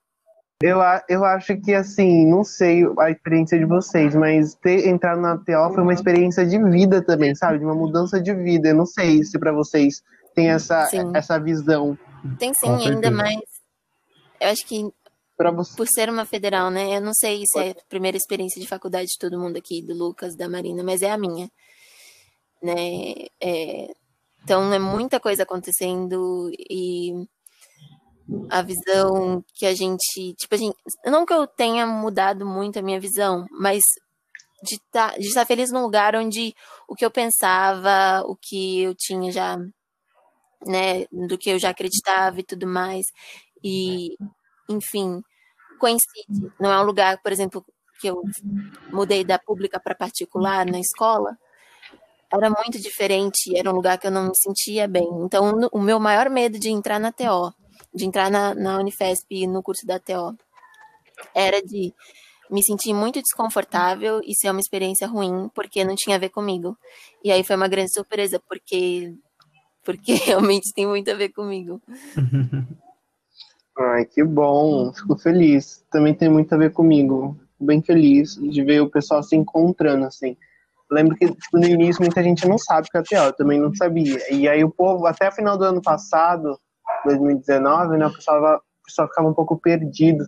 Eu, 0.63 0.79
eu 1.09 1.25
acho 1.25 1.57
que, 1.57 1.73
assim, 1.73 2.27
não 2.27 2.45
sei 2.45 2.83
a 2.99 3.11
experiência 3.11 3.59
de 3.59 3.65
vocês, 3.65 4.15
mas 4.15 4.55
ter 4.55 4.89
entrado 4.89 5.19
na 5.19 5.39
TO 5.39 5.75
foi 5.75 5.83
uma 5.83 5.95
experiência 5.95 6.45
de 6.45 6.63
vida 6.63 7.03
também, 7.03 7.35
sabe? 7.35 7.59
De 7.59 7.65
uma 7.65 7.75
mudança 7.75 8.21
de 8.21 8.35
vida. 8.35 8.69
Eu 8.69 8.75
não 8.75 8.85
sei 8.85 9.25
se 9.25 9.39
para 9.39 9.53
vocês 9.53 10.03
tem 10.35 10.51
essa, 10.51 10.87
essa 11.15 11.39
visão. 11.39 11.99
Tem 12.39 12.53
sim, 12.55 12.89
ainda 12.89 13.11
mais. 13.11 13.41
Eu 14.39 14.49
acho 14.49 14.67
que 14.67 14.83
você... 15.39 15.77
por 15.77 15.89
ser 15.89 16.11
uma 16.11 16.27
federal, 16.27 16.71
né? 16.71 16.95
Eu 16.95 17.01
não 17.01 17.15
sei 17.15 17.43
se 17.47 17.59
é 17.59 17.71
a 17.71 17.75
primeira 17.89 18.19
experiência 18.19 18.61
de 18.61 18.69
faculdade 18.69 19.07
de 19.07 19.19
todo 19.19 19.41
mundo 19.41 19.57
aqui, 19.57 19.81
do 19.81 19.95
Lucas, 19.95 20.37
da 20.37 20.47
Marina, 20.47 20.83
mas 20.83 21.01
é 21.01 21.11
a 21.11 21.17
minha. 21.17 21.51
Né? 22.63 23.27
É, 23.41 23.91
então 24.45 24.71
é 24.75 24.79
muita 24.79 25.19
coisa 25.19 25.45
acontecendo 25.45 26.51
e 26.53 27.27
a 28.51 28.63
visão 28.63 29.45
que 29.55 29.67
a 29.67 29.75
gente, 29.75 30.35
tipo, 30.39 30.55
a 30.55 30.59
gente, 30.59 30.77
não 31.07 31.25
que 31.25 31.33
eu 31.33 31.47
tenha 31.47 31.87
mudado 31.87 32.47
muito 32.47 32.79
a 32.79 32.83
minha 32.83 33.01
visão, 33.01 33.47
mas 33.51 33.81
de, 34.63 34.79
tá, 34.91 35.17
de 35.17 35.27
estar 35.27 35.47
feliz 35.47 35.71
num 35.71 35.83
lugar 35.83 36.15
onde 36.17 36.55
o 36.89 36.95
que 36.95 37.05
eu 37.05 37.11
pensava, 37.11 38.23
o 38.27 38.37
que 38.37 38.83
eu 38.83 38.95
tinha 38.95 39.33
já, 39.33 39.57
né, 40.67 41.07
do 41.11 41.39
que 41.39 41.51
eu 41.51 41.59
já 41.59 41.71
acreditava 41.71 42.41
e 42.41 42.45
tudo 42.45 42.67
mais, 42.67 43.07
e, 43.65 44.17
enfim, 44.69 45.23
coincide. 45.79 46.53
Não 46.61 46.73
é 46.73 46.81
um 46.81 46.85
lugar, 46.85 47.21
por 47.23 47.33
exemplo, 47.33 47.65
que 48.01 48.09
eu 48.09 48.23
mudei 48.93 49.25
da 49.25 49.39
pública 49.39 49.81
para 49.81 49.95
particular 49.95 50.67
na 50.67 50.81
escola, 50.81 51.37
era 52.33 52.49
muito 52.49 52.79
diferente, 52.81 53.57
era 53.57 53.71
um 53.71 53.75
lugar 53.75 53.99
que 53.99 54.07
eu 54.07 54.11
não 54.11 54.29
me 54.29 54.37
sentia 54.37 54.87
bem. 54.87 55.09
Então, 55.25 55.69
o 55.73 55.81
meu 55.81 55.99
maior 55.99 56.31
medo 56.31 56.59
de 56.59 56.71
entrar 56.71 57.01
na 57.01 57.11
TO, 57.11 57.53
de 57.93 58.07
entrar 58.07 58.31
na, 58.31 58.55
na 58.55 58.79
Unifesp 58.79 59.47
no 59.47 59.63
curso 59.63 59.87
da 59.87 59.99
TO, 59.99 60.37
era 61.35 61.61
de 61.63 61.93
me 62.51 62.63
sentir 62.65 62.93
muito 62.93 63.21
desconfortável 63.21 64.21
e 64.25 64.35
ser 64.35 64.51
uma 64.51 64.61
experiência 64.61 65.07
ruim, 65.07 65.49
porque 65.55 65.85
não 65.85 65.95
tinha 65.95 66.17
a 66.17 66.19
ver 66.19 66.31
comigo. 66.31 66.77
E 67.23 67.31
aí 67.31 67.45
foi 67.45 67.57
uma 67.57 67.69
grande 67.69 67.93
surpresa, 67.93 68.41
porque, 68.49 69.15
porque 69.85 70.15
realmente 70.27 70.73
tem 70.75 70.87
muito 70.87 71.11
a 71.11 71.15
ver 71.15 71.31
comigo. 71.31 71.81
Ai, 73.79 74.05
que 74.05 74.23
bom, 74.23 74.93
fico 74.93 75.17
feliz. 75.17 75.83
Também 75.91 76.13
tem 76.13 76.29
muito 76.29 76.53
a 76.53 76.59
ver 76.59 76.73
comigo. 76.73 77.39
Bem 77.59 77.81
feliz 77.81 78.35
de 78.35 78.65
ver 78.65 78.81
o 78.83 78.91
pessoal 78.91 79.23
se 79.23 79.37
encontrando, 79.37 80.05
assim. 80.07 80.37
lembro 80.91 81.17
que 81.17 81.27
tipo, 81.27 81.59
no 81.59 81.67
início 81.67 82.03
muita 82.03 82.23
gente 82.23 82.47
não 82.49 82.59
sabe 82.59 82.89
o 82.89 82.91
que 82.91 82.99
é 82.99 83.03
TO, 83.03 83.27
eu 83.27 83.33
também 83.33 83.61
não 83.61 83.75
sabia. 83.75 84.19
E 84.35 84.49
aí 84.49 84.65
o 84.65 84.71
povo, 84.71 85.07
até 85.07 85.29
o 85.29 85.33
final 85.33 85.57
do 85.57 85.65
ano 85.65 85.81
passado, 85.81 86.59
2019, 87.05 87.97
né, 87.97 88.07
o 88.07 88.13
pessoal, 88.13 88.57
o 88.57 88.85
pessoal 88.85 89.09
ficava 89.09 89.29
um 89.29 89.35
pouco 89.35 89.59
perdido. 89.59 90.27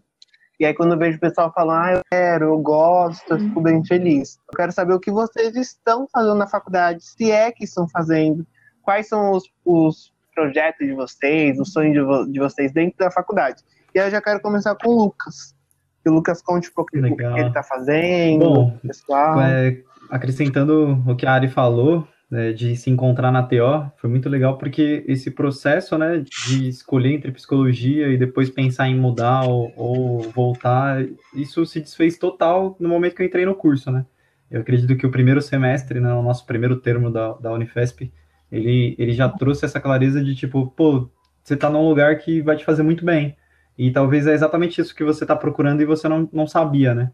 E 0.60 0.64
aí 0.64 0.74
quando 0.74 0.92
eu 0.92 0.98
vejo 0.98 1.16
o 1.16 1.20
pessoal 1.20 1.52
falando, 1.52 1.84
ah, 1.84 1.92
eu 1.94 2.02
quero, 2.10 2.44
eu 2.46 2.58
gosto, 2.58 3.32
eu 3.32 3.38
fico 3.38 3.60
bem 3.60 3.84
feliz. 3.84 4.38
Eu 4.52 4.56
quero 4.56 4.72
saber 4.72 4.94
o 4.94 5.00
que 5.00 5.10
vocês 5.10 5.56
estão 5.56 6.06
fazendo 6.12 6.36
na 6.36 6.46
faculdade, 6.46 7.02
se 7.02 7.30
é 7.30 7.50
que 7.50 7.64
estão 7.64 7.88
fazendo, 7.88 8.46
quais 8.82 9.08
são 9.08 9.32
os, 9.32 9.44
os 9.64 10.12
projetos 10.34 10.86
de 10.86 10.94
vocês, 10.94 11.58
os 11.58 11.72
sonhos 11.72 11.94
de, 11.94 12.00
vo 12.00 12.26
de 12.26 12.38
vocês 12.38 12.72
dentro 12.72 12.98
da 12.98 13.10
faculdade. 13.10 13.62
E 13.94 14.00
aí 14.00 14.06
eu 14.06 14.10
já 14.10 14.22
quero 14.22 14.40
começar 14.40 14.74
com 14.76 14.90
o 14.90 15.04
Lucas. 15.04 15.54
Que 16.02 16.10
o 16.10 16.14
Lucas 16.14 16.42
conte 16.42 16.68
um 16.68 16.72
pouco 16.74 16.90
o 16.96 17.16
que 17.16 17.24
ele 17.24 17.48
está 17.48 17.62
fazendo, 17.62 18.44
Bom, 18.44 18.78
pessoal. 18.78 19.40
É, 19.40 19.80
acrescentando 20.10 21.02
o 21.06 21.14
que 21.14 21.26
a 21.26 21.32
Ari 21.32 21.48
falou, 21.48 22.06
né, 22.33 22.51
de 22.51 22.74
se 22.76 22.89
encontrar 22.89 23.30
na 23.30 23.43
TO, 23.43 23.93
foi 23.99 24.09
muito 24.09 24.26
legal 24.26 24.57
porque 24.57 25.05
esse 25.07 25.30
processo, 25.30 25.99
né, 25.99 26.24
de 26.47 26.66
escolher 26.66 27.12
entre 27.12 27.30
psicologia 27.30 28.09
e 28.09 28.16
depois 28.16 28.49
pensar 28.49 28.89
em 28.89 28.99
mudar 28.99 29.43
ou, 29.43 29.70
ou, 29.76 30.22
voltar, 30.30 31.05
isso 31.35 31.66
se 31.66 31.78
desfez 31.78 32.16
total 32.16 32.74
no 32.80 32.89
momento 32.89 33.16
que 33.16 33.20
eu 33.20 33.26
entrei 33.26 33.45
no 33.45 33.55
curso, 33.55 33.91
né. 33.91 34.07
Eu 34.51 34.62
acredito 34.62 34.97
que 34.97 35.07
o 35.07 35.11
primeiro 35.11 35.43
semestre, 35.43 36.01
né, 36.01 36.11
o 36.14 36.22
nosso 36.22 36.47
primeiro 36.47 36.76
termo 36.76 37.11
da, 37.11 37.35
da 37.35 37.53
Unifesp, 37.53 38.11
ele, 38.51 38.97
ele 38.99 39.12
já 39.12 39.28
trouxe 39.28 39.66
essa 39.66 39.78
clareza 39.78 40.24
de 40.24 40.35
tipo, 40.35 40.68
pô, 40.68 41.11
você 41.45 41.55
tá 41.55 41.68
num 41.68 41.87
lugar 41.87 42.16
que 42.16 42.41
vai 42.41 42.57
te 42.57 42.64
fazer 42.64 42.83
muito 42.83 43.05
bem. 43.05 43.37
E 43.76 43.91
talvez 43.91 44.26
é 44.26 44.33
exatamente 44.33 44.80
isso 44.80 44.95
que 44.95 45.05
você 45.05 45.24
está 45.24 45.37
procurando 45.37 45.83
e 45.83 45.87
você 45.87 46.09
não, 46.09 46.26
não 46.33 46.47
sabia, 46.47 46.95
né? 46.95 47.12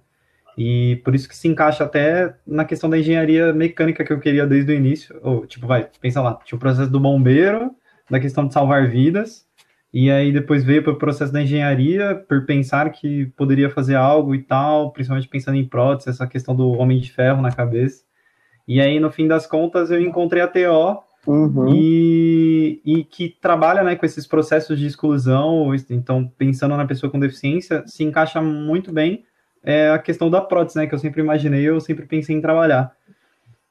E 0.61 0.97
por 1.05 1.15
isso 1.15 1.29
que 1.29 1.37
se 1.37 1.47
encaixa 1.47 1.85
até 1.85 2.35
na 2.45 2.65
questão 2.65 2.91
da 2.91 2.99
engenharia 2.99 3.53
mecânica 3.53 4.05
que 4.05 4.13
eu 4.13 4.19
queria 4.19 4.45
desde 4.45 4.73
o 4.73 4.75
início. 4.75 5.17
Ou, 5.23 5.47
tipo, 5.47 5.69
vai, 5.69 5.89
pensa 6.01 6.21
lá, 6.21 6.37
tinha 6.45 6.57
o 6.57 6.59
processo 6.59 6.91
do 6.91 6.99
bombeiro, 6.99 7.71
da 8.11 8.19
questão 8.19 8.45
de 8.45 8.53
salvar 8.53 8.89
vidas, 8.89 9.47
e 9.95 10.11
aí 10.11 10.33
depois 10.33 10.65
veio 10.65 10.83
para 10.83 10.93
o 10.93 10.99
processo 10.99 11.33
da 11.33 11.41
engenharia, 11.41 12.17
por 12.29 12.45
pensar 12.45 12.91
que 12.91 13.27
poderia 13.37 13.71
fazer 13.71 13.95
algo 13.95 14.35
e 14.35 14.43
tal, 14.43 14.91
principalmente 14.91 15.29
pensando 15.29 15.57
em 15.57 15.65
prótese, 15.65 16.11
essa 16.11 16.27
questão 16.27 16.57
do 16.57 16.73
homem 16.73 16.99
de 16.99 17.13
ferro 17.13 17.41
na 17.41 17.53
cabeça. 17.53 18.03
E 18.67 18.81
aí, 18.81 18.99
no 18.99 19.13
fim 19.13 19.29
das 19.29 19.47
contas, 19.47 19.93
eu 19.93 20.01
encontrei 20.01 20.43
a 20.43 20.49
TO, 20.49 21.07
Uhum. 21.27 21.75
E, 21.75 22.81
e, 22.87 23.05
que 23.05 23.29
trabalha 23.29 23.83
né, 23.83 23.95
com 23.97 24.07
esses 24.07 24.27
processos 24.27 24.79
de 24.79 24.87
exclusão, 24.87 25.75
então 25.91 26.33
pensando 26.39 26.75
na 26.75 26.87
pessoa 26.87 27.11
com 27.11 27.19
deficiência, 27.19 27.85
se 27.87 28.03
encaixa 28.03 28.41
muito 28.41 28.91
bem 28.91 29.25
é, 29.63 29.91
a 29.91 29.99
questão 29.99 30.31
da 30.31 30.41
prótese, 30.41 30.79
né, 30.79 30.87
que 30.87 30.95
eu 30.95 30.99
sempre 30.99 31.21
imaginei, 31.21 31.63
eu 31.63 31.81
sempre 31.81 32.07
pensei 32.07 32.37
em 32.37 32.41
trabalhar. 32.41 32.93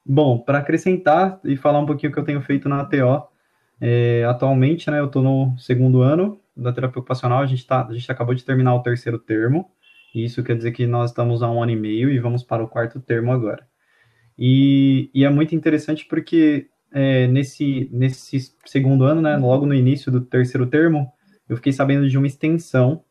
Bom, 0.05 0.39
para 0.39 0.59
acrescentar 0.59 1.39
e 1.43 1.55
falar 1.55 1.79
um 1.79 1.85
pouquinho 1.85 2.11
o 2.11 2.13
que 2.13 2.19
eu 2.19 2.23
tenho 2.23 2.41
feito 2.41 2.69
na 2.69 2.81
ATO, 2.81 3.27
é, 3.79 4.23
atualmente, 4.25 4.89
né, 4.89 4.99
eu 4.99 5.05
estou 5.05 5.21
no 5.21 5.57
segundo 5.57 6.01
ano 6.01 6.39
da 6.55 6.73
terapia 6.73 6.99
ocupacional, 6.99 7.39
a 7.39 7.45
gente, 7.45 7.65
tá, 7.65 7.85
a 7.85 7.93
gente 7.93 8.11
acabou 8.11 8.33
de 8.33 8.43
terminar 8.43 8.73
o 8.75 8.81
terceiro 8.81 9.19
termo, 9.19 9.69
e 10.15 10.23
isso 10.23 10.43
quer 10.43 10.55
dizer 10.55 10.71
que 10.71 10.87
nós 10.87 11.11
estamos 11.11 11.43
há 11.43 11.51
um 11.51 11.61
ano 11.61 11.71
e 11.71 11.75
meio 11.75 12.09
e 12.09 12.19
vamos 12.19 12.43
para 12.43 12.63
o 12.63 12.67
quarto 12.67 12.99
termo 12.99 13.31
agora. 13.31 13.67
E, 14.37 15.09
e 15.13 15.25
é 15.25 15.29
muito 15.29 15.55
interessante 15.55 16.05
porque 16.05 16.67
é, 16.91 17.27
nesse, 17.27 17.89
nesse 17.91 18.55
segundo 18.65 19.03
ano, 19.03 19.21
né, 19.21 19.37
logo 19.37 19.65
no 19.65 19.73
início 19.73 20.11
do 20.11 20.21
terceiro 20.21 20.65
termo, 20.67 21.11
eu 21.49 21.55
fiquei 21.55 21.71
sabendo 21.71 22.09
de 22.09 22.17
uma 22.17 22.27
extensão 22.27 23.03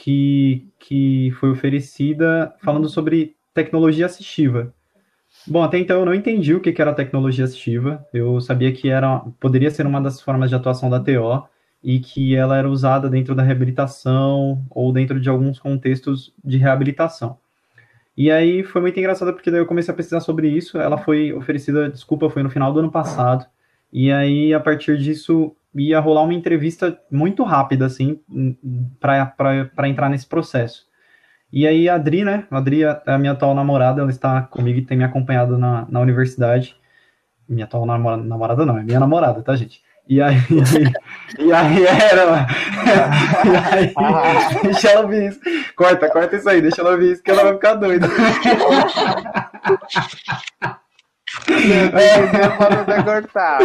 que, 0.00 0.66
que 0.78 1.30
foi 1.38 1.50
oferecida 1.50 2.54
falando 2.62 2.88
sobre 2.88 3.36
tecnologia 3.52 4.06
assistiva. 4.06 4.72
Bom, 5.46 5.62
até 5.62 5.78
então 5.78 6.00
eu 6.00 6.06
não 6.06 6.14
entendi 6.14 6.54
o 6.54 6.60
que 6.60 6.80
era 6.80 6.94
tecnologia 6.94 7.44
assistiva. 7.44 8.02
Eu 8.12 8.40
sabia 8.40 8.72
que 8.72 8.88
era 8.88 9.18
poderia 9.38 9.70
ser 9.70 9.86
uma 9.86 10.00
das 10.00 10.20
formas 10.20 10.48
de 10.48 10.56
atuação 10.56 10.88
da 10.88 10.98
TO 10.98 11.46
e 11.84 12.00
que 12.00 12.34
ela 12.34 12.56
era 12.56 12.68
usada 12.68 13.10
dentro 13.10 13.34
da 13.34 13.42
reabilitação 13.42 14.64
ou 14.70 14.90
dentro 14.90 15.20
de 15.20 15.28
alguns 15.28 15.58
contextos 15.58 16.32
de 16.42 16.56
reabilitação. 16.56 17.38
E 18.16 18.30
aí 18.30 18.62
foi 18.62 18.80
muito 18.80 18.98
engraçado 18.98 19.34
porque 19.34 19.50
daí 19.50 19.60
eu 19.60 19.66
comecei 19.66 19.92
a 19.92 19.96
pesquisar 19.96 20.20
sobre 20.20 20.48
isso. 20.48 20.78
Ela 20.78 20.96
foi 20.96 21.32
oferecida, 21.32 21.90
desculpa, 21.90 22.30
foi 22.30 22.42
no 22.42 22.50
final 22.50 22.72
do 22.72 22.80
ano 22.80 22.90
passado. 22.90 23.44
E 23.92 24.10
aí, 24.10 24.54
a 24.54 24.60
partir 24.60 24.96
disso, 24.98 25.54
ia 25.74 26.00
rolar 26.00 26.22
uma 26.22 26.34
entrevista 26.34 26.98
muito 27.10 27.42
rápida, 27.44 27.86
assim, 27.86 28.20
para 28.98 29.88
entrar 29.88 30.08
nesse 30.08 30.26
processo. 30.26 30.88
E 31.52 31.66
aí, 31.66 31.88
a 31.88 31.96
Adri, 31.96 32.24
né? 32.24 32.46
A 32.50 32.58
Adri 32.58 32.84
é 32.84 33.02
a 33.06 33.18
minha 33.18 33.32
atual 33.32 33.54
namorada, 33.54 34.00
ela 34.00 34.10
está 34.10 34.42
comigo 34.42 34.78
e 34.78 34.84
tem 34.84 34.96
me 34.96 35.04
acompanhado 35.04 35.58
na, 35.58 35.86
na 35.88 36.00
universidade. 36.00 36.76
Minha 37.48 37.64
atual 37.64 37.84
namorada, 37.84 38.22
namorada 38.22 38.66
não, 38.66 38.78
é 38.78 38.82
minha 38.82 39.00
namorada, 39.00 39.42
tá, 39.42 39.56
gente? 39.56 39.82
E 40.08 40.20
aí, 40.20 40.36
e 41.38 41.52
aí 41.52 41.86
era. 41.86 42.46
E 43.44 43.56
aí, 43.74 43.94
deixa 44.62 44.90
ela 44.90 45.02
ouvir 45.02 45.28
isso. 45.28 45.40
Corta, 45.76 46.08
corta 46.10 46.36
isso 46.36 46.48
aí, 46.48 46.60
deixa 46.60 46.80
ela 46.80 46.92
ouvir 46.92 47.12
isso, 47.12 47.22
que 47.22 47.30
ela 47.30 47.44
vai 47.44 47.52
ficar 47.54 47.74
doida. 47.74 48.08
É, 51.48 53.02
cortar. 53.02 53.60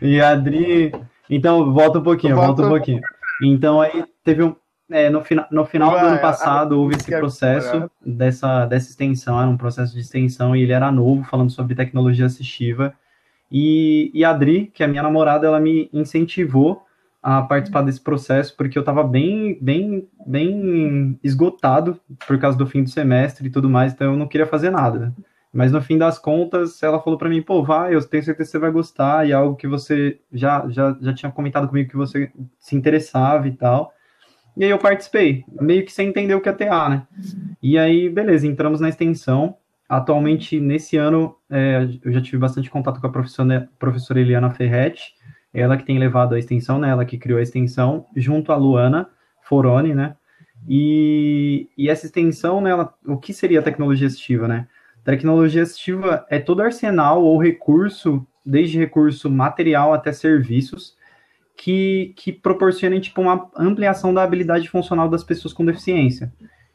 E 0.00 0.20
a 0.20 0.30
Adri. 0.30 0.92
Então, 1.30 1.72
volta 1.72 1.98
um 2.00 2.02
pouquinho, 2.02 2.34
volta 2.34 2.66
um 2.66 2.68
pouquinho. 2.68 3.00
Então, 3.42 3.80
aí 3.80 4.04
teve 4.24 4.42
um. 4.42 4.54
É, 4.92 5.08
no, 5.08 5.22
fina, 5.22 5.46
no 5.52 5.64
final 5.64 5.92
do 5.92 6.04
ano 6.04 6.20
passado 6.20 6.72
houve 6.72 6.96
esse 6.96 7.08
processo 7.08 7.88
dessa, 8.04 8.66
dessa 8.66 8.90
extensão, 8.90 9.40
era 9.40 9.48
um 9.48 9.56
processo 9.56 9.94
de 9.94 10.00
extensão 10.00 10.56
e 10.56 10.62
ele 10.62 10.72
era 10.72 10.90
novo, 10.90 11.22
falando 11.22 11.50
sobre 11.50 11.76
tecnologia 11.76 12.26
assistiva. 12.26 12.92
E, 13.52 14.10
e 14.12 14.24
a 14.24 14.30
Adri, 14.30 14.68
que 14.74 14.82
é 14.82 14.86
a 14.86 14.88
minha 14.88 15.02
namorada, 15.04 15.46
ela 15.46 15.60
me 15.60 15.88
incentivou 15.92 16.82
a 17.22 17.42
participar 17.42 17.82
desse 17.82 18.00
processo, 18.00 18.56
porque 18.56 18.76
eu 18.76 18.80
estava 18.80 19.04
bem, 19.04 19.56
bem, 19.60 20.08
bem 20.26 21.18
esgotado 21.22 22.00
por 22.26 22.38
causa 22.38 22.58
do 22.58 22.66
fim 22.66 22.82
do 22.82 22.90
semestre 22.90 23.46
e 23.46 23.50
tudo 23.50 23.70
mais, 23.70 23.92
então 23.92 24.12
eu 24.12 24.18
não 24.18 24.26
queria 24.26 24.46
fazer 24.46 24.70
nada. 24.70 25.14
Mas 25.52 25.72
no 25.72 25.82
fim 25.82 25.98
das 25.98 26.18
contas, 26.18 26.82
ela 26.82 27.00
falou 27.00 27.18
para 27.18 27.28
mim, 27.28 27.42
pô, 27.42 27.62
vai, 27.62 27.94
eu 27.94 28.02
tenho 28.06 28.22
certeza 28.22 28.46
que 28.46 28.52
você 28.52 28.58
vai 28.58 28.70
gostar, 28.70 29.26
e 29.26 29.32
é 29.32 29.34
algo 29.34 29.56
que 29.56 29.66
você 29.66 30.20
já, 30.32 30.68
já, 30.68 30.96
já 31.00 31.12
tinha 31.12 31.32
comentado 31.32 31.68
comigo 31.68 31.90
que 31.90 31.96
você 31.96 32.30
se 32.58 32.76
interessava 32.76 33.48
e 33.48 33.52
tal. 33.52 33.92
E 34.56 34.64
aí 34.64 34.70
eu 34.70 34.78
participei, 34.78 35.44
meio 35.60 35.84
que 35.84 35.92
sem 35.92 36.08
entender 36.08 36.34
o 36.34 36.40
que 36.40 36.48
é 36.48 36.52
TA, 36.52 36.88
né? 36.88 37.06
E 37.62 37.78
aí, 37.78 38.08
beleza, 38.08 38.46
entramos 38.46 38.80
na 38.80 38.88
extensão, 38.88 39.56
Atualmente, 39.90 40.60
nesse 40.60 40.96
ano, 40.96 41.34
é, 41.50 41.88
eu 42.04 42.12
já 42.12 42.20
tive 42.20 42.38
bastante 42.38 42.70
contato 42.70 43.00
com 43.00 43.08
a 43.08 43.10
professora, 43.10 43.68
professora 43.76 44.20
Eliana 44.20 44.48
Ferretti, 44.48 45.14
ela 45.52 45.76
que 45.76 45.84
tem 45.84 45.98
levado 45.98 46.32
a 46.32 46.38
extensão, 46.38 46.78
né, 46.78 46.90
ela 46.90 47.04
que 47.04 47.18
criou 47.18 47.40
a 47.40 47.42
extensão, 47.42 48.06
junto 48.14 48.52
a 48.52 48.56
Luana 48.56 49.10
Foroni, 49.42 49.92
né, 49.92 50.14
e, 50.68 51.68
e 51.76 51.88
essa 51.90 52.06
extensão, 52.06 52.60
né, 52.60 52.70
ela, 52.70 52.94
o 53.04 53.18
que 53.18 53.34
seria 53.34 53.60
tecnologia 53.62 54.06
assistiva, 54.06 54.46
né? 54.46 54.68
Tecnologia 55.04 55.62
assistiva 55.62 56.26
é 56.28 56.38
todo 56.38 56.62
arsenal 56.62 57.22
ou 57.22 57.38
recurso, 57.38 58.26
desde 58.44 58.78
recurso 58.78 59.30
material 59.30 59.92
até 59.92 60.12
serviços, 60.12 60.96
que, 61.56 62.14
que 62.16 62.32
proporcionem, 62.32 63.00
tipo, 63.00 63.20
uma 63.20 63.50
ampliação 63.56 64.14
da 64.14 64.22
habilidade 64.22 64.68
funcional 64.68 65.08
das 65.08 65.22
pessoas 65.22 65.52
com 65.52 65.64
deficiência. 65.64 66.32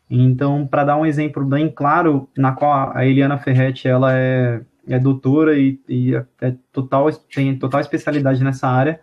Então, 0.09 0.67
para 0.67 0.83
dar 0.83 0.97
um 0.97 1.05
exemplo 1.05 1.43
bem 1.43 1.69
claro, 1.69 2.29
na 2.37 2.51
qual 2.51 2.95
a 2.95 3.05
Eliana 3.05 3.39
Ferretti 3.39 3.87
ela 3.87 4.15
é, 4.15 4.61
é 4.87 4.99
doutora 4.99 5.57
e, 5.57 5.79
e 5.89 6.15
é 6.39 6.55
total, 6.71 7.11
tem 7.33 7.57
total 7.57 7.81
especialidade 7.81 8.43
nessa 8.43 8.67
área, 8.67 9.01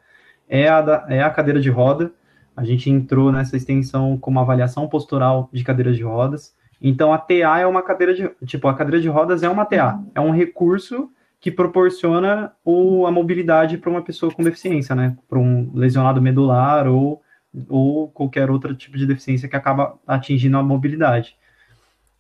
é 0.49 0.69
a, 0.69 0.81
da, 0.81 1.07
é 1.09 1.23
a 1.23 1.31
cadeira 1.31 1.61
de 1.61 1.71
roda. 1.71 2.13
A 2.57 2.65
gente 2.65 2.91
entrou 2.91 3.33
nessa 3.33 3.57
extensão 3.57 4.17
com 4.17 4.31
uma 4.31 4.43
avaliação 4.43 4.87
postural 4.89 5.49
de 5.53 5.65
cadeira 5.65 5.93
de 5.93 6.03
rodas. 6.03 6.55
Então, 6.83 7.13
a 7.13 7.19
TA 7.19 7.61
é 7.61 7.67
uma 7.67 7.83
cadeira 7.83 8.13
de. 8.13 8.29
Tipo, 8.45 8.67
a 8.69 8.75
cadeira 8.75 9.01
de 9.01 9.09
rodas 9.09 9.43
é 9.43 9.49
uma 9.49 9.65
TA. 9.65 10.03
É 10.15 10.21
um 10.21 10.33
recurso 10.33 11.11
que 11.41 11.51
proporciona 11.51 12.53
o, 12.65 13.07
a 13.07 13.11
mobilidade 13.11 13.79
para 13.79 13.91
uma 13.91 14.03
pessoa 14.03 14.33
com 14.33 14.43
deficiência, 14.43 14.95
né? 14.95 15.17
Para 15.29 15.39
um 15.39 15.71
lesionado 15.75 16.21
medular 16.21 16.89
ou 16.89 17.23
ou 17.69 18.09
qualquer 18.09 18.51
outro 18.51 18.75
tipo 18.75 18.97
de 18.97 19.07
deficiência 19.07 19.49
que 19.49 19.57
acaba 19.57 19.99
atingindo 20.07 20.57
a 20.57 20.63
mobilidade. 20.63 21.37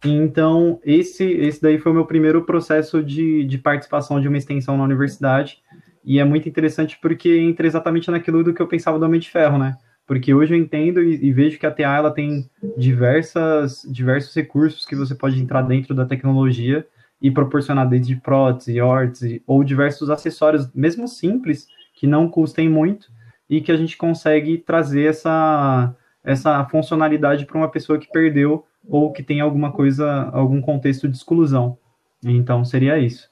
Então, 0.04 0.80
esse, 0.84 1.24
esse 1.24 1.62
daí 1.62 1.78
foi 1.78 1.92
o 1.92 1.94
meu 1.94 2.04
primeiro 2.04 2.42
processo 2.42 3.02
de, 3.02 3.44
de 3.44 3.58
participação 3.58 4.20
de 4.20 4.28
uma 4.28 4.36
extensão 4.36 4.76
na 4.76 4.84
universidade, 4.84 5.62
e 6.04 6.18
é 6.18 6.24
muito 6.24 6.48
interessante 6.48 6.98
porque 7.00 7.38
entra 7.38 7.66
exatamente 7.66 8.10
naquilo 8.10 8.42
do 8.42 8.52
que 8.52 8.60
eu 8.60 8.66
pensava 8.66 8.98
do 8.98 9.04
Homem 9.04 9.20
de 9.20 9.30
Ferro, 9.30 9.58
né? 9.58 9.76
Porque 10.06 10.34
hoje 10.34 10.54
eu 10.54 10.58
entendo 10.58 11.02
e, 11.02 11.14
e, 11.24 11.32
vejo 11.32 11.58
que 11.58 11.66
a 11.66 11.70
TA 11.70 11.96
ela 11.96 12.10
tem 12.10 12.50
diversas, 12.76 13.86
diversos 13.88 14.34
recursos 14.34 14.84
que 14.84 14.96
você 14.96 15.14
pode 15.14 15.40
entrar 15.40 15.62
dentro 15.62 15.94
da 15.94 16.04
tecnologia 16.04 16.86
e 17.20 17.30
proporcionar 17.30 17.88
desde 17.88 18.16
prótese, 18.16 18.80
órtese, 18.80 19.42
ou 19.46 19.62
diversos 19.62 20.10
acessórios, 20.10 20.68
mesmo 20.74 21.06
simples, 21.06 21.68
que 21.94 22.06
não 22.06 22.28
custem 22.28 22.68
muito, 22.68 23.12
e 23.48 23.60
que 23.60 23.70
a 23.70 23.76
gente 23.76 23.96
consegue 23.96 24.58
trazer 24.58 25.04
essa, 25.04 25.94
essa 26.24 26.64
funcionalidade 26.64 27.46
para 27.46 27.58
uma 27.58 27.70
pessoa 27.70 27.98
que 27.98 28.10
perdeu 28.10 28.64
ou 28.88 29.12
que 29.12 29.22
tem 29.22 29.40
alguma 29.40 29.70
coisa, 29.70 30.30
algum 30.32 30.60
contexto 30.60 31.08
de 31.08 31.16
exclusão. 31.16 31.78
Então, 32.24 32.64
seria 32.64 32.98
isso. 32.98 33.30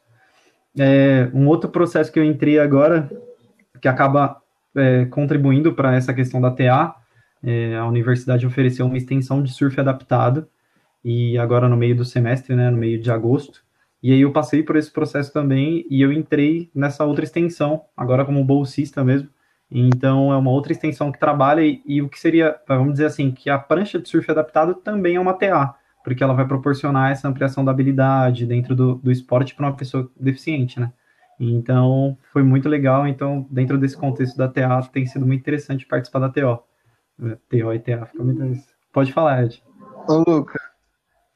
é, 0.79 1.29
um 1.35 1.49
outro 1.49 1.69
processo 1.71 2.13
que 2.13 2.19
eu 2.19 2.25
entrei 2.25 2.59
agora, 2.59 3.11
que 3.81 3.89
acaba 3.89 4.40
é, 4.77 5.05
contribuindo 5.07 5.73
para 5.73 5.95
essa 5.95 6.13
questão 6.15 6.41
da 6.41 6.51
TA, 6.51 6.95
é, 7.43 7.77
a 7.77 7.87
universidade 7.87 8.47
ofereceu 8.47 8.87
uma 8.87 8.97
extensão 8.97 9.43
de 9.43 9.53
surf 9.53 9.79
adaptado, 9.81 10.47
e 11.05 11.39
agora 11.39 11.69
no 11.69 11.77
meio 11.77 11.97
do 11.97 12.05
semestre, 12.05 12.55
né, 12.55 12.71
no 12.71 12.77
meio 12.77 13.01
de 13.01 13.11
agosto, 13.11 13.63
e 14.03 14.13
aí 14.13 14.21
eu 14.21 14.33
passei 14.33 14.63
por 14.63 14.77
esse 14.77 14.91
processo 14.91 15.33
também, 15.33 15.87
e 15.91 16.01
eu 16.03 16.13
entrei 16.13 16.71
nessa 16.75 17.05
outra 17.05 17.25
extensão, 17.25 17.83
agora 17.97 18.25
como 18.25 18.45
bolsista 18.45 19.03
mesmo, 19.03 19.29
então 19.71 20.33
é 20.33 20.37
uma 20.37 20.51
outra 20.51 20.73
extensão 20.73 21.13
que 21.13 21.19
trabalha, 21.19 21.63
e, 21.63 21.83
e 21.87 22.03
o 22.03 22.09
que 22.09 22.19
seria, 22.19 22.57
vamos 22.67 22.93
dizer 22.93 23.07
assim, 23.07 23.31
que 23.31 23.49
a 23.49 23.59
prancha 23.59 23.99
de 23.99 24.09
surf 24.09 24.31
adaptado 24.31 24.75
também 24.75 25.17
é 25.17 25.21
uma 25.21 25.35
TA, 25.35 25.75
porque 26.03 26.23
ela 26.23 26.35
vai 26.35 26.47
proporcionar 26.47 27.13
essa 27.13 27.29
ampliação 27.29 27.65
da 27.65 27.71
habilidade 27.71 28.47
dentro 28.47 28.75
do, 28.75 28.95
do 28.97 29.11
esporte 29.11 29.55
para 29.55 29.67
uma 29.67 29.77
pessoa 29.77 30.11
deficiente, 30.19 30.81
né? 30.81 30.93
Então, 31.41 32.19
foi 32.33 32.43
muito 32.43 32.69
legal. 32.69 33.07
Então, 33.07 33.47
dentro 33.51 33.79
desse 33.79 33.97
contexto 33.97 34.37
da 34.37 34.47
TA, 34.47 34.83
tem 34.93 35.07
sido 35.07 35.27
muito 35.27 35.41
interessante 35.41 35.87
participar 35.87 36.19
da 36.19 36.29
TO. 36.29 36.63
TO 37.49 37.73
e 37.73 37.79
TA, 37.79 38.07
fica 38.07 38.23
muito 38.23 38.43
Pode 38.93 39.13
falar, 39.13 39.45
Ed. 39.45 39.63
Ô, 40.09 40.19
Luca, 40.19 40.59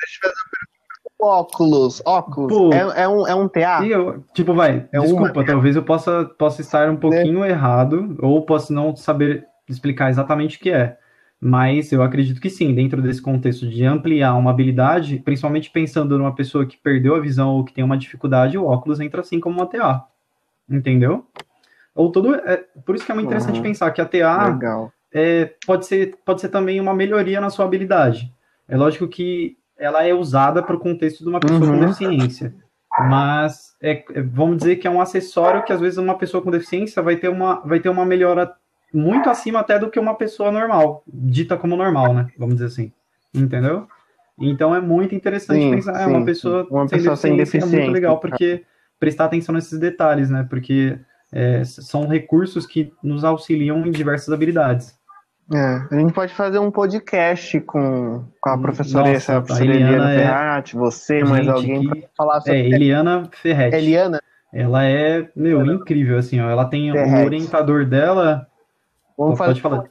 deixa 0.00 0.18
eu 0.22 0.30
fazer 0.30 0.34
uma 0.34 0.50
pergunta. 0.50 0.74
Óculos, 1.20 2.02
óculos, 2.04 2.52
Pô, 2.52 2.74
é, 2.74 3.02
é, 3.04 3.08
um, 3.08 3.26
é 3.26 3.34
um 3.34 3.48
TA? 3.48 3.86
Eu, 3.86 4.22
tipo, 4.34 4.52
vai, 4.52 4.86
é 4.92 5.00
desculpa, 5.00 5.38
uma... 5.38 5.46
talvez 5.46 5.74
eu 5.74 5.82
possa, 5.82 6.26
possa 6.26 6.60
estar 6.60 6.90
um 6.90 6.96
pouquinho 6.96 7.42
é. 7.42 7.50
errado, 7.50 8.14
ou 8.20 8.44
posso 8.44 8.72
não 8.74 8.94
saber 8.94 9.46
explicar 9.66 10.10
exatamente 10.10 10.58
o 10.58 10.60
que 10.60 10.70
é. 10.70 10.98
Mas 11.46 11.92
eu 11.92 12.02
acredito 12.02 12.40
que 12.40 12.48
sim, 12.48 12.74
dentro 12.74 13.02
desse 13.02 13.20
contexto 13.20 13.68
de 13.68 13.84
ampliar 13.84 14.34
uma 14.34 14.50
habilidade, 14.50 15.18
principalmente 15.18 15.70
pensando 15.70 16.16
numa 16.16 16.34
pessoa 16.34 16.64
que 16.64 16.78
perdeu 16.78 17.14
a 17.14 17.20
visão 17.20 17.50
ou 17.50 17.62
que 17.62 17.74
tem 17.74 17.84
uma 17.84 17.98
dificuldade, 17.98 18.56
o 18.56 18.64
óculos 18.64 18.98
entra 18.98 19.20
assim 19.20 19.38
como 19.38 19.56
uma 19.56 19.66
TA. 19.66 20.06
Entendeu? 20.66 21.26
Ou 21.94 22.10
todo. 22.10 22.34
É, 22.34 22.64
por 22.86 22.94
isso 22.94 23.04
que 23.04 23.12
é 23.12 23.14
muito 23.14 23.26
interessante 23.26 23.56
uhum. 23.56 23.62
pensar 23.62 23.90
que 23.90 24.00
a 24.00 24.06
TA 24.06 24.58
é, 25.12 25.52
pode, 25.66 25.84
ser, 25.84 26.16
pode 26.24 26.40
ser 26.40 26.48
também 26.48 26.80
uma 26.80 26.94
melhoria 26.94 27.42
na 27.42 27.50
sua 27.50 27.66
habilidade. 27.66 28.32
É 28.66 28.74
lógico 28.74 29.06
que 29.06 29.58
ela 29.76 30.02
é 30.02 30.14
usada 30.14 30.62
para 30.62 30.74
o 30.74 30.80
contexto 30.80 31.22
de 31.22 31.28
uma 31.28 31.40
pessoa 31.40 31.60
uhum. 31.60 31.78
com 31.78 31.80
deficiência. 31.80 32.54
Mas 33.00 33.76
é, 33.82 34.02
é, 34.14 34.22
vamos 34.22 34.56
dizer 34.56 34.76
que 34.76 34.86
é 34.86 34.90
um 34.90 34.98
acessório 34.98 35.62
que 35.62 35.74
às 35.74 35.80
vezes 35.80 35.98
uma 35.98 36.16
pessoa 36.16 36.42
com 36.42 36.50
deficiência 36.50 37.02
vai 37.02 37.16
ter 37.16 37.28
uma, 37.28 37.60
vai 37.60 37.80
ter 37.80 37.90
uma 37.90 38.06
melhora 38.06 38.50
muito 38.94 39.28
acima 39.28 39.60
até 39.60 39.78
do 39.78 39.90
que 39.90 39.98
uma 39.98 40.14
pessoa 40.14 40.52
normal, 40.52 41.02
dita 41.06 41.56
como 41.56 41.76
normal, 41.76 42.14
né? 42.14 42.28
Vamos 42.38 42.54
dizer 42.54 42.66
assim. 42.66 42.92
Entendeu? 43.34 43.88
Então 44.38 44.74
é 44.74 44.80
muito 44.80 45.14
interessante 45.14 45.60
sim, 45.60 45.70
pensar, 45.70 45.94
sim, 45.94 46.02
é 46.02 46.06
uma 46.06 46.24
pessoa, 46.24 46.66
uma 46.70 46.88
sem, 46.88 46.98
pessoa 46.98 47.16
sem 47.16 47.36
deficiência. 47.36 47.76
É 47.76 47.80
muito 47.80 47.92
legal, 47.92 48.18
porque 48.18 48.64
prestar 48.98 49.26
atenção 49.26 49.54
nesses 49.54 49.78
detalhes, 49.78 50.30
né? 50.30 50.46
Porque 50.48 50.98
é, 51.32 51.64
são 51.64 52.06
recursos 52.06 52.66
que 52.66 52.92
nos 53.02 53.24
auxiliam 53.24 53.84
em 53.86 53.90
diversas 53.90 54.32
habilidades. 54.32 54.96
É, 55.52 55.94
a 55.94 55.98
gente 55.98 56.12
pode 56.14 56.32
fazer 56.32 56.58
um 56.58 56.70
podcast 56.70 57.60
com, 57.60 58.24
com 58.40 58.50
a 58.50 58.56
professora, 58.56 59.04
Nossa, 59.04 59.16
essa, 59.16 59.36
a 59.36 59.42
professora 59.42 59.74
Eliana, 59.74 59.92
Eliana 59.92 60.14
Ferrati, 60.14 60.74
você, 60.74 61.22
mais 61.22 61.46
alguém, 61.46 61.90
que... 61.90 62.08
falar 62.16 62.40
sobre... 62.40 62.60
É, 62.60 62.66
Eliana 62.66 63.28
Ferretti. 63.30 63.76
Eliana? 63.76 64.20
Ela 64.52 64.84
é, 64.84 65.28
meu, 65.36 65.60
Eliana. 65.60 65.74
incrível, 65.74 66.16
assim, 66.16 66.40
ó. 66.40 66.48
Ela 66.48 66.64
tem 66.64 66.92
o 66.92 67.24
orientador 67.24 67.84
dela, 67.84 68.46
Vamos 69.16 69.38
Pode 69.38 69.60
falar. 69.60 69.84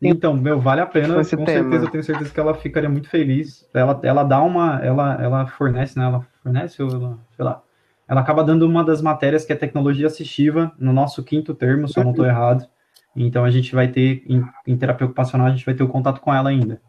Então, 0.00 0.34
meu, 0.34 0.60
vale 0.60 0.80
a 0.80 0.86
pena. 0.86 1.14
Com 1.14 1.22
tema. 1.22 1.24
certeza, 1.24 1.84
eu 1.84 1.90
tenho 1.90 2.04
certeza 2.04 2.30
que 2.30 2.38
ela 2.38 2.54
ficaria 2.54 2.88
muito 2.88 3.08
feliz. 3.08 3.68
Ela, 3.74 3.98
ela 4.04 4.22
dá 4.22 4.40
uma. 4.40 4.80
Ela, 4.84 5.20
ela 5.20 5.46
fornece, 5.46 5.98
né? 5.98 6.04
Ela 6.04 6.26
fornece, 6.42 6.82
ou 6.82 6.90
ela, 6.90 7.18
sei 7.34 7.44
lá. 7.44 7.62
Ela 8.06 8.20
acaba 8.20 8.44
dando 8.44 8.64
uma 8.64 8.84
das 8.84 9.02
matérias 9.02 9.44
que 9.44 9.52
é 9.52 9.56
tecnologia 9.56 10.06
assistiva, 10.06 10.72
no 10.78 10.92
nosso 10.92 11.22
quinto 11.22 11.54
termo, 11.54 11.88
se 11.88 11.98
eu 11.98 12.04
não 12.04 12.12
estou 12.12 12.24
errado. 12.24 12.66
Então 13.14 13.44
a 13.44 13.50
gente 13.50 13.74
vai 13.74 13.88
ter, 13.88 14.22
em, 14.26 14.42
em 14.66 14.76
terapia 14.76 15.06
ocupacional, 15.06 15.48
a 15.48 15.50
gente 15.50 15.66
vai 15.66 15.74
ter 15.74 15.82
o 15.82 15.88
contato 15.88 16.20
com 16.20 16.32
ela 16.32 16.48
ainda. 16.48 16.80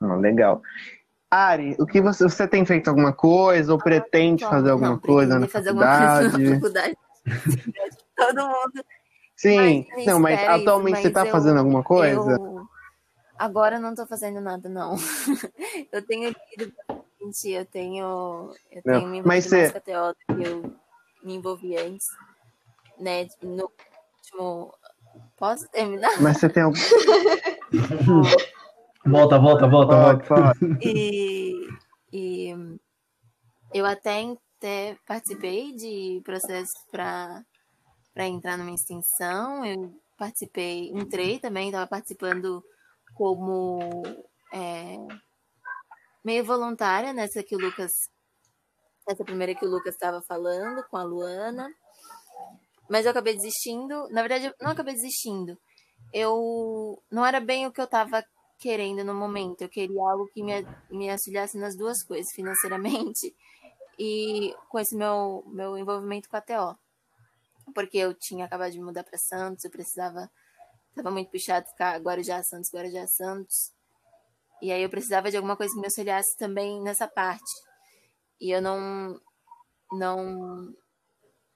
Oh, 0.00 0.14
legal. 0.14 0.62
Ari, 1.30 1.76
o 1.78 1.86
que 1.86 2.00
você, 2.00 2.24
você 2.24 2.48
tem 2.48 2.64
feito 2.64 2.88
alguma 2.88 3.12
coisa 3.12 3.72
ou 3.72 3.78
pretende 3.78 4.44
fazer 4.44 4.70
alguma 4.70 4.90
não, 4.90 4.98
coisa 4.98 5.38
na 5.38 5.46
fazer 5.46 5.74
faculdade? 5.74 6.24
Alguma 6.24 6.30
coisa 6.30 6.48
na 6.48 6.54
faculdade. 6.54 6.96
Todo 8.16 8.48
mundo 8.48 8.84
Sim, 9.40 9.86
mas, 9.94 10.06
não, 10.06 10.20
mas 10.20 10.38
atualmente 10.38 10.96
isso, 10.96 11.00
mas 11.02 11.02
você 11.02 11.10
tá 11.10 11.26
eu, 11.26 11.32
fazendo 11.32 11.60
alguma 11.60 11.82
coisa? 11.82 12.32
Eu, 12.32 12.68
agora 13.38 13.78
não 13.78 13.94
tô 13.94 14.06
fazendo 14.06 14.38
nada, 14.38 14.68
não. 14.68 14.96
eu 15.90 16.06
tenho 16.06 16.28
lido 16.28 16.70
eu 17.46 17.64
tenho, 17.64 18.54
eu 18.70 18.82
tenho 18.82 19.08
me 19.08 19.22
mas 19.22 19.46
você... 19.46 19.72
que 19.72 19.90
eu 19.90 20.14
me 21.22 21.34
envolvi 21.34 21.74
antes, 21.74 22.06
né, 22.98 23.26
no 23.42 23.72
último... 24.18 24.74
Posso 25.38 25.66
terminar? 25.70 26.20
Mas 26.20 26.36
você 26.36 26.50
tem 26.50 26.62
algum... 26.62 26.76
volta, 29.06 29.38
volta, 29.38 29.66
volta, 29.66 29.96
volta. 29.96 30.52
E, 30.84 31.66
e 32.12 32.54
eu 33.72 33.86
até, 33.86 34.36
até 34.58 34.98
participei 35.06 35.74
de 35.74 36.20
processos 36.24 36.74
para 36.90 37.42
para 38.20 38.28
entrar 38.28 38.58
numa 38.58 38.74
extensão. 38.74 39.64
Eu 39.64 39.98
participei, 40.18 40.90
entrei 40.90 41.38
também, 41.38 41.68
estava 41.68 41.86
participando 41.86 42.62
como 43.14 43.80
é, 44.52 44.98
meio 46.22 46.44
voluntária 46.44 47.14
nessa 47.14 47.42
que 47.42 47.56
o 47.56 47.58
Lucas, 47.58 47.90
essa 49.08 49.24
primeira 49.24 49.54
que 49.54 49.64
o 49.64 49.70
Lucas 49.70 49.94
estava 49.94 50.20
falando 50.20 50.84
com 50.90 50.98
a 50.98 51.02
Luana. 51.02 51.66
Mas 52.90 53.06
eu 53.06 53.10
acabei 53.10 53.34
desistindo. 53.34 54.06
Na 54.10 54.20
verdade, 54.20 54.48
eu 54.48 54.54
não 54.60 54.72
acabei 54.72 54.92
desistindo. 54.92 55.58
Eu 56.12 57.02
não 57.10 57.24
era 57.24 57.40
bem 57.40 57.66
o 57.66 57.72
que 57.72 57.80
eu 57.80 57.86
estava 57.86 58.22
querendo 58.58 59.02
no 59.02 59.14
momento. 59.14 59.62
Eu 59.62 59.68
queria 59.70 60.02
algo 60.02 60.28
que 60.34 60.42
me, 60.42 60.52
me 60.90 61.10
auxiliasse 61.10 61.56
nas 61.56 61.74
duas 61.74 62.02
coisas, 62.04 62.30
financeiramente 62.34 63.34
e 63.98 64.54
com 64.68 64.78
esse 64.78 64.94
meu, 64.94 65.42
meu 65.46 65.78
envolvimento 65.78 66.28
com 66.28 66.36
a 66.36 66.42
TO 66.42 66.78
porque 67.72 67.98
eu 67.98 68.14
tinha 68.14 68.44
acabado 68.44 68.72
de 68.72 68.80
mudar 68.80 69.04
para 69.04 69.18
Santos, 69.18 69.64
eu 69.64 69.70
precisava, 69.70 70.30
estava 70.90 71.10
muito 71.10 71.30
puxado 71.30 71.66
ficar 71.66 71.98
Guarujá 72.00 72.42
Santos, 72.42 72.72
Guarujá 72.72 73.06
Santos. 73.06 73.72
E 74.62 74.70
aí 74.70 74.82
eu 74.82 74.90
precisava 74.90 75.30
de 75.30 75.36
alguma 75.36 75.56
coisa 75.56 75.72
que 75.72 75.80
me 75.80 75.86
auxiliasse 75.86 76.36
também 76.36 76.82
nessa 76.82 77.08
parte. 77.08 77.50
E 78.40 78.50
eu 78.50 78.60
não 78.60 79.20
não 79.92 80.74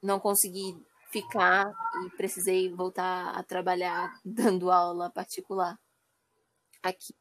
não 0.03 0.21
consegui 0.21 0.77
ficar 1.11 1.73
e 2.05 2.11
precisei 2.17 2.73
voltar 2.73 3.31
a 3.31 3.43
trabalhar 3.43 4.13
dando 4.25 4.71
aula 4.71 5.11
particular 5.11 5.79
aqui. 6.83 7.15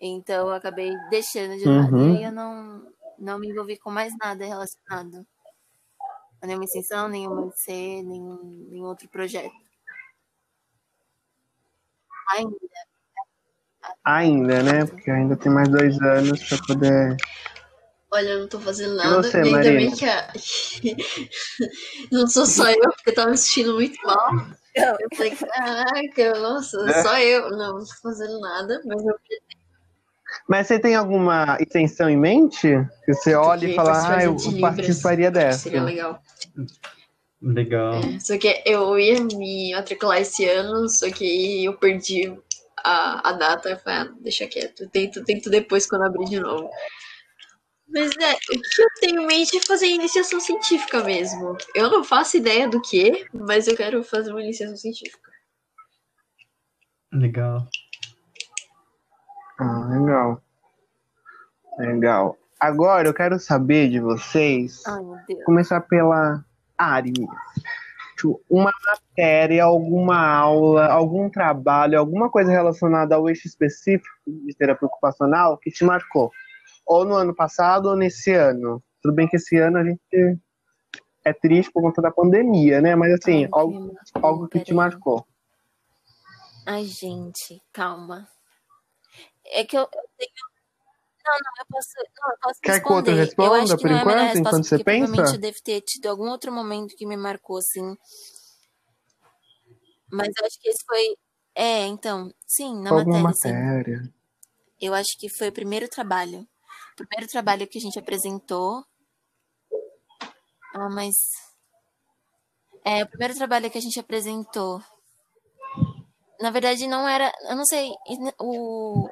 Então 0.00 0.48
eu 0.48 0.54
acabei 0.54 0.92
deixando 1.10 1.56
de 1.56 1.64
lado 1.64 1.96
uhum. 1.96 2.16
e 2.16 2.24
eu 2.24 2.32
não 2.32 2.92
não 3.18 3.38
me 3.38 3.48
envolvi 3.48 3.76
com 3.76 3.90
mais 3.90 4.16
nada 4.16 4.44
relacionado 4.44 5.26
nenhuma 6.46 6.64
extensão, 6.64 7.08
nenhuma 7.08 7.48
IC, 7.48 8.02
nenhum, 8.02 8.66
nenhum 8.70 8.86
outro 8.86 9.08
projeto. 9.08 9.52
Ainda. 12.32 12.56
Ainda, 14.04 14.62
né? 14.62 14.86
Porque 14.86 15.10
ainda 15.10 15.36
tem 15.36 15.50
mais 15.50 15.68
dois 15.68 16.00
anos 16.00 16.42
para 16.48 16.58
poder. 16.66 17.16
Olha, 18.10 18.28
eu 18.30 18.40
não 18.40 18.48
tô 18.48 18.60
fazendo 18.60 18.94
nada. 18.96 19.22
Você, 19.22 19.38
ainda 19.38 19.50
Marina? 19.50 19.76
bem 19.76 19.94
que 19.94 20.04
a... 20.06 20.32
não 22.10 22.26
sou 22.26 22.46
só 22.46 22.70
eu, 22.70 22.80
porque 22.80 23.10
eu 23.10 23.14
tava 23.14 23.30
me 23.30 23.36
sentindo 23.36 23.74
muito 23.74 24.00
mal. 24.02 24.30
Eu 24.74 24.96
falei, 25.14 25.34
caraca, 25.34 26.40
nossa, 26.40 26.78
é. 26.88 27.02
só 27.02 27.18
eu. 27.18 27.50
Não, 27.50 27.78
não 27.78 27.84
tô 27.84 27.94
fazendo 28.02 28.40
nada, 28.40 28.80
mas 28.86 29.04
eu 29.04 29.14
mas 30.48 30.66
você 30.66 30.78
tem 30.78 30.94
alguma 30.94 31.58
extensão 31.60 32.08
em 32.08 32.16
mente? 32.16 32.68
Que 33.04 33.12
você 33.12 33.34
olha 33.34 33.66
e 33.66 33.74
fala, 33.74 34.16
ah, 34.16 34.24
eu 34.24 34.34
participaria 34.58 35.30
dessa. 35.30 35.58
Seria 35.58 35.82
legal. 35.82 36.22
Legal. 37.42 37.94
É, 37.96 38.18
só 38.18 38.38
que 38.38 38.62
eu 38.64 38.98
ia 38.98 39.20
me 39.22 39.72
matricular 39.72 40.20
esse 40.20 40.48
ano, 40.48 40.88
só 40.88 41.10
que 41.10 41.64
eu 41.64 41.76
perdi 41.76 42.34
a, 42.82 43.28
a 43.28 43.32
data. 43.32 43.68
Eu 43.68 43.78
falei, 43.78 43.98
ah, 44.08 44.14
deixa 44.20 44.46
quieto, 44.46 44.88
tento, 44.88 45.22
tento 45.22 45.50
depois 45.50 45.86
quando 45.86 46.06
abrir 46.06 46.24
de 46.24 46.40
novo. 46.40 46.70
Mas 47.86 48.10
é, 48.16 48.32
o 48.32 48.60
que 48.60 48.82
eu 48.82 48.88
tenho 49.00 49.22
em 49.22 49.26
mente 49.26 49.56
é 49.56 49.60
fazer 49.60 49.86
iniciação 49.86 50.40
científica 50.40 51.04
mesmo. 51.04 51.58
Eu 51.74 51.90
não 51.90 52.02
faço 52.02 52.38
ideia 52.38 52.66
do 52.66 52.80
que, 52.80 53.26
mas 53.34 53.68
eu 53.68 53.76
quero 53.76 54.02
fazer 54.02 54.30
uma 54.30 54.42
iniciação 54.42 54.76
científica. 54.76 55.30
Legal. 57.12 57.68
Ah, 59.58 59.86
legal. 59.88 60.42
Legal. 61.78 62.36
Agora 62.60 63.08
eu 63.08 63.14
quero 63.14 63.38
saber 63.38 63.88
de 63.88 64.00
vocês. 64.00 64.82
Ai, 64.86 65.02
começar 65.44 65.80
pela 65.80 66.44
Ari. 66.76 67.12
Uma 68.50 68.72
matéria, 68.86 69.64
alguma 69.64 70.18
aula, 70.26 70.86
algum 70.86 71.30
trabalho, 71.30 71.98
alguma 71.98 72.28
coisa 72.28 72.50
relacionada 72.50 73.14
ao 73.14 73.28
eixo 73.28 73.46
específico 73.46 74.08
de 74.26 74.54
terapia 74.56 74.86
ocupacional 74.86 75.56
que 75.56 75.70
te 75.70 75.84
marcou. 75.84 76.32
Ou 76.84 77.04
no 77.04 77.14
ano 77.14 77.34
passado 77.34 77.86
ou 77.86 77.96
nesse 77.96 78.32
ano. 78.32 78.82
Tudo 79.00 79.14
bem 79.14 79.28
que 79.28 79.36
esse 79.36 79.56
ano 79.56 79.78
a 79.78 79.84
gente 79.84 80.38
é 81.24 81.32
triste 81.32 81.70
por 81.70 81.82
conta 81.82 82.02
da 82.02 82.10
pandemia, 82.10 82.80
né? 82.80 82.96
Mas 82.96 83.12
assim, 83.12 83.44
Ai, 83.44 83.50
algo, 83.52 83.96
algo 84.14 84.48
que 84.48 84.60
te 84.60 84.74
marcou. 84.74 85.24
Ai, 86.66 86.84
gente, 86.84 87.62
calma. 87.72 88.26
É 89.50 89.64
que 89.64 89.76
eu, 89.76 89.82
eu 89.82 89.88
tenho. 90.16 90.30
Não, 91.24 91.34
não, 91.34 91.52
eu 91.58 91.66
posso, 91.68 91.88
não, 91.96 92.30
eu 92.32 92.38
posso 92.42 92.60
Quer 92.62 92.80
que 92.82 92.88
o 92.90 92.94
outro 92.94 93.14
responder. 93.14 93.50
responda 93.50 93.76
que 93.76 93.82
por 93.82 93.90
não 93.90 93.98
é 93.98 94.00
enquanto, 94.00 94.38
enquanto 94.38 94.64
você 94.64 94.78
porque 94.78 94.84
provavelmente 94.84 95.20
pensa? 95.20 95.36
eu 95.36 95.40
devo 95.40 95.58
ter 95.62 95.80
tido 95.82 96.06
algum 96.06 96.30
outro 96.30 96.50
momento 96.50 96.96
que 96.96 97.06
me 97.06 97.16
marcou, 97.16 97.58
assim. 97.58 97.96
Mas 100.10 100.28
eu 100.38 100.46
acho 100.46 100.58
que 100.60 100.68
esse 100.70 100.84
foi. 100.86 101.16
É, 101.54 101.86
então, 101.86 102.32
sim, 102.46 102.80
na 102.80 102.90
Alguma 102.90 103.18
matéria, 103.18 103.58
sim. 103.58 103.64
matéria. 103.64 104.14
Eu 104.80 104.94
acho 104.94 105.18
que 105.18 105.28
foi 105.28 105.48
o 105.48 105.52
primeiro 105.52 105.88
trabalho. 105.88 106.48
O 106.92 106.96
primeiro 106.96 107.30
trabalho 107.30 107.66
que 107.66 107.78
a 107.78 107.80
gente 107.80 107.98
apresentou. 107.98 108.84
Ah, 110.74 110.88
mas. 110.88 111.14
É, 112.84 113.02
o 113.02 113.08
primeiro 113.08 113.34
trabalho 113.34 113.70
que 113.70 113.78
a 113.78 113.80
gente 113.82 114.00
apresentou. 114.00 114.80
Na 116.40 116.50
verdade, 116.50 116.86
não 116.86 117.06
era. 117.06 117.32
Eu 117.50 117.56
não 117.56 117.66
sei. 117.66 117.90
O, 118.38 119.10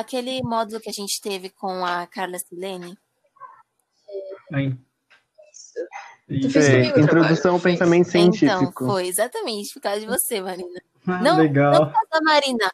aquele 0.00 0.40
módulo 0.42 0.80
que 0.80 0.88
a 0.88 0.92
gente 0.92 1.20
teve 1.20 1.50
com 1.50 1.84
a 1.84 2.06
Carla 2.06 2.38
Silene. 2.38 2.96
Tu 6.28 6.50
fez 6.50 6.68
comigo 6.68 6.98
o 6.98 7.00
introdução 7.02 7.54
ao 7.54 7.60
pensamento 7.60 8.08
Então, 8.08 8.32
científico. 8.32 8.84
foi 8.86 9.06
exatamente 9.06 9.72
por 9.74 9.80
causa 9.80 10.00
de 10.00 10.06
você, 10.06 10.40
Marina. 10.40 10.80
Ah, 11.06 11.22
Não, 11.22 11.38
legal. 11.38 11.72
não 11.72 11.84
por 11.86 11.92
causa 11.92 12.08
da 12.12 12.20
Marina. 12.20 12.72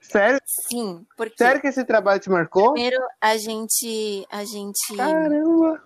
Sério? 0.00 0.40
Sim, 0.68 1.04
porque 1.16 1.34
Sério 1.36 1.60
que 1.60 1.66
esse 1.68 1.84
trabalho 1.84 2.20
te 2.20 2.30
marcou? 2.30 2.72
primeiro 2.72 2.98
a 3.20 3.36
gente. 3.36 4.26
A 4.30 4.44
gente. 4.44 4.96
Caramba! 4.96 5.82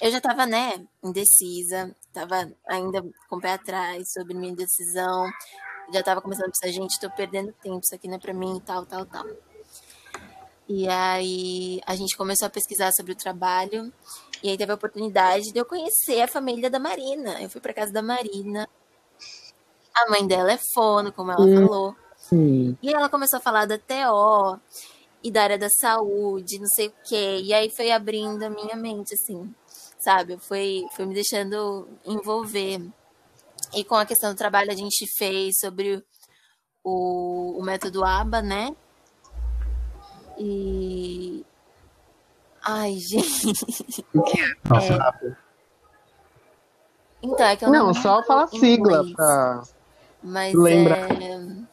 Eu 0.00 0.10
já 0.10 0.20
tava, 0.20 0.44
né, 0.46 0.84
indecisa, 1.02 1.94
tava 2.12 2.50
ainda 2.68 3.02
com 3.28 3.36
o 3.36 3.40
pé 3.40 3.52
atrás 3.54 4.12
sobre 4.12 4.34
minha 4.34 4.54
decisão. 4.54 5.26
Já 5.92 6.02
tava 6.02 6.20
começando 6.20 6.46
a 6.46 6.50
pensar, 6.50 6.68
gente, 6.68 6.98
tô 7.00 7.10
perdendo 7.10 7.52
tempo, 7.62 7.80
isso 7.82 7.94
aqui 7.94 8.06
não 8.08 8.16
é 8.16 8.18
pra 8.18 8.34
mim, 8.34 8.60
tal, 8.64 8.84
tal, 8.86 9.06
tal. 9.06 9.24
E 10.68 10.88
aí 10.88 11.80
a 11.86 11.94
gente 11.94 12.16
começou 12.16 12.46
a 12.46 12.50
pesquisar 12.50 12.90
sobre 12.92 13.12
o 13.12 13.16
trabalho. 13.16 13.92
E 14.42 14.50
aí 14.50 14.58
teve 14.58 14.72
a 14.72 14.74
oportunidade 14.74 15.52
de 15.52 15.58
eu 15.58 15.64
conhecer 15.64 16.20
a 16.20 16.28
família 16.28 16.68
da 16.68 16.78
Marina. 16.78 17.40
Eu 17.40 17.48
fui 17.48 17.60
pra 17.60 17.72
casa 17.72 17.92
da 17.92 18.02
Marina. 18.02 18.68
A 19.94 20.10
mãe 20.10 20.26
dela 20.26 20.52
é 20.52 20.58
fono, 20.74 21.12
como 21.12 21.30
ela 21.30 21.44
falou. 21.44 21.96
Sim. 22.16 22.76
E 22.82 22.92
ela 22.92 23.08
começou 23.08 23.38
a 23.38 23.42
falar 23.42 23.66
da 23.66 23.78
TO 23.78 24.60
e 25.22 25.30
da 25.30 25.42
área 25.42 25.58
da 25.58 25.68
saúde, 25.68 26.58
não 26.58 26.68
sei 26.68 26.88
o 26.88 26.94
quê. 27.04 27.40
E 27.42 27.54
aí 27.54 27.70
foi 27.70 27.90
abrindo 27.90 28.42
a 28.42 28.50
minha 28.50 28.76
mente, 28.76 29.14
assim, 29.14 29.54
sabe? 29.98 30.36
Foi, 30.38 30.84
foi 30.94 31.06
me 31.06 31.14
deixando 31.14 31.88
envolver. 32.04 32.80
E 33.74 33.84
com 33.84 33.94
a 33.94 34.06
questão 34.06 34.32
do 34.32 34.36
trabalho, 34.36 34.70
a 34.70 34.74
gente 34.74 35.06
fez 35.16 35.54
sobre 35.60 36.04
o, 36.84 37.58
o 37.58 37.62
método 37.62 38.04
ABA, 38.04 38.42
né? 38.42 38.74
E. 40.38 41.44
Ai, 42.62 42.94
gente. 42.98 44.04
Nossa, 44.68 45.36
Então, 47.22 47.46
é 47.46 47.56
que 47.56 47.64
eu 47.64 47.70
Não, 47.70 47.86
não. 47.88 47.94
só 47.94 48.22
fala 48.24 48.46
sigla 48.48 49.04
pra. 49.14 49.62
Mas 50.22 50.54
Lembra. 50.54 50.96
é 50.96 51.66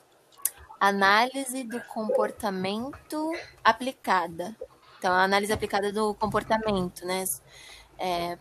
análise 0.79 1.63
do 1.63 1.79
comportamento 1.85 3.31
aplicada. 3.63 4.55
Então, 4.99 5.11
a 5.11 5.23
análise 5.23 5.51
aplicada 5.51 5.91
do 5.91 6.13
comportamento, 6.13 7.05
né? 7.05 7.23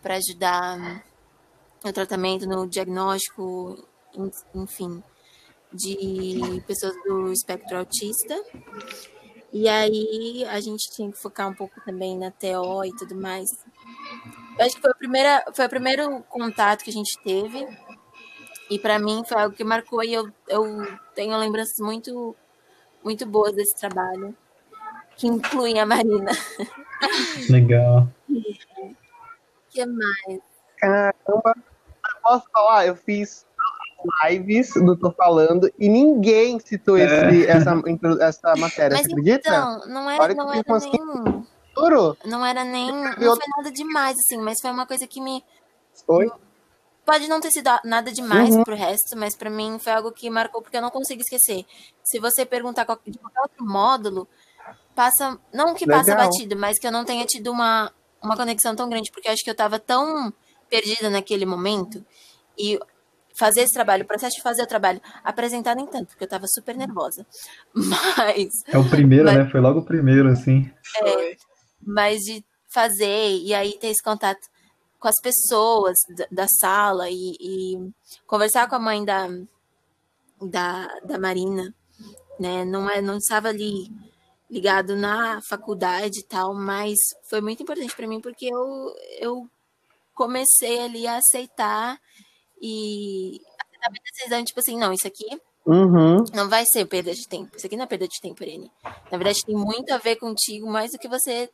para 0.01 0.15
ajudar 0.15 1.03
no 1.83 1.93
tratamento, 1.93 2.45
no 2.47 2.67
diagnóstico, 2.67 3.77
en- 4.13 4.31
enfim, 4.55 5.01
de 5.71 6.61
pessoas 6.67 6.93
do 7.05 7.31
espectro 7.31 7.77
autista. 7.77 8.35
E 9.53 9.69
aí 9.69 10.43
a 10.49 10.59
gente 10.59 10.89
tinha 10.89 11.11
que 11.11 11.17
focar 11.17 11.47
um 11.47 11.53
pouco 11.53 11.79
também 11.85 12.17
na 12.17 12.31
TO 12.31 12.83
e 12.83 12.95
tudo 12.97 13.15
mais. 13.15 13.51
Eu 14.57 14.65
acho 14.65 14.75
que 14.75 14.81
foi, 14.81 14.89
a 14.89 14.95
primeira, 14.95 15.45
foi 15.53 15.65
o 15.67 15.69
primeiro 15.69 16.23
contato 16.23 16.83
que 16.83 16.89
a 16.89 16.93
gente 16.93 17.21
teve. 17.23 17.67
E 18.69 18.79
para 18.79 18.97
mim 18.97 19.23
foi 19.23 19.39
algo 19.39 19.55
que 19.55 19.63
marcou 19.63 20.03
e 20.03 20.11
eu, 20.11 20.27
eu 20.47 20.63
tenho 21.13 21.37
lembranças 21.37 21.79
muito 21.79 22.35
muito 23.03 23.25
boas 23.25 23.53
desse 23.53 23.75
trabalho, 23.75 24.35
que 25.17 25.27
incluem 25.27 25.79
a 25.79 25.85
Marina. 25.85 26.31
legal. 27.49 28.07
O 28.29 28.95
que 29.69 29.85
mais? 29.85 30.41
Caramba! 30.77 31.55
Posso 32.23 32.49
falar? 32.51 32.87
Eu 32.87 32.95
fiz 32.95 33.45
lives 34.25 34.73
do 34.73 34.95
Tô 34.97 35.11
Falando 35.11 35.71
e 35.79 35.87
ninguém 35.89 36.59
citou 36.59 36.97
esse, 36.97 37.45
essa, 37.47 37.73
essa 38.21 38.55
matéria, 38.55 38.97
Mas 38.97 39.05
você 39.05 39.11
acredita? 39.11 39.49
então, 39.49 39.87
não 39.87 40.09
era, 40.09 40.23
Olha 40.23 40.33
que 40.33 40.39
não 40.39 40.47
eu 40.47 40.53
era 40.53 40.63
consegui- 40.63 40.99
nem. 40.99 41.47
Juro? 41.75 42.17
Não 42.25 42.45
era 42.45 42.63
nem. 42.63 42.91
Não 42.91 43.35
foi 43.35 43.47
nada 43.57 43.71
demais, 43.71 44.15
assim, 44.19 44.37
mas 44.39 44.57
foi 44.61 44.71
uma 44.71 44.85
coisa 44.85 45.07
que 45.07 45.19
me. 45.21 45.43
Oi? 46.07 46.29
Pode 47.05 47.27
não 47.27 47.41
ter 47.41 47.51
sido 47.51 47.69
nada 47.83 48.11
demais 48.11 48.55
Uhum. 48.55 48.63
pro 48.63 48.75
resto, 48.75 49.17
mas 49.17 49.35
pra 49.35 49.49
mim 49.49 49.77
foi 49.79 49.91
algo 49.91 50.11
que 50.11 50.29
marcou 50.29 50.61
porque 50.61 50.77
eu 50.77 50.81
não 50.81 50.89
consigo 50.91 51.21
esquecer. 51.21 51.65
Se 52.03 52.19
você 52.19 52.45
perguntar 52.45 52.85
qual- 52.85 52.99
de 53.05 53.17
qualquer 53.17 53.41
outro 53.41 53.65
módulo, 53.65 54.27
passa. 54.95 55.37
Não 55.53 55.73
que 55.73 55.85
passa 55.85 56.11
Legal. 56.11 56.25
batido, 56.29 56.55
mas 56.55 56.79
que 56.79 56.87
eu 56.87 56.91
não 56.91 57.03
tenha 57.03 57.25
tido 57.25 57.51
uma, 57.51 57.91
uma 58.21 58.37
conexão 58.37 58.73
tão 58.75 58.87
grande, 58.87 59.11
porque 59.11 59.27
eu 59.27 59.33
acho 59.33 59.43
que 59.43 59.49
eu 59.49 59.55
tava 59.55 59.79
tão 59.79 60.31
perdida 60.69 61.09
naquele 61.09 61.45
momento. 61.45 62.05
E 62.57 62.79
fazer 63.35 63.61
esse 63.61 63.73
trabalho, 63.73 64.03
o 64.03 64.07
processo 64.07 64.35
de 64.35 64.41
fazer 64.41 64.63
o 64.63 64.67
trabalho, 64.67 65.01
apresentar 65.23 65.75
nem 65.75 65.85
tanto, 65.87 66.07
porque 66.09 66.23
eu 66.23 66.27
tava 66.29 66.45
super 66.47 66.75
nervosa. 66.75 67.25
Mas 67.73 68.49
É 68.67 68.77
o 68.77 68.89
primeiro, 68.89 69.25
Mas- 69.25 69.37
né? 69.37 69.49
Foi 69.49 69.59
logo 69.59 69.79
o 69.79 69.85
primeiro, 69.85 70.29
assim. 70.29 70.71
Foi. 70.99 71.37
mas 71.85 72.19
de 72.21 72.43
fazer 72.69 73.37
e 73.39 73.53
aí 73.53 73.77
ter 73.77 73.87
esse 73.87 74.01
contato 74.01 74.39
com 74.99 75.07
as 75.07 75.19
pessoas 75.21 75.95
da, 76.15 76.25
da 76.31 76.47
sala 76.47 77.09
e, 77.09 77.35
e 77.39 77.91
conversar 78.25 78.67
com 78.69 78.75
a 78.75 78.79
mãe 78.79 79.03
da, 79.03 79.27
da, 80.41 80.87
da 81.03 81.19
Marina, 81.19 81.73
né? 82.39 82.63
Não, 82.65 82.89
é, 82.89 83.01
não 83.01 83.17
estava 83.17 83.49
ali 83.49 83.91
ligado 84.49 84.95
na 84.95 85.39
faculdade 85.49 86.19
e 86.19 86.23
tal, 86.23 86.53
mas 86.53 86.97
foi 87.29 87.41
muito 87.41 87.63
importante 87.63 87.95
para 87.95 88.07
mim 88.07 88.21
porque 88.21 88.45
eu, 88.45 88.95
eu 89.19 89.49
comecei 90.13 90.79
ali 90.79 91.07
a 91.07 91.17
aceitar 91.17 91.99
e 92.65 93.41
a 93.85 93.91
decisão, 93.91 94.43
tipo 94.45 94.59
assim, 94.61 94.77
não, 94.79 94.93
isso 94.93 95.05
aqui 95.05 95.25
Uhum. 95.65 96.23
não 96.33 96.49
vai 96.49 96.65
ser 96.65 96.85
perda 96.85 97.13
de 97.13 97.27
tempo. 97.27 97.55
Isso 97.55 97.65
aqui 97.67 97.75
não 97.77 97.83
é 97.83 97.87
perda 97.87 98.07
de 98.07 98.19
tempo, 98.21 98.41
Irene. 98.43 98.71
Na 99.11 99.17
verdade, 99.17 99.45
tem 99.45 99.55
muito 99.55 99.93
a 99.93 99.97
ver 99.97 100.15
contigo, 100.17 100.69
mais 100.69 100.91
do 100.91 100.97
que 100.97 101.07
você 101.07 101.49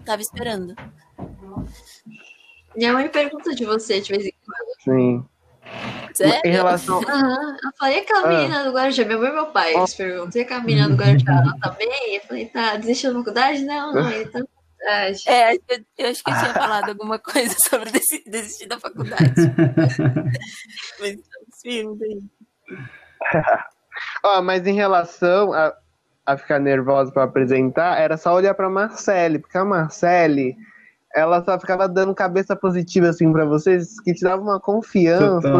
estava 0.00 0.20
esperando. 0.22 0.74
Minha 2.76 2.92
mãe 2.92 3.08
pergunta 3.08 3.54
de 3.54 3.64
você 3.64 4.00
de 4.00 4.10
vez 4.12 4.26
em 4.26 4.32
quando. 4.44 4.82
Sim. 4.98 5.24
Em 6.10 6.14
Sério? 6.14 6.50
relação. 6.50 7.00
Aham. 7.02 7.56
Eu 7.62 7.70
falei, 7.78 7.96
e 7.96 8.00
aquela 8.00 8.20
Ah. 8.20 8.62
do 8.64 8.72
Guarujá? 8.72 9.04
Minha 9.04 9.18
mãe 9.18 9.28
e 9.30 9.32
meu 9.32 9.46
pai, 9.46 9.74
eles 9.74 9.94
perguntam, 9.94 10.40
e 10.42 10.44
menina 10.60 10.88
do 10.88 10.96
Guarujá, 11.02 11.32
ela 11.32 11.58
tá 11.60 11.70
bem? 11.70 12.14
Eu 12.16 12.20
falei, 12.22 12.46
tá, 12.46 12.76
desistiu 12.76 13.12
da 13.12 13.18
faculdade? 13.18 13.64
Não, 13.64 13.92
não, 13.92 14.10
ele 14.10 14.26
É, 15.26 15.54
eu, 15.54 15.58
eu 15.98 16.10
acho 16.10 16.24
que 16.24 16.30
eu 16.30 16.38
tinha 16.38 16.54
falado 16.54 16.88
alguma 16.88 17.18
coisa 17.18 17.54
sobre 17.68 17.90
desi- 17.90 18.24
desistir 18.26 18.66
da 18.66 18.78
faculdade. 18.80 19.34
Mas 21.00 21.16
filmes 21.62 22.00
aí. 22.02 22.22
Ó, 24.24 24.40
mas 24.42 24.66
em 24.66 24.74
relação 24.74 25.52
a, 25.52 25.74
a 26.24 26.36
ficar 26.36 26.58
nervosa 26.58 27.10
pra 27.12 27.24
apresentar, 27.24 27.98
era 28.00 28.16
só 28.16 28.32
olhar 28.34 28.54
pra 28.54 28.70
Marcele, 28.70 29.38
porque 29.40 29.58
a 29.58 29.64
Marcele, 29.64 30.56
ela 31.14 31.44
só 31.44 31.58
ficava 31.58 31.88
dando 31.88 32.14
cabeça 32.14 32.54
positiva 32.54 33.08
assim 33.08 33.32
pra 33.32 33.44
vocês, 33.44 34.00
que 34.00 34.14
te 34.14 34.22
dava 34.22 34.40
uma 34.40 34.60
confiança. 34.60 35.50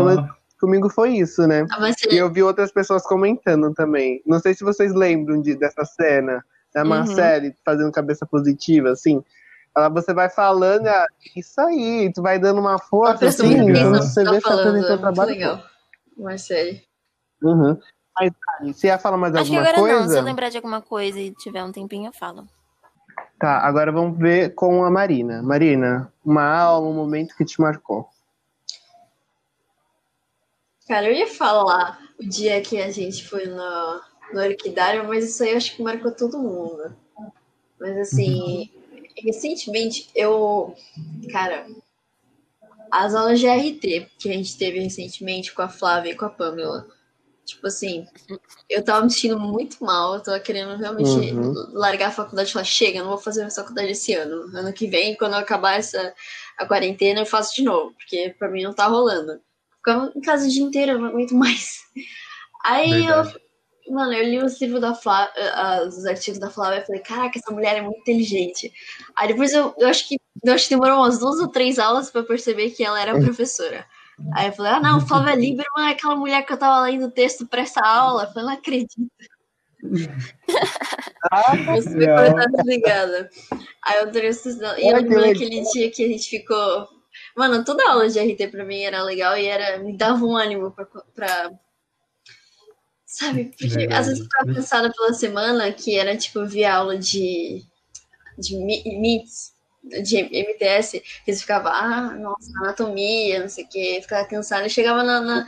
Comigo 0.60 0.88
foi 0.88 1.10
isso, 1.14 1.46
né? 1.46 1.64
Ah, 1.70 1.80
mas 1.80 1.96
E 2.10 2.16
eu 2.16 2.30
vi 2.32 2.42
outras 2.42 2.72
pessoas 2.72 3.02
comentando 3.04 3.72
também. 3.74 4.20
Não 4.26 4.40
sei 4.40 4.54
se 4.54 4.64
vocês 4.64 4.92
lembram 4.92 5.40
de, 5.40 5.54
dessa 5.54 5.84
cena 5.84 6.44
da 6.74 6.82
Uhum. 6.82 6.88
Marcele 6.88 7.54
fazendo 7.64 7.92
cabeça 7.92 8.26
positiva, 8.26 8.90
assim. 8.90 9.22
Ela, 9.76 9.88
você 9.88 10.12
vai 10.12 10.28
falando, 10.28 10.86
ah, 10.86 11.06
isso 11.36 11.60
aí, 11.60 12.10
tu 12.12 12.20
vai 12.22 12.38
dando 12.38 12.60
uma 12.60 12.78
força, 12.78 13.26
assim, 13.26 13.54
quando 13.56 13.72
que 13.72 13.84
você 13.84 14.08
você 14.08 14.24
vê 14.24 14.30
tá 14.30 14.36
que 14.36 14.40
tá 14.42 14.48
falando, 14.48 14.68
apresentando 14.68 14.90
é 14.90 14.96
o 14.96 15.00
muito 15.00 15.00
trabalho. 15.00 15.30
legal. 15.30 15.62
Marcele. 16.16 16.82
Uhum. 17.42 17.78
Mas, 18.20 18.32
você 18.76 18.88
ia 18.88 18.98
falar 18.98 19.16
mais 19.16 19.34
Acho 19.34 19.48
que 19.50 19.56
alguma 19.56 19.70
agora 19.70 19.82
não. 19.92 19.98
Se 20.00 20.04
coisa? 20.06 20.18
eu 20.18 20.24
lembrar 20.24 20.48
de 20.48 20.56
alguma 20.56 20.82
coisa 20.82 21.20
e 21.20 21.30
tiver 21.32 21.62
um 21.62 21.70
tempinho, 21.70 22.08
eu 22.08 22.12
falo. 22.12 22.48
Tá, 23.38 23.58
agora 23.58 23.92
vamos 23.92 24.18
ver 24.18 24.54
com 24.54 24.84
a 24.84 24.90
Marina. 24.90 25.40
Marina, 25.42 26.12
uma 26.24 26.44
aula, 26.44 26.88
um 26.88 26.92
momento 26.94 27.36
que 27.36 27.44
te 27.44 27.60
marcou. 27.60 28.08
Cara, 30.88 31.06
eu 31.06 31.12
ia 31.12 31.26
falar 31.28 32.00
o 32.18 32.26
dia 32.28 32.60
que 32.62 32.80
a 32.80 32.90
gente 32.90 33.28
foi 33.28 33.46
no, 33.46 34.00
no 34.32 34.40
Orquidário, 34.40 35.06
mas 35.06 35.24
isso 35.24 35.42
aí 35.42 35.50
eu 35.50 35.56
acho 35.56 35.74
que 35.76 35.82
marcou 35.82 36.12
todo 36.12 36.38
mundo. 36.38 36.94
Mas 37.80 37.96
assim, 37.98 38.70
recentemente 39.16 40.08
eu. 40.14 40.74
Cara, 41.30 41.66
as 42.90 43.14
aulas 43.14 43.38
de 43.38 43.46
RT 43.46 44.10
que 44.18 44.28
a 44.30 44.32
gente 44.32 44.56
teve 44.56 44.80
recentemente 44.80 45.52
com 45.54 45.62
a 45.62 45.68
Flávia 45.68 46.10
e 46.12 46.16
com 46.16 46.24
a 46.24 46.30
Pamela. 46.30 46.86
Tipo 47.44 47.66
assim, 47.66 48.06
eu 48.68 48.84
tava 48.84 49.02
me 49.06 49.10
sentindo 49.10 49.40
muito 49.40 49.82
mal, 49.82 50.14
eu 50.14 50.22
tava 50.22 50.38
querendo 50.38 50.76
realmente 50.76 51.18
Uhum. 51.32 51.54
largar 51.72 52.08
a 52.08 52.12
faculdade 52.12 52.50
e 52.50 52.52
falar, 52.52 52.64
chega, 52.66 53.00
não 53.00 53.08
vou 53.08 53.16
fazer 53.16 53.40
mais 53.40 53.54
faculdade 53.54 53.90
esse 53.92 54.12
ano. 54.12 54.54
Ano 54.54 54.70
que 54.70 54.86
vem, 54.86 55.16
quando 55.16 55.32
eu 55.32 55.38
acabar 55.38 55.78
essa 55.78 56.14
a 56.58 56.66
quarentena, 56.66 57.20
eu 57.20 57.26
faço 57.26 57.54
de 57.54 57.62
novo, 57.62 57.94
porque 57.94 58.34
pra 58.38 58.50
mim 58.50 58.64
não 58.64 58.74
tá 58.74 58.86
rolando. 58.86 59.40
Ficava 59.76 60.12
em 60.14 60.20
casa 60.20 60.46
o 60.46 60.50
dia 60.50 60.62
inteiro, 60.62 60.92
eu 60.92 60.98
não 60.98 61.06
aguento 61.06 61.34
mais. 61.34 61.78
Aí 62.62 62.90
Verdade. 63.06 63.34
eu, 63.34 63.40
mano, 63.90 64.12
eu 64.12 64.24
li 64.24 64.42
os 64.42 64.60
livros 64.60 64.80
da 64.80 64.94
Flávia, 64.94 65.32
os 65.86 66.04
artigos 66.06 66.38
da 66.38 66.50
Flávia 66.50 66.80
e 66.80 66.86
falei, 66.86 67.02
caraca, 67.02 67.38
essa 67.38 67.52
mulher 67.52 67.76
é 67.76 67.82
muito 67.82 68.00
inteligente. 68.00 68.72
Aí 69.16 69.28
depois 69.28 69.52
eu, 69.52 69.74
eu 69.78 69.88
acho 69.88 70.08
que 70.08 70.18
eu 70.44 70.54
acho 70.54 70.68
que 70.68 70.74
demorou 70.74 70.98
umas 70.98 71.18
duas 71.18 71.40
ou 71.40 71.48
três 71.48 71.78
aulas 71.78 72.10
pra 72.10 72.22
perceber 72.22 72.70
que 72.70 72.84
ela 72.84 73.00
era 73.00 73.18
professora. 73.20 73.84
Aí 74.34 74.48
eu 74.48 74.52
falei, 74.52 74.72
ah 74.72 74.80
não, 74.80 75.06
Flávia 75.06 75.34
Lieberman 75.34 75.88
é 75.88 75.92
aquela 75.92 76.16
mulher 76.16 76.44
que 76.44 76.52
eu 76.52 76.56
tava 76.56 76.86
lendo 76.86 77.06
o 77.06 77.10
texto 77.10 77.46
pra 77.46 77.62
essa 77.62 77.80
aula. 77.80 78.24
Eu 78.24 78.28
falei, 78.28 78.44
não 78.44 78.52
acredito. 78.54 79.10
Eu 81.68 81.82
super 81.82 81.98
Legal. 81.98 82.34
tá 82.34 82.46
desligada. 82.46 83.30
Aí 83.84 83.98
eu 84.00 84.10
trouxe. 84.10 84.58
E 84.78 84.88
eu 84.88 84.96
lembro 84.96 85.18
legal. 85.18 85.32
naquele 85.32 85.62
dia 85.72 85.90
que 85.90 86.04
a 86.04 86.08
gente 86.08 86.28
ficou. 86.28 86.88
Mano, 87.36 87.64
toda 87.64 87.88
aula 87.88 88.08
de 88.08 88.18
RT 88.18 88.50
pra 88.50 88.64
mim 88.64 88.82
era 88.82 89.02
legal 89.02 89.36
e 89.36 89.46
era, 89.46 89.78
me 89.78 89.96
dava 89.96 90.24
um 90.24 90.36
ânimo 90.36 90.70
pra. 90.70 90.86
pra... 91.14 91.50
Sabe? 93.08 93.46
Porque 93.46 93.68
Verdade. 93.68 94.00
às 94.00 94.06
vezes 94.06 94.18
eu 94.20 94.24
ficava 94.26 94.54
cansada 94.54 94.92
pela 94.92 95.14
semana, 95.14 95.72
que 95.72 95.96
era 95.96 96.14
tipo 96.14 96.44
via 96.44 96.74
aula 96.74 96.98
de. 96.98 97.64
de 98.38 98.54
Mi- 98.54 98.82
MITS, 98.84 99.54
de 100.02 100.18
MTS, 100.18 101.00
que 101.24 101.32
você 101.32 101.40
ficava, 101.40 101.70
ah, 101.70 102.10
nossa, 102.14 102.50
anatomia, 102.58 103.40
não 103.40 103.48
sei 103.48 103.64
o 103.64 103.68
quê, 103.68 103.98
ficava 104.02 104.28
cansada. 104.28 104.66
E 104.66 104.70
chegava 104.70 105.02
na, 105.02 105.22
na, 105.22 105.46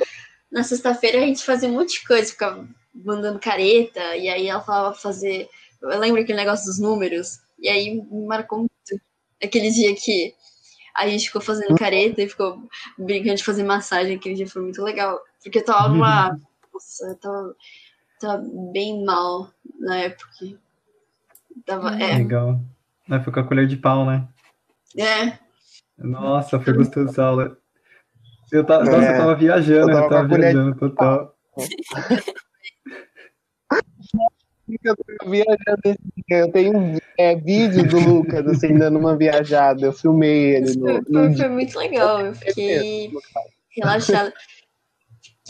na 0.51 0.63
sexta-feira 0.65 1.19
a 1.19 1.27
gente 1.27 1.45
fazia 1.45 1.69
um 1.69 1.73
monte 1.73 2.01
de 2.01 2.07
coisa, 2.07 2.31
ficava 2.33 2.67
mandando 2.95 3.39
careta, 3.39 4.17
e 4.17 4.27
aí 4.31 4.49
ela 4.49 4.63
falava 4.63 4.95
fazer. 4.95 5.47
Eu 5.83 5.99
lembro 5.99 6.23
aquele 6.23 6.39
negócio 6.39 6.65
dos 6.65 6.79
números, 6.79 7.41
e 7.59 7.69
aí 7.69 7.95
me 7.95 8.27
marcou 8.27 8.61
muito 8.61 9.05
aquele 9.43 9.71
dia 9.71 9.95
que 9.95 10.35
a 10.97 11.07
gente 11.07 11.27
ficou 11.27 11.43
fazendo 11.43 11.77
careta 11.77 12.23
e 12.23 12.29
ficou 12.29 12.59
brincando 12.97 13.37
de 13.37 13.45
fazer 13.45 13.65
massagem. 13.65 14.17
Aquele 14.17 14.35
dia 14.35 14.49
foi 14.49 14.63
muito 14.63 14.83
legal, 14.83 15.21
porque 15.43 15.59
eu 15.59 15.65
tava 15.65 15.93
uma. 15.93 16.41
Nossa, 16.73 17.07
eu 17.07 17.17
tava, 17.17 17.57
tava 18.21 18.43
bem 18.73 19.05
mal 19.05 19.51
na 19.79 19.99
época. 19.99 20.31
Tava, 21.67 21.95
é, 22.01 22.17
Legal. 22.19 22.61
Aí 23.09 23.23
foi 23.23 23.33
com 23.33 23.41
a 23.41 23.45
colher 23.45 23.67
de 23.67 23.77
pau, 23.77 24.07
né? 24.07 24.29
é, 24.97 25.39
Nossa, 25.99 26.61
foi 26.61 26.73
gostoso 26.73 27.11
essa 27.11 27.25
aula. 27.25 27.57
Eu 28.53 28.65
tava, 28.65 28.85
nossa, 28.85 29.05
É, 29.05 29.15
eu 29.15 29.19
tava 29.19 29.35
viajando, 29.37 29.91
eu 29.91 29.95
tava 29.95 30.05
eu 30.05 30.09
tava 30.09 30.29
viajando 30.29 30.77
total. 30.77 31.37
Eu 34.85 34.97
tô 34.97 35.31
viajando. 35.31 35.99
Eu 36.29 36.53
tenho 36.53 36.99
é, 37.19 37.35
vídeo 37.37 37.89
do 37.89 37.99
Lucas 37.99 38.47
assim, 38.47 38.75
dando 38.75 38.99
uma 38.99 39.17
viajada. 39.17 39.87
Eu 39.87 39.93
filmei 39.93 40.57
ele 40.57 40.77
no, 40.77 40.87
foi, 40.87 41.01
no 41.09 41.25
foi, 41.25 41.37
foi 41.37 41.49
muito 41.49 41.79
legal. 41.79 42.21
Eu 42.21 42.35
fiquei 42.35 43.13
relaxada. 43.77 44.33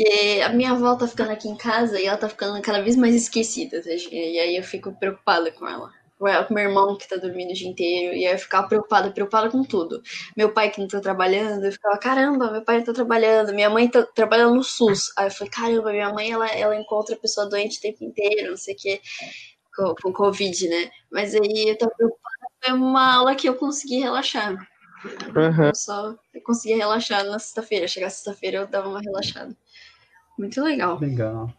Porque 0.00 0.40
a 0.40 0.48
minha 0.48 0.70
avó 0.70 0.96
tá 0.96 1.06
ficando 1.06 1.30
aqui 1.30 1.46
em 1.46 1.54
casa 1.54 2.00
e 2.00 2.06
ela 2.06 2.16
tá 2.16 2.26
ficando 2.26 2.58
cada 2.62 2.80
vez 2.80 2.96
mais 2.96 3.14
esquecida, 3.14 3.82
tá? 3.82 3.90
E 4.10 4.38
aí 4.38 4.56
eu 4.56 4.62
fico 4.62 4.98
preocupada 4.98 5.52
com 5.52 5.68
ela. 5.68 5.92
Com 6.18 6.54
meu 6.54 6.64
irmão 6.64 6.96
que 6.96 7.06
tá 7.06 7.16
dormindo 7.16 7.50
o 7.50 7.54
dia 7.54 7.68
inteiro. 7.68 8.16
E 8.16 8.26
aí 8.26 8.32
eu 8.32 8.38
ficava 8.38 8.66
preocupada, 8.66 9.10
preocupada 9.10 9.50
com 9.50 9.62
tudo. 9.62 10.02
Meu 10.34 10.54
pai 10.54 10.70
que 10.70 10.80
não 10.80 10.88
tá 10.88 11.00
trabalhando, 11.00 11.66
eu 11.66 11.72
ficava, 11.72 11.98
caramba, 11.98 12.50
meu 12.50 12.62
pai 12.62 12.78
não 12.78 12.84
tá 12.86 12.94
trabalhando. 12.94 13.52
Minha 13.52 13.68
mãe 13.68 13.90
tá 13.90 14.02
trabalhando 14.02 14.54
no 14.54 14.64
SUS. 14.64 15.12
Aí 15.18 15.26
eu 15.26 15.30
falei, 15.30 15.50
caramba, 15.52 15.92
minha 15.92 16.10
mãe, 16.14 16.32
ela, 16.32 16.46
ela 16.46 16.76
encontra 16.76 17.14
pessoa 17.16 17.46
doente 17.46 17.76
o 17.76 17.82
tempo 17.82 18.02
inteiro, 18.02 18.52
não 18.52 18.56
sei 18.56 18.74
o 18.74 18.78
quê, 18.78 19.02
com, 19.76 19.94
com 20.02 20.12
Covid, 20.14 20.66
né? 20.66 20.90
Mas 21.12 21.34
aí 21.34 21.68
eu 21.68 21.76
tava 21.76 21.92
preocupada. 21.94 22.36
Foi 22.64 22.72
uma 22.72 23.16
aula 23.16 23.34
que 23.34 23.46
eu 23.46 23.54
consegui 23.54 23.98
relaxar. 23.98 24.56
Uhum. 25.04 25.64
Eu 25.66 25.74
só 25.74 26.16
conseguia 26.44 26.76
relaxar 26.76 27.24
na 27.24 27.38
sexta-feira. 27.38 27.86
Chegar 27.86 28.08
sexta-feira 28.08 28.58
eu 28.58 28.66
dava 28.66 28.88
uma 28.88 29.00
relaxada. 29.00 29.54
Muito 30.40 30.62
legal. 30.62 30.98
Legal. 30.98 31.50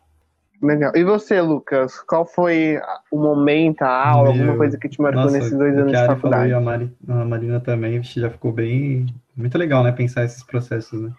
Legal. 0.62 0.92
E 0.96 1.04
você, 1.04 1.40
Lucas? 1.40 2.00
Qual 2.02 2.26
foi 2.26 2.80
o 3.12 3.18
momento, 3.18 3.84
a 3.84 4.10
aula, 4.10 4.30
alguma 4.30 4.48
Meu, 4.48 4.58
coisa 4.58 4.78
que 4.78 4.90
te 4.90 5.00
marcou 5.02 5.24
Nossa, 5.24 5.38
nesses 5.38 5.58
dois 5.58 5.76
anos 5.76 5.92
de 5.92 5.98
falou 5.98 6.16
faculdade? 6.16 6.50
e 6.50 6.54
a, 6.54 6.60
Mari, 6.60 6.92
a 7.08 7.26
Marina 7.26 7.60
também, 7.60 8.02
já 8.04 8.30
ficou 8.30 8.52
bem. 8.52 9.06
Muito 9.36 9.58
legal, 9.58 9.84
né? 9.84 9.92
Pensar 9.92 10.24
esses 10.24 10.44
processos, 10.44 11.02
né? 11.02 11.12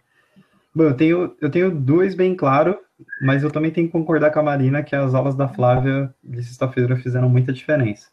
Bom, 0.75 0.85
eu 0.85 0.95
tenho, 0.95 1.37
eu 1.41 1.51
tenho 1.51 1.71
dois 1.71 2.15
bem 2.15 2.35
claro, 2.35 2.79
mas 3.21 3.43
eu 3.43 3.51
também 3.51 3.71
tenho 3.71 3.87
que 3.87 3.93
concordar 3.93 4.31
com 4.33 4.41
a 4.41 4.45
Marina 4.45 4.83
que 4.83 4.95
as 4.95 5.15
aulas 5.15 5.35
da 5.35 5.49
Flávia 5.49 6.13
de 6.23 6.43
sexta-feira 6.43 6.97
fizeram 6.97 7.29
muita 7.29 7.53
diferença. 7.53 8.12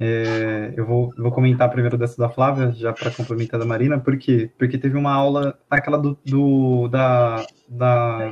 É, 0.00 0.72
eu 0.76 0.86
vou, 0.86 1.12
vou 1.18 1.32
comentar 1.32 1.68
primeiro 1.70 1.98
dessa 1.98 2.16
da 2.16 2.28
Flávia, 2.28 2.70
já 2.72 2.92
para 2.92 3.10
complementar 3.10 3.58
da 3.58 3.66
Marina, 3.66 3.98
por 3.98 4.16
quê? 4.16 4.48
Porque 4.56 4.78
teve 4.78 4.96
uma 4.96 5.12
aula, 5.12 5.58
aquela 5.68 5.98
do, 5.98 6.16
do 6.24 6.86
da, 6.88 7.44
da 7.68 8.30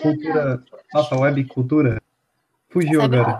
cultura, 0.00 0.62
nossa, 0.94 1.16
web 1.18 1.44
cultura, 1.44 2.00
fugiu 2.70 3.02
agora. 3.02 3.38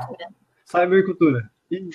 Cybercultura. 0.66 1.50
E 1.70 1.88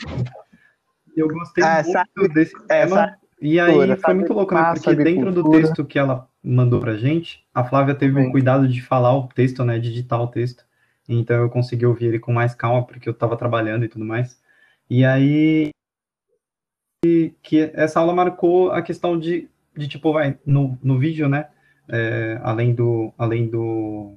eu 1.15 1.27
gostei 1.27 1.63
Ah, 1.63 1.75
muito 1.83 1.91
sabe- 1.91 2.33
desse 2.33 2.55
é, 2.69 2.85
tema. 2.85 3.15
E 3.39 3.59
aí 3.59 3.67
cybercultura, 3.73 4.01
foi 4.03 4.13
muito 4.15 4.33
louco, 4.33 4.55
né? 4.55 4.73
Porque 4.73 4.95
dentro 4.95 5.31
do 5.31 5.49
texto 5.51 5.85
que 5.85 5.99
ela 5.99 6.27
mandou 6.43 6.79
pra 6.79 6.97
gente, 6.97 7.45
a 7.53 7.63
Flávia 7.63 7.93
teve 7.93 8.19
o 8.19 8.23
Sim. 8.23 8.31
cuidado 8.31 8.67
de 8.67 8.81
falar 8.81 9.15
o 9.15 9.27
texto, 9.27 9.63
né? 9.63 9.77
De 9.77 9.89
digitar 9.89 10.19
o 10.19 10.27
texto. 10.27 10.65
Então 11.07 11.37
eu 11.37 11.49
consegui 11.51 11.85
ouvir 11.85 12.07
ele 12.07 12.19
com 12.19 12.33
mais 12.33 12.55
calma, 12.55 12.83
porque 12.83 13.07
eu 13.07 13.13
tava 13.13 13.37
trabalhando 13.37 13.85
e 13.85 13.87
tudo 13.87 14.03
mais. 14.03 14.43
E 14.89 15.03
aí 15.03 15.69
que 17.41 17.71
essa 17.73 17.99
aula 17.99 18.13
marcou 18.13 18.71
a 18.71 18.81
questão 18.81 19.17
de, 19.19 19.47
de 19.75 19.88
tipo, 19.88 20.11
vai, 20.11 20.38
no, 20.45 20.77
no 20.81 20.97
vídeo, 20.97 21.29
né? 21.29 21.47
É, 21.88 22.39
além 22.43 22.73
do, 22.73 23.13
além 23.15 23.47
do, 23.47 24.15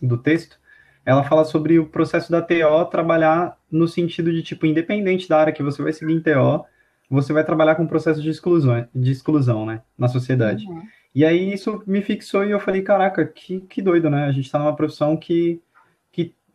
do 0.00 0.16
texto, 0.16 0.58
ela 1.04 1.22
fala 1.22 1.44
sobre 1.44 1.78
o 1.78 1.86
processo 1.86 2.30
da 2.30 2.40
TO 2.40 2.84
trabalhar 2.90 3.58
no 3.70 3.86
sentido 3.86 4.32
de, 4.32 4.42
tipo, 4.42 4.64
independente 4.64 5.28
da 5.28 5.38
área 5.38 5.52
que 5.52 5.62
você 5.62 5.82
vai 5.82 5.92
seguir 5.92 6.14
em 6.14 6.20
TO, 6.20 6.64
você 7.10 7.32
vai 7.32 7.44
trabalhar 7.44 7.74
com 7.74 7.82
um 7.82 7.88
processo 7.88 8.22
de 8.22 8.30
exclusão, 8.30 8.86
de 8.94 9.12
exclusão, 9.12 9.66
né, 9.66 9.82
na 9.98 10.08
sociedade. 10.08 10.66
Uhum. 10.66 10.82
E 11.14 11.24
aí 11.24 11.52
isso 11.52 11.82
me 11.86 12.00
fixou 12.00 12.44
e 12.44 12.50
eu 12.50 12.58
falei, 12.58 12.82
caraca, 12.82 13.24
que, 13.24 13.60
que 13.60 13.82
doido, 13.82 14.08
né? 14.10 14.24
A 14.24 14.32
gente 14.32 14.50
tá 14.50 14.58
numa 14.58 14.74
profissão 14.74 15.16
que, 15.16 15.60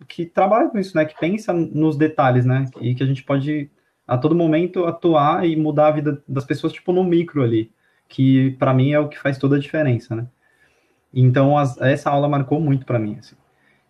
que, 0.08 0.26
trabalha 0.26 0.70
com 0.70 0.80
isso, 0.80 0.96
né? 0.96 1.06
Que 1.06 1.18
pensa 1.20 1.54
nos 1.54 1.98
detalhes, 1.98 2.46
né? 2.46 2.66
E 2.80 2.96
que 2.96 3.04
a 3.04 3.06
gente 3.06 3.24
pode, 3.24 3.70
a 4.08 4.18
todo 4.18 4.36
momento, 4.36 4.86
atuar 4.86 5.46
e 5.46 5.56
mudar 5.56 5.88
a 5.88 5.92
vida 5.92 6.24
das 6.28 6.46
pessoas, 6.46 6.74
tipo, 6.74 6.92
no 6.92 7.04
micro 7.04 7.44
ali. 7.44 7.72
Que 8.08 8.52
para 8.52 8.74
mim 8.74 8.92
é 8.92 9.00
o 9.00 9.08
que 9.08 9.20
faz 9.20 9.38
toda 9.38 9.56
a 9.56 9.60
diferença, 9.60 10.16
né? 10.16 10.28
Então, 11.14 11.58
as, 11.58 11.80
essa 11.82 12.10
aula 12.10 12.30
marcou 12.30 12.60
muito 12.60 12.86
para 12.86 13.00
mim, 13.00 13.18
assim. 13.20 13.36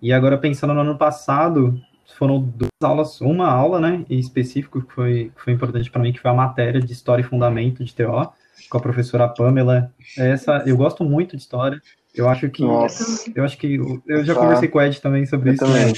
E 0.01 0.13
agora, 0.13 0.37
pensando 0.37 0.73
no 0.73 0.81
ano 0.81 0.97
passado, 0.97 1.79
foram 2.17 2.41
duas 2.41 2.69
aulas, 2.81 3.21
uma 3.21 3.47
aula, 3.47 3.79
né, 3.79 4.05
em 4.09 4.19
específico, 4.19 4.81
que 4.81 4.93
foi, 4.93 5.31
que 5.35 5.41
foi 5.41 5.53
importante 5.53 5.89
para 5.91 6.01
mim, 6.01 6.13
que 6.13 6.19
foi 6.19 6.31
a 6.31 6.33
matéria 6.33 6.81
de 6.81 6.91
História 6.91 7.21
e 7.21 7.25
Fundamento 7.25 7.83
de 7.83 7.93
TO, 7.93 8.31
com 8.69 8.77
a 8.77 8.81
professora 8.81 9.27
Pamela. 9.27 9.93
Essa, 10.17 10.63
eu 10.65 10.75
gosto 10.77 11.03
muito 11.03 11.35
de 11.35 11.41
História, 11.41 11.81
eu 12.15 12.27
acho 12.29 12.49
que... 12.49 12.61
Nossa. 12.63 13.31
Eu 13.35 13.43
acho 13.43 13.57
que... 13.57 13.79
Eu 14.07 14.23
já 14.23 14.33
Tá. 14.33 14.39
conversei 14.41 14.67
com 14.69 14.77
o 14.77 14.81
Ed 14.81 15.01
também 15.01 15.25
sobre 15.25 15.49
Eu 15.49 15.53
isso, 15.53 15.65
também. 15.65 15.85
né? 15.87 15.93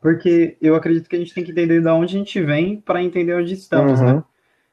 Porque 0.00 0.56
eu 0.60 0.74
acredito 0.74 1.08
que 1.08 1.16
a 1.16 1.18
gente 1.18 1.32
tem 1.32 1.42
que 1.44 1.50
entender 1.50 1.80
de 1.80 1.88
onde 1.88 2.14
a 2.14 2.18
gente 2.18 2.40
vem 2.42 2.76
para 2.80 3.02
entender 3.02 3.34
onde 3.34 3.54
estamos, 3.54 4.00
Uhum. 4.00 4.06
né? 4.16 4.24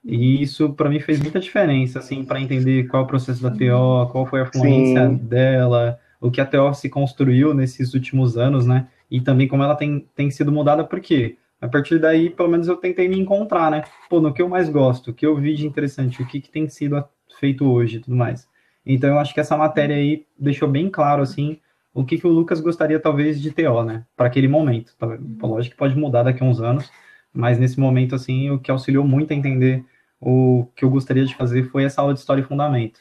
E 0.04 0.42
isso 0.42 0.74
para 0.74 0.90
mim 0.90 1.00
fez 1.00 1.20
muita 1.22 1.40
diferença, 1.40 2.00
assim, 2.00 2.24
para 2.24 2.42
entender 2.42 2.88
qual 2.88 3.04
é 3.04 3.06
o 3.06 3.08
processo 3.08 3.42
da 3.42 3.52
TO, 3.52 4.10
qual 4.12 4.26
foi 4.26 4.42
a 4.42 4.46
fluência 4.48 5.08
Sim. 5.10 5.16
dela, 5.16 6.00
o 6.20 6.32
que 6.32 6.42
a 6.42 6.46
TO 6.46 6.74
se 6.74 6.90
construiu 6.90 7.54
nesses 7.54 7.94
últimos 7.94 8.36
anos, 8.36 8.66
né? 8.66 8.88
E 9.10 9.22
também 9.22 9.48
como 9.48 9.62
ela 9.64 9.76
tem, 9.76 10.08
tem 10.16 10.32
sido 10.32 10.52
mudada, 10.52 10.84
porque 10.84 11.38
a 11.62 11.68
partir 11.68 12.00
daí, 12.00 12.32
pelo 12.32 12.50
menos 12.50 12.68
eu 12.68 12.76
tentei 12.78 13.08
me 13.08 13.20
encontrar, 13.20 13.70
né? 13.70 13.84
Pô, 14.10 14.20
no 14.20 14.34
que 14.34 14.42
eu 14.42 14.50
mais 14.50 14.68
gosto, 14.70 15.12
o 15.12 15.14
que 15.14 15.26
eu 15.26 15.36
vi 15.38 15.54
de 15.56 15.68
interessante, 15.68 16.22
o 16.22 16.26
que, 16.26 16.42
que 16.42 16.50
tem 16.50 16.68
sido 16.68 17.04
feito 17.40 17.64
hoje 17.72 17.98
e 17.98 18.00
tudo 18.00 18.16
mais. 18.18 18.48
Então 18.86 19.10
eu 19.10 19.20
acho 19.20 19.34
que 19.34 19.40
essa 19.40 19.56
matéria 19.58 19.96
aí 19.96 20.26
deixou 20.38 20.68
bem 20.68 20.90
claro, 20.90 21.22
assim, 21.22 21.60
o 21.94 22.04
que, 22.06 22.18
que 22.18 22.28
o 22.28 22.32
Lucas 22.32 22.60
gostaria 22.60 23.00
talvez 23.00 23.42
de 23.42 23.52
TO, 23.52 23.84
né? 23.84 24.06
Para 24.16 24.28
aquele 24.28 24.48
momento. 24.48 24.96
Tá? 24.98 25.08
Lógico 25.42 25.74
que 25.74 25.80
pode 25.80 25.96
mudar 25.96 26.24
daqui 26.24 26.44
a 26.44 26.46
uns 26.46 26.62
anos, 26.62 26.92
mas 27.34 27.60
nesse 27.60 27.80
momento, 27.80 28.16
assim, 28.16 28.50
o 28.50 28.60
que 28.60 28.72
auxiliou 28.72 29.06
muito 29.06 29.32
a 29.32 29.36
entender 29.36 29.84
o 30.20 30.68
que 30.76 30.86
eu 30.86 30.90
gostaria 30.90 31.26
de 31.26 31.36
fazer 31.36 31.64
foi 31.70 31.84
essa 31.84 32.02
aula 32.02 32.14
de 32.14 32.20
História 32.20 32.42
e 32.42 32.46
Fundamento. 32.46 33.00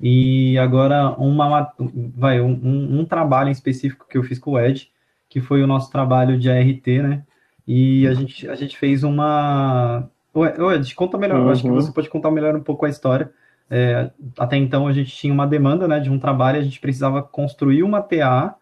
E 0.00 0.58
agora, 0.58 1.10
uma, 1.18 1.72
vai, 2.16 2.40
um, 2.40 3.00
um, 3.00 3.04
trabalho 3.04 3.48
em 3.48 3.52
específico 3.52 4.06
que 4.08 4.16
eu 4.16 4.22
fiz 4.22 4.38
com 4.38 4.52
o 4.52 4.58
Ed, 4.58 4.90
que 5.28 5.40
foi 5.40 5.62
o 5.62 5.66
nosso 5.66 5.90
trabalho 5.90 6.38
de 6.38 6.50
ART, 6.50 6.86
né? 6.86 7.22
E 7.66 8.06
a 8.06 8.14
gente, 8.14 8.48
a 8.48 8.54
gente 8.54 8.76
fez 8.76 9.04
uma... 9.04 10.08
Ô, 10.32 10.72
Ed, 10.72 10.94
conta 10.94 11.18
melhor, 11.18 11.38
eu 11.38 11.50
acho 11.50 11.62
que 11.62 11.68
Uhum. 11.68 11.74
você 11.74 11.92
pode 11.92 12.08
contar 12.08 12.30
melhor 12.30 12.56
um 12.56 12.62
pouco 12.62 12.86
a 12.86 12.88
história, 12.88 13.30
é, 13.70 14.10
até 14.36 14.56
então 14.56 14.88
a 14.88 14.92
gente 14.92 15.14
tinha 15.14 15.32
uma 15.32 15.46
demanda 15.46 15.86
né, 15.86 16.00
de 16.00 16.10
um 16.10 16.18
trabalho, 16.18 16.58
a 16.58 16.62
gente 16.62 16.80
precisava 16.80 17.22
construir 17.22 17.84
uma 17.84 18.02
TA 18.02 18.56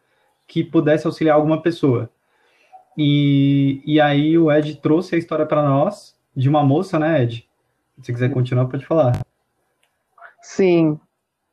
que 0.46 0.62
pudesse 0.62 1.06
auxiliar 1.06 1.36
alguma 1.36 1.62
pessoa. 1.62 2.10
E, 2.96 3.82
e 3.86 4.00
aí 4.00 4.36
o 4.36 4.52
Ed 4.52 4.76
trouxe 4.76 5.14
a 5.14 5.18
história 5.18 5.46
para 5.46 5.62
nós 5.62 6.14
de 6.36 6.48
uma 6.48 6.62
moça, 6.62 6.98
né, 6.98 7.22
Ed? 7.22 7.48
Se 8.02 8.12
quiser 8.12 8.30
continuar, 8.30 8.66
pode 8.66 8.84
falar. 8.84 9.18
Sim, 10.42 11.00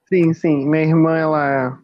sim, 0.07 0.33
sim. 0.33 0.67
Minha 0.67 0.83
irmã, 0.83 1.17
ela 1.17 1.79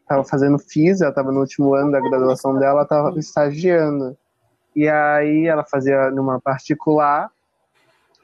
estava 0.00 0.24
fazendo 0.24 0.58
FIS, 0.58 1.00
ela 1.00 1.10
estava 1.10 1.32
no 1.32 1.40
último 1.40 1.74
ano 1.74 1.90
da 1.90 2.00
graduação 2.00 2.58
dela, 2.58 2.82
estava 2.82 3.18
estagiando. 3.18 4.16
E 4.74 4.88
aí 4.88 5.46
ela 5.46 5.64
fazia 5.64 6.10
numa 6.10 6.40
particular, 6.40 7.30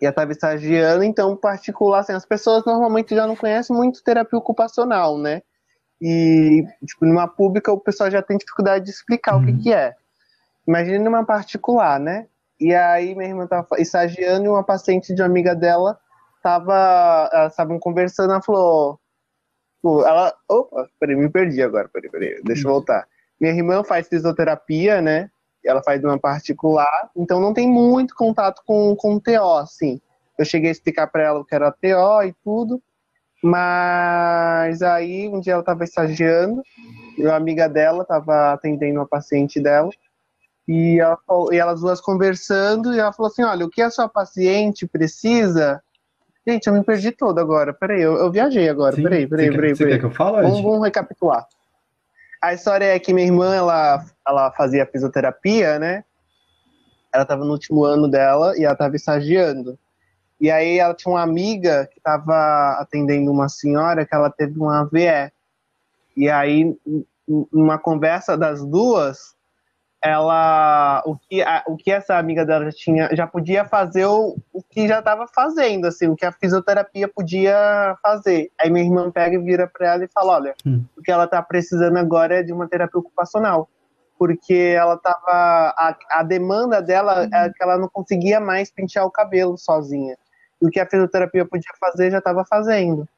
e 0.01 0.05
ela 0.05 0.11
estava 0.11 0.33
estagiando, 0.33 1.03
então 1.03 1.37
particular, 1.37 2.01
assim, 2.01 2.13
as 2.13 2.25
pessoas 2.25 2.65
normalmente 2.65 3.15
já 3.15 3.27
não 3.27 3.37
conhecem 3.37 3.75
muito 3.75 4.03
terapia 4.03 4.39
ocupacional, 4.39 5.19
né? 5.19 5.43
E, 6.01 6.65
tipo, 6.87 7.05
numa 7.05 7.27
pública 7.27 7.73
o 7.73 7.81
pessoal 7.81 8.11
já 8.11 8.23
tem 8.23 8.39
dificuldade 8.39 8.85
de 8.85 8.91
explicar 8.91 9.35
uhum. 9.35 9.43
o 9.43 9.47
que 9.47 9.53
uhum. 9.53 9.61
que 9.61 9.73
é. 9.73 9.95
Imagina 10.67 11.05
numa 11.05 11.25
particular, 11.25 11.99
né? 11.99 12.27
E 12.61 12.75
aí 12.75 13.15
minha 13.15 13.29
irmã 13.29 13.45
estava 13.45 13.67
estagiando 13.79 14.47
e 14.47 14.49
uma 14.49 14.63
paciente 14.63 15.15
de 15.15 15.23
uma 15.23 15.29
amiga 15.29 15.55
dela 15.55 15.99
tava, 16.43 17.31
elas 17.33 17.53
estavam 17.53 17.79
conversando, 17.79 18.33
ela 18.33 18.43
falou, 18.43 18.99
ela, 19.85 20.35
opa, 20.49 20.89
peraí, 20.99 21.17
me 21.17 21.29
perdi 21.29 21.63
agora, 21.63 21.89
peraí, 21.89 22.11
peraí, 22.11 22.41
deixa 22.45 22.67
eu 22.67 22.73
voltar. 22.73 23.07
Minha 23.41 23.55
irmã 23.55 23.85
faz 23.85 24.09
fisioterapia, 24.09 25.01
né? 25.01 25.31
Ela 25.65 25.83
faz 25.83 26.03
uma 26.03 26.19
particular, 26.19 27.11
então 27.17 27.41
não 27.41 27.53
tem 27.53 27.69
muito 27.69 28.15
contato 28.15 28.63
com, 28.67 28.95
com 28.97 29.19
TO, 29.19 29.59
assim. 29.59 30.01
Eu 30.39 30.45
cheguei 30.45 30.71
a 30.71 30.73
explicar 30.73 31.09
para 31.09 31.25
ela 31.25 31.41
o 31.41 31.45
que 31.45 31.55
era 31.55 31.73
TO 31.73 32.23
e 32.27 32.33
tudo, 32.45 32.81
mas 33.43 34.81
aí 34.83 35.29
um 35.29 35.41
dia 35.41 35.55
ela 35.55 35.61
estava 35.61 35.85
estagiando, 35.85 36.63
e 37.17 37.25
uma 37.25 37.37
amiga 37.37 37.69
dela 37.69 38.03
estava 38.03 38.53
atendendo 38.53 39.01
uma 39.01 39.07
paciente 39.07 39.61
dela, 39.61 39.91
e, 40.67 41.01
ela, 41.01 41.19
e 41.51 41.57
elas 41.57 41.81
duas 41.81 42.01
conversando, 42.01 42.95
e 42.95 42.99
ela 42.99 43.13
falou 43.13 43.31
assim: 43.31 43.43
Olha, 43.43 43.67
o 43.67 43.71
que 43.71 43.83
a 43.83 43.91
sua 43.91 44.09
paciente 44.09 44.87
precisa 44.87 45.83
Gente, 46.49 46.67
eu 46.67 46.73
me 46.73 46.83
perdi 46.83 47.13
todo 47.13 47.39
agora. 47.39 47.75
Peraí, 47.75 48.01
eu, 48.01 48.17
eu 48.17 48.31
viajei 48.31 48.71
agora. 48.71 48.97
Sim. 48.97 49.03
Peraí, 49.03 49.27
peraí, 49.27 49.51
peraí. 49.51 49.77
Você 49.77 49.87
quer 49.87 49.99
que 49.99 50.07
eu 50.07 50.11
fale? 50.11 50.49
Vamos, 50.49 50.63
vamos 50.63 50.83
recapitular. 50.83 51.47
A 52.41 52.55
história 52.55 52.85
é 52.85 52.99
que 52.99 53.13
minha 53.13 53.27
irmã, 53.27 53.55
ela, 53.55 54.05
ela 54.27 54.53
fazia 54.53 54.87
fisioterapia, 54.87 55.79
né? 55.79 56.05
Ela 57.13 57.23
estava 57.25 57.45
no 57.45 57.53
último 57.53 57.85
ano 57.85 58.09
dela 58.09 58.57
e 58.57 58.65
ela 58.65 58.75
estava 58.75 58.95
estagiando. 58.95 59.79
E 60.41 60.51
aí 60.51 60.79
ela 60.79 60.95
tinha 60.95 61.13
uma 61.13 61.23
amiga 61.23 61.89
que 61.93 61.99
estava 61.99 62.77
atendendo 62.79 63.31
uma 63.33 63.49
senhora 63.49 64.07
que 64.07 64.15
ela 64.15 64.31
teve 64.31 64.59
uma 64.59 64.81
AVE. 64.81 65.33
E 66.17 66.31
aí, 66.31 66.77
numa 67.53 67.79
conversa 67.79 68.37
das 68.37 68.65
duas, 68.65 69.35
ela 70.03 71.03
o 71.05 71.17
que, 71.17 71.43
a, 71.43 71.65
o 71.67 71.77
que 71.77 71.91
essa 71.91 72.17
amiga 72.17 72.45
dela 72.47 72.67
já 72.67 72.73
tinha 72.73 73.09
já 73.13 73.27
podia 73.27 73.65
fazer 73.65 74.07
o, 74.07 74.37
o 74.53 74.63
que 74.63 74.87
já 74.87 75.01
estava 75.01 75.27
fazendo 75.27 75.87
assim 75.87 76.07
o 76.07 76.15
que 76.15 76.25
a 76.25 76.31
fisioterapia 76.31 77.09
podia 77.09 77.97
fazer 78.01 78.51
aí 78.61 78.71
minha 78.71 78.85
irmã 78.85 79.11
pega 79.11 79.35
e 79.35 79.43
vira 79.43 79.67
para 79.67 79.95
ela 79.95 80.05
e 80.05 80.09
fala 80.09 80.35
olha 80.35 80.55
hum. 80.65 80.85
o 80.97 81.03
que 81.03 81.11
ela 81.11 81.25
está 81.25 81.43
precisando 81.43 81.97
agora 81.97 82.39
é 82.39 82.43
de 82.43 82.53
uma 82.53 82.69
terapia 82.69 83.01
ocupacional 83.01 83.69
porque 84.17 84.75
ela 84.77 84.97
tava 84.97 85.27
a, 85.27 85.97
a 86.11 86.23
demanda 86.23 86.81
dela 86.81 87.23
uhum. 87.23 87.35
é 87.35 87.51
que 87.51 87.63
ela 87.63 87.77
não 87.77 87.89
conseguia 87.89 88.39
mais 88.39 88.71
pentear 88.71 89.05
o 89.05 89.11
cabelo 89.11 89.59
sozinha 89.59 90.17
e 90.63 90.67
o 90.67 90.71
que 90.71 90.79
a 90.79 90.87
fisioterapia 90.87 91.45
podia 91.45 91.73
fazer 91.81 92.11
já 92.11 92.19
estava 92.19 92.45
fazendo 92.45 93.09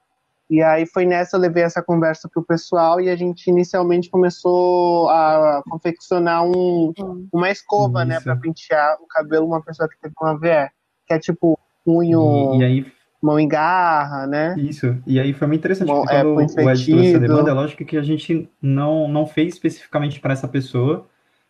e 0.51 0.61
aí 0.61 0.84
foi 0.84 1.07
nessa 1.07 1.36
eu 1.36 1.40
levei 1.40 1.62
essa 1.62 1.80
conversa 1.80 2.28
pro 2.28 2.42
pessoal 2.42 3.01
e 3.01 3.09
a 3.09 3.14
gente 3.14 3.46
inicialmente 3.48 4.11
começou 4.11 5.09
a 5.09 5.62
confeccionar 5.70 6.44
um, 6.44 6.92
uma 7.32 7.51
escova, 7.51 8.05
né, 8.05 8.16
Isso. 8.16 8.28
né, 8.28 8.34
para 8.34 8.42
pentear 8.42 8.96
o 9.01 9.07
cabelo 9.07 9.46
uma 9.46 9.62
pessoa 9.62 9.88
que 9.88 9.96
teve 10.01 10.12
uma 10.20 10.36
VE, 10.36 10.68
que 11.07 11.14
é 11.14 11.18
tipo 11.20 11.57
punho, 11.84 12.55
e, 12.57 12.59
e 12.59 12.64
aí 12.64 12.92
mão 13.22 13.38
em 13.38 13.46
garra, 13.46 14.26
né? 14.26 14.57
Isso. 14.59 14.96
E 15.07 15.20
aí 15.20 15.32
foi 15.32 15.46
muito 15.46 15.61
interessante 15.61 15.86
Bom, 15.86 16.01
porque 16.01 16.16
é, 16.16 16.22
quando 16.22 16.36
o 16.36 16.40
Ed 16.70 16.86
trouxe 16.86 17.14
a 17.14 17.18
demanda, 17.18 17.51
é 17.51 17.55
lógico 17.55 17.84
que 17.84 17.96
a 17.96 18.03
gente 18.03 18.51
não 18.61 19.07
não 19.07 19.26
fez 19.26 19.55
especificamente 19.55 20.18
para 20.18 20.32
essa 20.32 20.48
pessoa, 20.48 21.07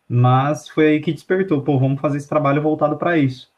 mas 0.07 0.67
foi 0.67 0.87
aí 0.87 0.99
que 0.99 1.11
despertou, 1.11 1.63
pô, 1.63 1.79
vamos 1.79 1.99
fazer 1.99 2.17
esse 2.17 2.29
trabalho 2.29 2.61
voltado 2.61 2.97
para 2.97 3.17
isso. 3.17 3.49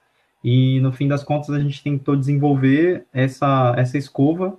E 0.42 0.80
no 0.80 0.94
fim 0.94 1.08
das 1.08 1.24
contas 1.24 1.50
a 1.50 1.60
gente 1.60 1.84
tentou 1.84 2.16
desenvolver 2.16 3.06
essa 3.12 3.74
essa 3.76 3.98
escova 3.98 4.58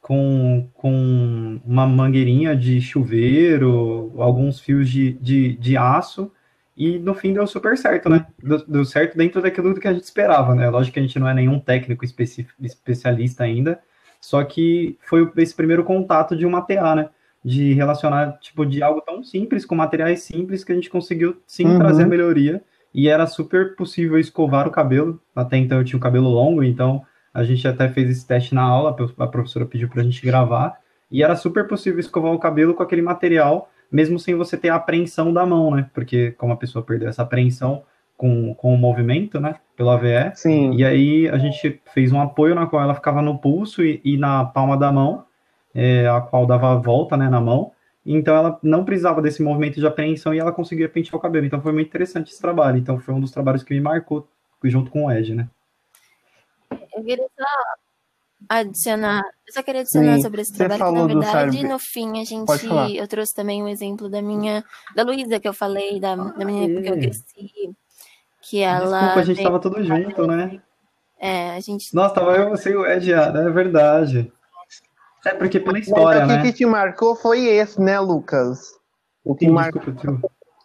com, 0.00 0.68
com 0.74 1.60
uma 1.64 1.86
mangueirinha 1.86 2.56
de 2.56 2.80
chuveiro, 2.80 4.12
alguns 4.16 4.58
fios 4.58 4.88
de, 4.88 5.12
de, 5.14 5.56
de 5.56 5.76
aço, 5.76 6.32
e 6.74 6.98
no 6.98 7.12
fim 7.14 7.34
deu 7.34 7.46
super 7.46 7.76
certo, 7.76 8.08
né? 8.08 8.26
Deu, 8.42 8.64
deu, 8.66 8.84
certo 8.84 9.18
dentro 9.18 9.42
daquilo 9.42 9.74
que 9.74 9.88
a 9.88 9.92
gente 9.92 10.04
esperava, 10.04 10.54
né? 10.54 10.70
Lógico 10.70 10.94
que 10.94 11.00
a 11.00 11.02
gente 11.02 11.18
não 11.18 11.28
é 11.28 11.34
nenhum 11.34 11.58
técnico 11.58 12.04
especialista 12.04 13.44
ainda, 13.44 13.80
só 14.20 14.42
que 14.44 14.96
foi 15.02 15.30
esse 15.36 15.54
primeiro 15.54 15.84
contato 15.84 16.34
de 16.34 16.46
uma 16.46 16.62
TA, 16.62 16.94
né? 16.94 17.10
De 17.44 17.74
relacionar, 17.74 18.38
tipo, 18.40 18.64
de 18.64 18.82
algo 18.82 19.00
tão 19.00 19.22
simples, 19.22 19.66
com 19.66 19.74
materiais 19.74 20.22
simples, 20.22 20.64
que 20.64 20.72
a 20.72 20.74
gente 20.74 20.88
conseguiu 20.88 21.42
sim 21.46 21.66
uhum. 21.66 21.78
trazer 21.78 22.06
melhoria, 22.06 22.62
e 22.94 23.08
era 23.08 23.26
super 23.26 23.76
possível 23.76 24.18
escovar 24.18 24.66
o 24.66 24.70
cabelo, 24.70 25.20
até 25.36 25.56
então 25.56 25.78
eu 25.78 25.84
tinha 25.84 25.98
o 25.98 26.02
cabelo 26.02 26.28
longo, 26.28 26.62
então 26.64 27.04
a 27.38 27.44
gente 27.44 27.66
até 27.68 27.88
fez 27.88 28.10
esse 28.10 28.26
teste 28.26 28.52
na 28.52 28.62
aula, 28.62 28.96
a 29.18 29.26
professora 29.26 29.64
pediu 29.64 29.88
para 29.88 30.00
a 30.00 30.04
gente 30.04 30.24
gravar, 30.24 30.76
e 31.10 31.22
era 31.22 31.36
super 31.36 31.68
possível 31.68 32.00
escovar 32.00 32.32
o 32.32 32.38
cabelo 32.38 32.74
com 32.74 32.82
aquele 32.82 33.00
material, 33.00 33.70
mesmo 33.90 34.18
sem 34.18 34.34
você 34.34 34.56
ter 34.56 34.70
a 34.70 34.74
apreensão 34.74 35.32
da 35.32 35.46
mão, 35.46 35.70
né? 35.70 35.88
Porque 35.94 36.32
como 36.32 36.52
a 36.52 36.56
pessoa 36.56 36.84
perdeu 36.84 37.08
essa 37.08 37.22
apreensão 37.22 37.84
com, 38.16 38.52
com 38.54 38.74
o 38.74 38.76
movimento, 38.76 39.38
né? 39.40 39.54
Pelo 39.76 39.90
AVE. 39.90 40.32
Sim. 40.34 40.74
E 40.74 40.84
aí 40.84 41.28
a 41.28 41.38
gente 41.38 41.80
fez 41.94 42.12
um 42.12 42.20
apoio 42.20 42.54
na 42.56 42.66
qual 42.66 42.82
ela 42.82 42.94
ficava 42.94 43.22
no 43.22 43.38
pulso 43.38 43.84
e, 43.84 44.00
e 44.04 44.18
na 44.18 44.44
palma 44.44 44.76
da 44.76 44.90
mão, 44.90 45.24
é, 45.72 46.08
a 46.08 46.20
qual 46.20 46.44
dava 46.44 46.72
a 46.72 46.74
volta, 46.74 47.16
né, 47.16 47.28
na 47.28 47.40
mão. 47.40 47.70
Então 48.04 48.34
ela 48.34 48.58
não 48.62 48.84
precisava 48.84 49.22
desse 49.22 49.42
movimento 49.42 49.78
de 49.78 49.86
apreensão 49.86 50.34
e 50.34 50.38
ela 50.40 50.50
conseguia 50.50 50.88
pentear 50.88 51.14
o 51.14 51.20
cabelo. 51.20 51.46
Então 51.46 51.62
foi 51.62 51.72
muito 51.72 51.86
interessante 51.86 52.32
esse 52.32 52.40
trabalho. 52.40 52.78
Então 52.78 52.98
foi 52.98 53.14
um 53.14 53.20
dos 53.20 53.30
trabalhos 53.30 53.62
que 53.62 53.72
me 53.72 53.80
marcou 53.80 54.28
junto 54.64 54.90
com 54.90 55.06
o 55.06 55.12
Ed, 55.12 55.34
né? 55.34 55.48
Eu 56.70 57.04
queria 57.04 57.26
só 57.38 57.46
adicionar, 58.48 59.22
eu 59.46 59.52
só 59.52 59.62
queria 59.62 59.80
adicionar 59.80 60.16
Sim, 60.16 60.22
sobre 60.22 60.42
esse 60.42 60.52
trabalho, 60.54 60.84
que, 60.84 60.92
na 60.92 61.06
verdade, 61.06 61.66
no 61.66 61.78
fim, 61.78 62.20
a 62.20 62.24
gente, 62.24 62.96
eu 62.96 63.08
trouxe 63.08 63.34
também 63.34 63.62
um 63.62 63.68
exemplo 63.68 64.08
da 64.08 64.22
minha, 64.22 64.64
da 64.94 65.02
Luísa, 65.02 65.40
que 65.40 65.48
eu 65.48 65.52
falei, 65.52 65.98
da, 65.98 66.14
da 66.14 66.44
menina 66.44 66.80
que 66.80 66.88
eu 66.88 66.94
cresci, 66.94 67.76
que 68.42 68.60
ela... 68.60 68.98
Desculpa, 68.98 69.20
a 69.20 69.24
gente 69.24 69.42
tava 69.42 69.60
todo 69.60 69.82
junto, 69.82 70.26
né? 70.26 70.62
É, 71.18 71.50
a 71.50 71.60
gente... 71.60 71.94
Nossa, 71.94 72.14
tava 72.14 72.36
eu, 72.36 72.50
você 72.50 72.70
e 72.70 72.76
o 72.76 72.86
Ed, 72.86 73.12
é 73.12 73.50
verdade. 73.50 74.32
É 75.26 75.34
porque 75.34 75.58
pela 75.58 75.78
história, 75.78 76.24
né? 76.24 76.38
O 76.38 76.42
que 76.42 76.52
te 76.52 76.64
marcou 76.64 77.16
foi 77.16 77.44
esse, 77.44 77.80
né, 77.80 77.98
Lucas? 77.98 78.72
O 79.24 79.34
que 79.34 79.48
marcou... 79.48 79.82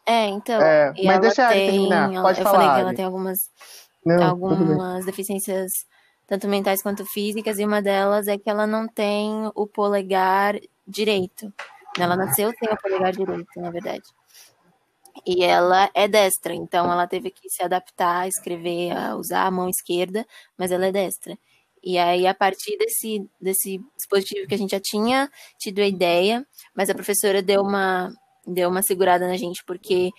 É, 0.05 0.27
então, 0.27 0.61
é, 0.61 0.93
mas 1.05 1.19
deixa 1.21 1.47
tem, 1.49 1.71
terminar, 1.71 2.21
pode 2.21 2.39
eu 2.39 2.43
falar. 2.43 2.57
Eu 2.57 2.61
falei 2.61 2.75
que 2.75 2.81
ela 2.81 2.93
tem 2.93 3.05
algumas, 3.05 3.39
Não, 4.05 4.23
algumas 4.29 5.05
deficiências 5.05 5.85
tanto 6.27 6.47
mentais 6.47 6.81
quanto 6.81 7.05
físicas, 7.05 7.59
e 7.59 7.65
uma 7.65 7.81
delas 7.81 8.27
é 8.27 8.37
que 8.37 8.49
ela 8.49 8.65
não 8.65 8.87
tem 8.87 9.51
o 9.55 9.67
polegar 9.67 10.59
direito. 10.87 11.53
Ela 11.97 12.15
nasceu 12.15 12.51
sem 12.57 12.69
o 12.69 12.77
polegar 12.77 13.11
direito, 13.11 13.47
na 13.57 13.69
verdade. 13.69 14.03
E 15.25 15.43
ela 15.43 15.89
é 15.93 16.07
destra, 16.07 16.53
então 16.55 16.91
ela 16.91 17.07
teve 17.07 17.29
que 17.29 17.49
se 17.49 17.63
adaptar 17.63 18.21
a 18.21 18.27
escrever, 18.27 18.91
a 18.91 19.15
usar 19.15 19.45
a 19.45 19.51
mão 19.51 19.69
esquerda, 19.69 20.25
mas 20.57 20.71
ela 20.71 20.87
é 20.87 20.91
destra. 20.91 21.37
E 21.83 21.97
aí, 21.97 22.25
a 22.25 22.33
partir 22.33 22.77
desse, 22.77 23.29
desse 23.39 23.79
dispositivo 23.95 24.47
que 24.47 24.55
a 24.55 24.57
gente 24.57 24.71
já 24.71 24.79
tinha 24.79 25.29
tido 25.59 25.79
a 25.79 25.87
ideia, 25.87 26.45
mas 26.73 26.89
a 26.89 26.95
professora 26.95 27.41
deu 27.41 27.61
uma, 27.61 28.11
deu 28.47 28.69
uma 28.69 28.81
segurada 28.81 29.27
na 29.27 29.37
gente, 29.37 29.63
porque 29.65 30.11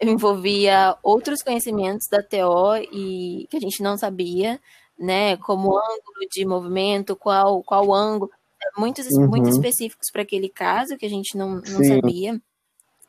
envolvia 0.00 0.96
outros 1.02 1.42
conhecimentos 1.42 2.08
da 2.10 2.22
TO 2.22 2.76
e 2.90 3.46
que 3.50 3.56
a 3.56 3.60
gente 3.60 3.82
não 3.82 3.96
sabia, 3.96 4.58
né? 4.98 5.36
Como 5.38 5.76
ângulo 5.76 6.28
de 6.30 6.44
movimento, 6.44 7.16
qual, 7.16 7.62
qual 7.62 7.92
ângulo, 7.92 8.30
muitos, 8.76 9.06
uhum. 9.12 9.28
muito 9.28 9.48
específicos 9.48 10.10
para 10.10 10.22
aquele 10.22 10.48
caso 10.48 10.96
que 10.96 11.06
a 11.06 11.10
gente 11.10 11.36
não, 11.36 11.56
não 11.56 11.84
sabia. 11.84 12.40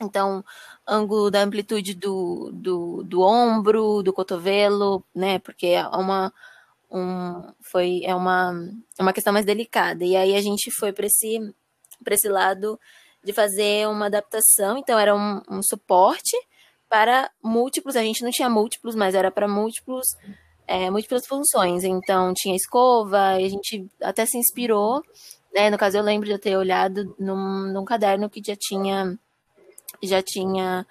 Então, 0.02 0.44
ângulo 0.88 1.32
da 1.32 1.42
amplitude 1.42 1.94
do, 1.94 2.52
do, 2.54 3.04
do 3.04 3.22
ombro, 3.22 4.04
do 4.04 4.12
cotovelo, 4.12 5.04
né? 5.16 5.40
Porque 5.40 5.68
é 5.68 5.88
uma, 5.88 6.34
um, 6.92 7.42
foi, 7.62 8.02
é 8.04 8.14
uma, 8.14 8.54
uma 9.00 9.14
questão 9.14 9.32
mais 9.32 9.46
delicada. 9.46 10.04
E 10.04 10.16
aí 10.16 10.36
a 10.36 10.42
gente 10.42 10.72
foi 10.72 10.92
para 10.92 11.06
esse, 11.06 11.54
esse 12.10 12.28
lado 12.28 12.80
de 13.24 13.32
fazer 13.32 13.88
uma 13.88 14.08
adaptação. 14.08 14.78
Então, 14.78 15.00
era 15.00 15.16
um, 15.16 15.42
um 15.50 15.64
suporte 15.64 16.36
para 16.90 17.32
múltiplos. 17.42 17.96
A 17.96 18.02
gente 18.02 18.24
não 18.24 18.32
tinha 18.32 18.50
múltiplos, 18.50 18.96
mas 18.96 19.16
era 19.16 19.32
para 19.32 19.48
múltiplos 19.48 20.08
é, 20.68 20.90
múltiplas 20.90 21.26
funções. 21.28 21.84
Então, 21.84 22.34
tinha 22.34 22.56
escova, 22.56 23.40
e 23.40 23.46
a 23.46 23.50
gente 23.50 23.88
até 24.02 24.26
se 24.26 24.38
inspirou. 24.38 25.02
Né? 25.54 25.70
No 25.70 25.78
caso, 25.78 25.98
eu 25.98 26.04
lembro 26.04 26.26
de 26.26 26.34
eu 26.34 26.40
ter 26.40 26.58
olhado 26.58 27.16
num, 27.20 27.72
num 27.72 27.86
caderno 27.86 28.30
que 28.30 28.42
já 28.46 28.56
tinha, 28.56 29.18
já 30.02 30.22
tinha 30.22 30.86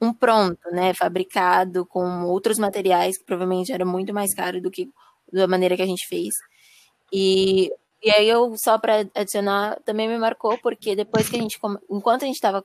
um 0.00 0.12
pronto, 0.12 0.68
né? 0.72 0.92
Fabricado 0.94 1.86
com 1.86 2.24
outros 2.24 2.58
materiais, 2.58 3.16
que 3.16 3.24
provavelmente 3.24 3.72
era 3.72 3.84
muito 3.84 4.12
mais 4.12 4.34
caro 4.34 4.60
do 4.60 4.70
que 4.70 4.90
da 5.32 5.46
maneira 5.46 5.76
que 5.76 5.82
a 5.82 5.86
gente 5.86 6.06
fez. 6.08 6.34
E, 7.12 7.70
e 8.02 8.10
aí 8.10 8.28
eu, 8.28 8.54
só 8.56 8.78
para 8.78 9.06
adicionar, 9.14 9.78
também 9.84 10.08
me 10.08 10.18
marcou, 10.18 10.58
porque 10.58 10.96
depois 10.96 11.28
que 11.28 11.36
a 11.36 11.40
gente, 11.40 11.58
enquanto 11.88 12.24
a 12.24 12.26
gente 12.26 12.34
estava 12.34 12.64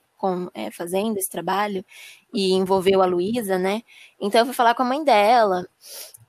é, 0.52 0.70
fazendo 0.72 1.16
esse 1.16 1.30
trabalho, 1.30 1.84
e 2.34 2.52
envolveu 2.52 3.02
a 3.02 3.06
Luísa, 3.06 3.58
né? 3.58 3.82
Então 4.20 4.40
eu 4.40 4.46
fui 4.46 4.54
falar 4.54 4.74
com 4.74 4.82
a 4.82 4.86
mãe 4.86 5.02
dela, 5.04 5.66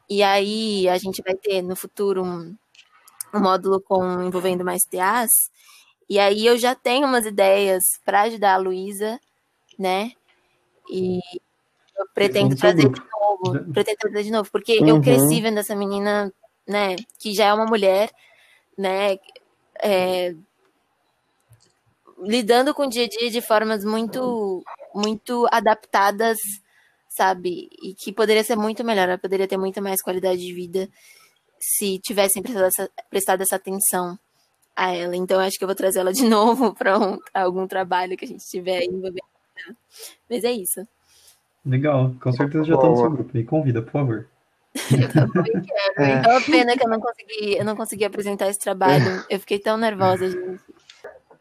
e 0.10 0.24
aí 0.24 0.90
a 0.90 0.98
gente 0.98 1.22
vai 1.22 1.36
ter 1.36 1.62
no 1.62 1.76
futuro 1.76 2.24
um, 2.24 2.56
um 3.34 3.40
módulo 3.40 3.80
com 3.80 4.24
envolvendo 4.24 4.66
mais 4.66 4.82
TAs. 4.84 5.30
E 6.10 6.18
aí 6.18 6.46
eu 6.46 6.58
já 6.58 6.74
tenho 6.74 7.08
umas 7.08 7.26
ideias 7.26 7.84
para 8.04 8.22
ajudar 8.22 8.56
a 8.56 8.58
Luísa, 8.58 9.20
né? 9.78 10.12
E 10.90 11.20
eu 11.96 12.08
pretendo 12.14 12.56
trazer 12.56 12.90
de 12.90 13.02
novo, 13.12 13.72
pretendo 13.72 13.98
trazer 14.00 14.24
de 14.24 14.32
novo, 14.32 14.50
porque 14.52 14.80
uhum. 14.80 14.88
eu 14.88 15.02
cresci 15.02 15.40
vendo 15.42 15.60
essa 15.60 15.76
menina, 15.76 16.34
né, 16.68 16.96
que 17.20 17.34
já 17.34 17.46
é 17.46 17.54
uma 17.54 17.66
mulher, 17.66 18.10
né, 18.76 19.20
é, 19.82 20.34
lidando 22.18 22.74
com 22.74 22.84
o 22.84 22.90
dia 22.90 23.06
a 23.06 23.08
dia 23.08 23.30
de 23.30 23.42
formas 23.42 23.86
muito, 23.86 24.64
muito 24.96 25.46
adaptadas 25.52 26.38
sabe? 27.10 27.70
E 27.82 27.94
que 27.94 28.14
poderia 28.14 28.44
ser 28.44 28.56
muito 28.56 28.84
melhor, 28.84 29.10
ela 29.10 29.18
poderia 29.18 29.48
ter 29.48 29.58
muito 29.58 29.82
mais 29.82 30.02
qualidade 30.02 30.40
de 30.40 30.54
vida 30.54 30.88
se 31.60 32.00
tivessem 32.00 32.42
prestado 32.42 32.66
essa, 32.66 32.90
prestado 33.10 33.42
essa 33.42 33.56
atenção 33.58 34.18
a 34.76 34.96
ela. 34.96 35.16
Então, 35.16 35.40
acho 35.40 35.58
que 35.58 35.64
eu 35.64 35.68
vou 35.68 35.76
trazer 35.76 36.00
ela 36.00 36.14
de 36.14 36.24
novo 36.30 36.74
para 36.74 36.98
um, 36.98 37.20
algum 37.34 37.68
trabalho 37.68 38.16
que 38.16 38.26
a 38.26 38.28
gente 38.28 38.46
tiver 38.46 38.84
envolvendo. 38.84 39.20
Mas 40.30 40.44
é 40.44 40.52
isso. 40.52 40.88
Legal, 41.66 42.16
com 42.22 42.32
certeza 42.32 42.64
já 42.64 42.76
está 42.76 42.88
no 42.88 42.96
seu 42.96 43.12
grupo. 43.12 43.32
Me 43.34 43.44
convida, 43.44 43.82
por 43.82 43.92
favor. 43.92 44.28
Eu 44.92 45.12
também 45.12 45.62
quero. 45.62 45.94
É. 45.98 46.22
uma 46.22 46.42
pena 46.42 46.78
que 46.78 46.86
eu 46.86 46.90
não 46.90 47.00
consegui, 47.00 47.58
eu 47.58 47.66
não 47.66 47.76
consegui 47.76 48.06
apresentar 48.06 48.48
esse 48.50 48.60
trabalho. 48.60 49.26
Eu 49.28 49.40
fiquei 49.40 49.58
tão 49.58 49.78
nervosa, 49.78 50.30
gente. 50.30 50.62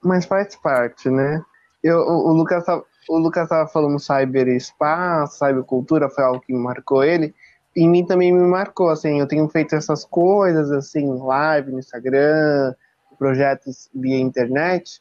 Mas 0.02 0.24
faz 0.24 0.56
parte, 0.56 1.10
né? 1.10 1.44
Eu, 1.82 1.98
o, 1.98 2.30
o 2.30 2.32
Lucas 2.32 2.64
o 3.08 3.18
Lucas 3.18 3.44
estava 3.44 3.68
falando 3.68 3.98
cyberespaço, 3.98 5.38
cybercultura, 5.38 6.10
foi 6.10 6.24
algo 6.24 6.40
que 6.40 6.52
marcou 6.52 7.02
ele. 7.02 7.34
Em 7.74 7.88
mim 7.88 8.04
também 8.04 8.32
me 8.32 8.46
marcou, 8.46 8.90
assim, 8.90 9.20
eu 9.20 9.26
tenho 9.26 9.48
feito 9.48 9.74
essas 9.74 10.04
coisas, 10.04 10.70
assim, 10.70 11.06
live 11.18 11.72
no 11.72 11.78
Instagram, 11.78 12.74
projetos 13.18 13.88
via 13.94 14.18
internet. 14.18 15.00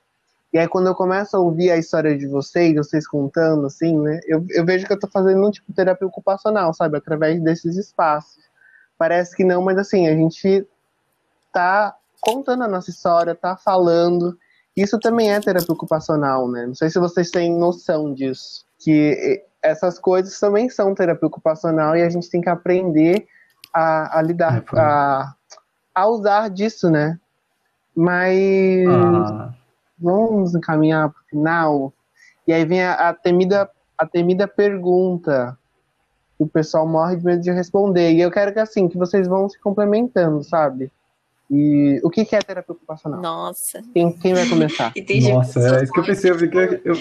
E 0.54 0.58
aí 0.58 0.68
quando 0.68 0.88
eu 0.88 0.96
começo 0.96 1.36
a 1.36 1.40
ouvir 1.40 1.72
a 1.72 1.78
história 1.78 2.18
de 2.18 2.28
vocês, 2.28 2.76
vocês 2.76 3.08
contando, 3.08 3.66
assim, 3.66 3.98
né, 4.00 4.20
eu, 4.26 4.46
eu 4.50 4.66
vejo 4.66 4.86
que 4.86 4.94
eu 4.94 4.96
estou 4.96 5.10
fazendo 5.10 5.46
um 5.46 5.52
tipo 5.52 5.68
de 5.70 5.76
terapia 5.76 6.08
ocupacional, 6.08 6.74
sabe, 6.74 6.98
através 6.98 7.42
desses 7.42 7.76
espaços. 7.76 8.44
Parece 8.98 9.36
que 9.36 9.44
não, 9.44 9.62
mas 9.62 9.78
assim, 9.78 10.08
a 10.08 10.16
gente 10.16 10.66
tá 11.52 11.96
contando 12.22 12.64
a 12.64 12.68
nossa 12.68 12.90
história, 12.90 13.36
tá 13.36 13.56
falando, 13.58 14.38
isso 14.78 15.00
também 15.00 15.34
é 15.34 15.40
terapia 15.40 15.74
ocupacional, 15.74 16.48
né? 16.48 16.68
Não 16.68 16.76
sei 16.76 16.90
se 16.92 17.00
vocês 17.00 17.32
têm 17.32 17.58
noção 17.58 18.14
disso. 18.14 18.64
Que 18.78 19.44
essas 19.62 19.98
coisas 19.98 20.40
também 20.40 20.70
são 20.70 20.94
terapia 20.94 21.28
ocupacional 21.28 21.96
e 21.96 22.04
a 22.04 22.10
gente 22.10 22.30
tem 22.30 22.42
que 22.42 22.50
aprender 22.50 23.28
a, 23.74 24.20
a 24.20 24.22
lidar, 24.22 24.58
é, 24.58 24.80
a, 24.80 25.34
a 25.96 26.08
usar 26.08 26.50
disso, 26.50 26.92
né? 26.92 27.20
Mas 27.96 28.88
ah. 28.88 29.52
vamos 30.00 30.54
encaminhar 30.54 31.10
para 31.10 31.22
o 31.22 31.26
final. 31.28 31.94
E 32.48 32.54
aí 32.54 32.64
vem 32.64 32.84
a, 32.84 33.10
a, 33.10 33.14
temida, 33.16 33.68
a 33.98 34.06
temida 34.06 34.48
pergunta. 34.48 35.58
O 36.38 36.48
pessoal 36.48 36.88
morre 36.88 37.16
de 37.16 37.26
medo 37.26 37.42
de 37.42 37.52
responder. 37.52 38.12
E 38.12 38.22
eu 38.22 38.30
quero 38.30 38.54
que 38.54 38.60
assim, 38.60 38.88
que 38.88 38.96
vocês 38.96 39.28
vão 39.28 39.50
se 39.50 39.60
complementando, 39.60 40.44
sabe? 40.44 40.92
E 41.50 42.02
o 42.04 42.10
que, 42.10 42.26
que 42.26 42.36
é 42.36 42.40
terapia 42.40 42.74
ocupacional? 42.74 43.22
Nossa. 43.22 43.82
Quem, 43.94 44.12
quem 44.20 44.34
vai 44.34 44.48
começar? 44.50 44.92
Nossa, 45.32 45.60
é 45.60 45.84
isso 45.84 45.94
que 45.94 46.00
eu 46.00 46.06
pensei. 46.06 46.32
Eu 46.32 46.40
fiquei, 46.40 46.82
eu... 46.84 46.96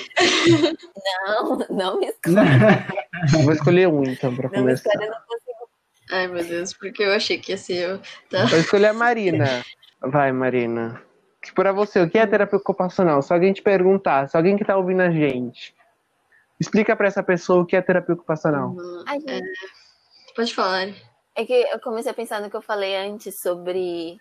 Não, 1.26 1.58
não 1.68 2.00
me 2.00 2.06
escolhe. 2.22 3.42
Vou 3.42 3.52
escolher 3.52 3.88
um, 3.88 4.04
então, 4.04 4.34
pra 4.34 4.44
não 4.44 4.50
começar. 4.50 4.96
Me 4.98 5.06
não 5.06 5.16
consigo. 5.26 5.68
Ai, 6.12 6.28
meu 6.28 6.44
Deus, 6.44 6.72
porque 6.72 7.02
eu 7.02 7.12
achei 7.12 7.38
que 7.38 7.52
ia 7.52 7.58
ser 7.58 7.76
eu. 7.76 8.00
Tá. 8.30 8.46
Vou 8.46 8.58
escolher 8.60 8.86
a 8.86 8.92
Marina. 8.92 9.64
Vai, 10.00 10.30
Marina. 10.30 11.02
Para 11.54 11.72
você, 11.72 12.00
o 12.00 12.08
que 12.08 12.18
é 12.18 12.26
terapia 12.26 12.58
ocupacional? 12.58 13.22
Se 13.22 13.32
alguém 13.32 13.52
te 13.52 13.62
perguntar, 13.62 14.28
se 14.28 14.36
alguém 14.36 14.56
que 14.56 14.64
tá 14.64 14.76
ouvindo 14.76 15.02
a 15.02 15.10
gente, 15.10 15.74
explica 16.60 16.94
para 16.94 17.08
essa 17.08 17.22
pessoa 17.22 17.62
o 17.62 17.66
que 17.66 17.76
é 17.76 17.82
terapia 17.82 18.14
ocupacional. 18.14 18.70
Uhum. 18.70 19.04
Ai, 19.06 19.18
é... 19.26 19.40
Pode 20.36 20.54
falar. 20.54 20.88
É 21.34 21.44
que 21.44 21.52
eu 21.52 21.80
comecei 21.80 22.10
a 22.10 22.14
pensar 22.14 22.40
no 22.40 22.48
que 22.48 22.56
eu 22.56 22.62
falei 22.62 22.96
antes 22.96 23.40
sobre 23.40 24.18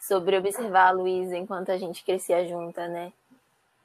sobre 0.00 0.38
observar 0.38 0.88
a 0.88 0.92
Luísa 0.92 1.36
enquanto 1.36 1.70
a 1.70 1.78
gente 1.78 2.04
crescia 2.04 2.46
junta, 2.46 2.86
né? 2.88 3.12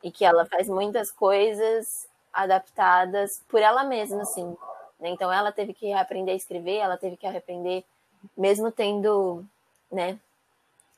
E 0.01 0.11
que 0.11 0.26
ela 0.26 0.45
faz 0.45 0.68
muitas 0.68 1.11
coisas 1.11 2.07
adaptadas 2.32 3.41
por 3.47 3.61
ela 3.61 3.84
mesma, 3.84 4.22
assim. 4.22 4.55
Né? 4.99 5.09
Então 5.09 5.32
ela 5.32 5.51
teve 5.51 5.74
que 5.74 5.93
aprender 5.93 6.32
a 6.32 6.36
escrever, 6.36 6.78
ela 6.78 6.97
teve 6.97 7.18
que 7.18 7.28
aprender, 7.28 7.84
mesmo 8.38 8.72
tendo, 8.72 9.43
né, 9.91 10.20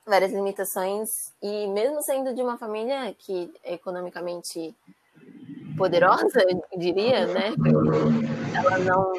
várias 0.05 0.31
limitações 0.31 1.33
e 1.41 1.67
mesmo 1.67 2.01
sendo 2.03 2.33
de 2.33 2.41
uma 2.41 2.57
família 2.57 3.13
que 3.17 3.51
é 3.63 3.73
economicamente 3.73 4.75
poderosa, 5.75 6.45
eu 6.47 6.79
diria, 6.79 7.25
né? 7.25 7.53
Ela 8.55 8.77
não, 8.77 9.13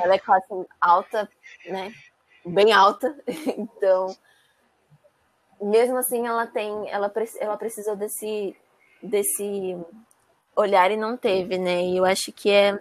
ela 0.00 0.14
é 0.14 0.18
classe 0.18 0.48
alta, 0.80 1.28
né? 1.66 1.94
Bem 2.44 2.72
alta, 2.72 3.16
então 3.56 4.14
mesmo 5.64 5.96
assim 5.96 6.26
ela 6.26 6.46
tem, 6.46 6.88
ela, 6.90 7.12
ela 7.40 7.56
precisou 7.56 7.96
desse, 7.96 8.54
desse 9.02 9.76
olhar 10.54 10.90
e 10.90 10.96
não 10.96 11.16
teve, 11.16 11.58
né? 11.58 11.82
E 11.82 11.96
eu 11.96 12.04
acho 12.04 12.32
que 12.32 12.50
é 12.50 12.78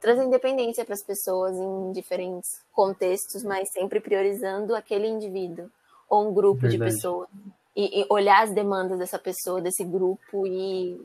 trazer 0.00 0.24
independência 0.24 0.84
para 0.84 0.94
as 0.94 1.04
pessoas 1.04 1.56
em 1.56 1.92
diferentes 1.92 2.62
contextos, 2.72 3.42
mas 3.42 3.70
sempre 3.72 4.00
priorizando 4.00 4.74
aquele 4.74 5.06
indivíduo 5.08 5.70
ou 6.08 6.28
um 6.28 6.34
grupo 6.34 6.62
Verdade. 6.62 6.78
de 6.78 6.96
pessoas. 6.96 7.28
E, 7.76 8.02
e, 8.02 8.06
olhar 8.10 8.42
as 8.42 8.52
demandas 8.52 8.98
dessa 8.98 9.18
pessoa, 9.18 9.60
desse 9.60 9.84
grupo 9.84 10.46
e, 10.46 11.00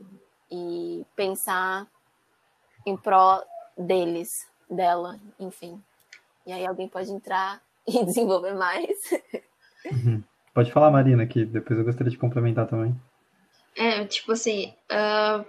e 0.50 1.06
pensar 1.14 1.86
em 2.84 2.96
pró 2.96 3.42
deles, 3.76 4.28
dela, 4.68 5.18
enfim. 5.38 5.80
E 6.46 6.52
aí 6.52 6.66
alguém 6.66 6.88
pode 6.88 7.10
entrar 7.10 7.62
e 7.86 8.04
desenvolver 8.04 8.54
mais. 8.54 8.98
Uhum. 9.84 10.22
Pode 10.56 10.72
falar, 10.72 10.90
Marina, 10.90 11.26
que 11.26 11.44
depois 11.44 11.78
eu 11.78 11.84
gostaria 11.84 12.10
de 12.10 12.16
complementar 12.16 12.66
também. 12.66 12.98
É, 13.76 14.06
tipo 14.06 14.32
assim. 14.32 14.72
Uh... 14.90 15.44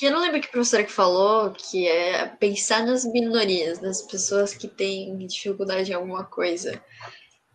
Eu 0.00 0.10
não 0.10 0.22
lembro 0.22 0.40
que 0.40 0.50
professora 0.50 0.82
que 0.82 0.90
falou 0.90 1.50
que 1.50 1.86
é 1.86 2.28
pensar 2.28 2.82
nas 2.86 3.04
minorias, 3.04 3.78
nas 3.78 4.00
pessoas 4.00 4.54
que 4.54 4.66
têm 4.66 5.18
dificuldade 5.26 5.92
em 5.92 5.94
alguma 5.94 6.24
coisa. 6.24 6.82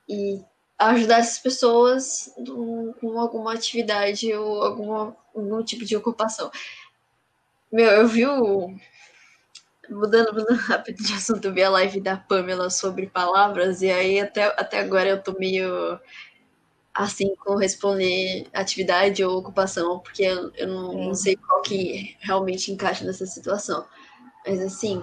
E 0.08 0.40
ajudar 0.78 1.18
essas 1.18 1.40
pessoas 1.40 2.32
com 3.02 3.20
alguma 3.20 3.54
atividade 3.54 4.32
ou 4.36 4.62
alguma, 4.62 5.18
algum 5.36 5.64
tipo 5.64 5.84
de 5.84 5.98
ocupação. 5.98 6.52
Meu, 7.72 7.90
eu 7.90 8.08
vi 8.08 8.24
o, 8.28 8.72
Mudando, 9.90 10.34
mudando 10.34 10.58
rápido 10.60 11.04
de 11.04 11.14
assunto, 11.14 11.46
eu 11.46 11.54
vi 11.54 11.64
a 11.64 11.70
live 11.70 12.02
da 12.02 12.18
Pamela 12.18 12.70
sobre 12.70 13.08
palavras, 13.08 13.82
e 13.82 13.90
aí 13.90 14.20
até, 14.20 14.46
até 14.46 14.80
agora 14.80 15.10
eu 15.10 15.22
tô 15.22 15.34
meio 15.40 16.00
assim 16.94 17.36
com 17.36 17.56
responder 17.56 18.48
atividade 18.54 19.24
ou 19.24 19.38
ocupação, 19.38 20.00
porque 20.00 20.24
eu, 20.24 20.52
eu 20.56 20.68
não, 20.68 20.94
não, 20.94 21.14
sei 21.14 21.36
qual 21.36 21.62
que 21.62 22.16
realmente 22.20 22.72
encaixa 22.72 23.06
nessa 23.06 23.26
situação. 23.26 23.86
Mas 24.46 24.60
assim, 24.62 25.02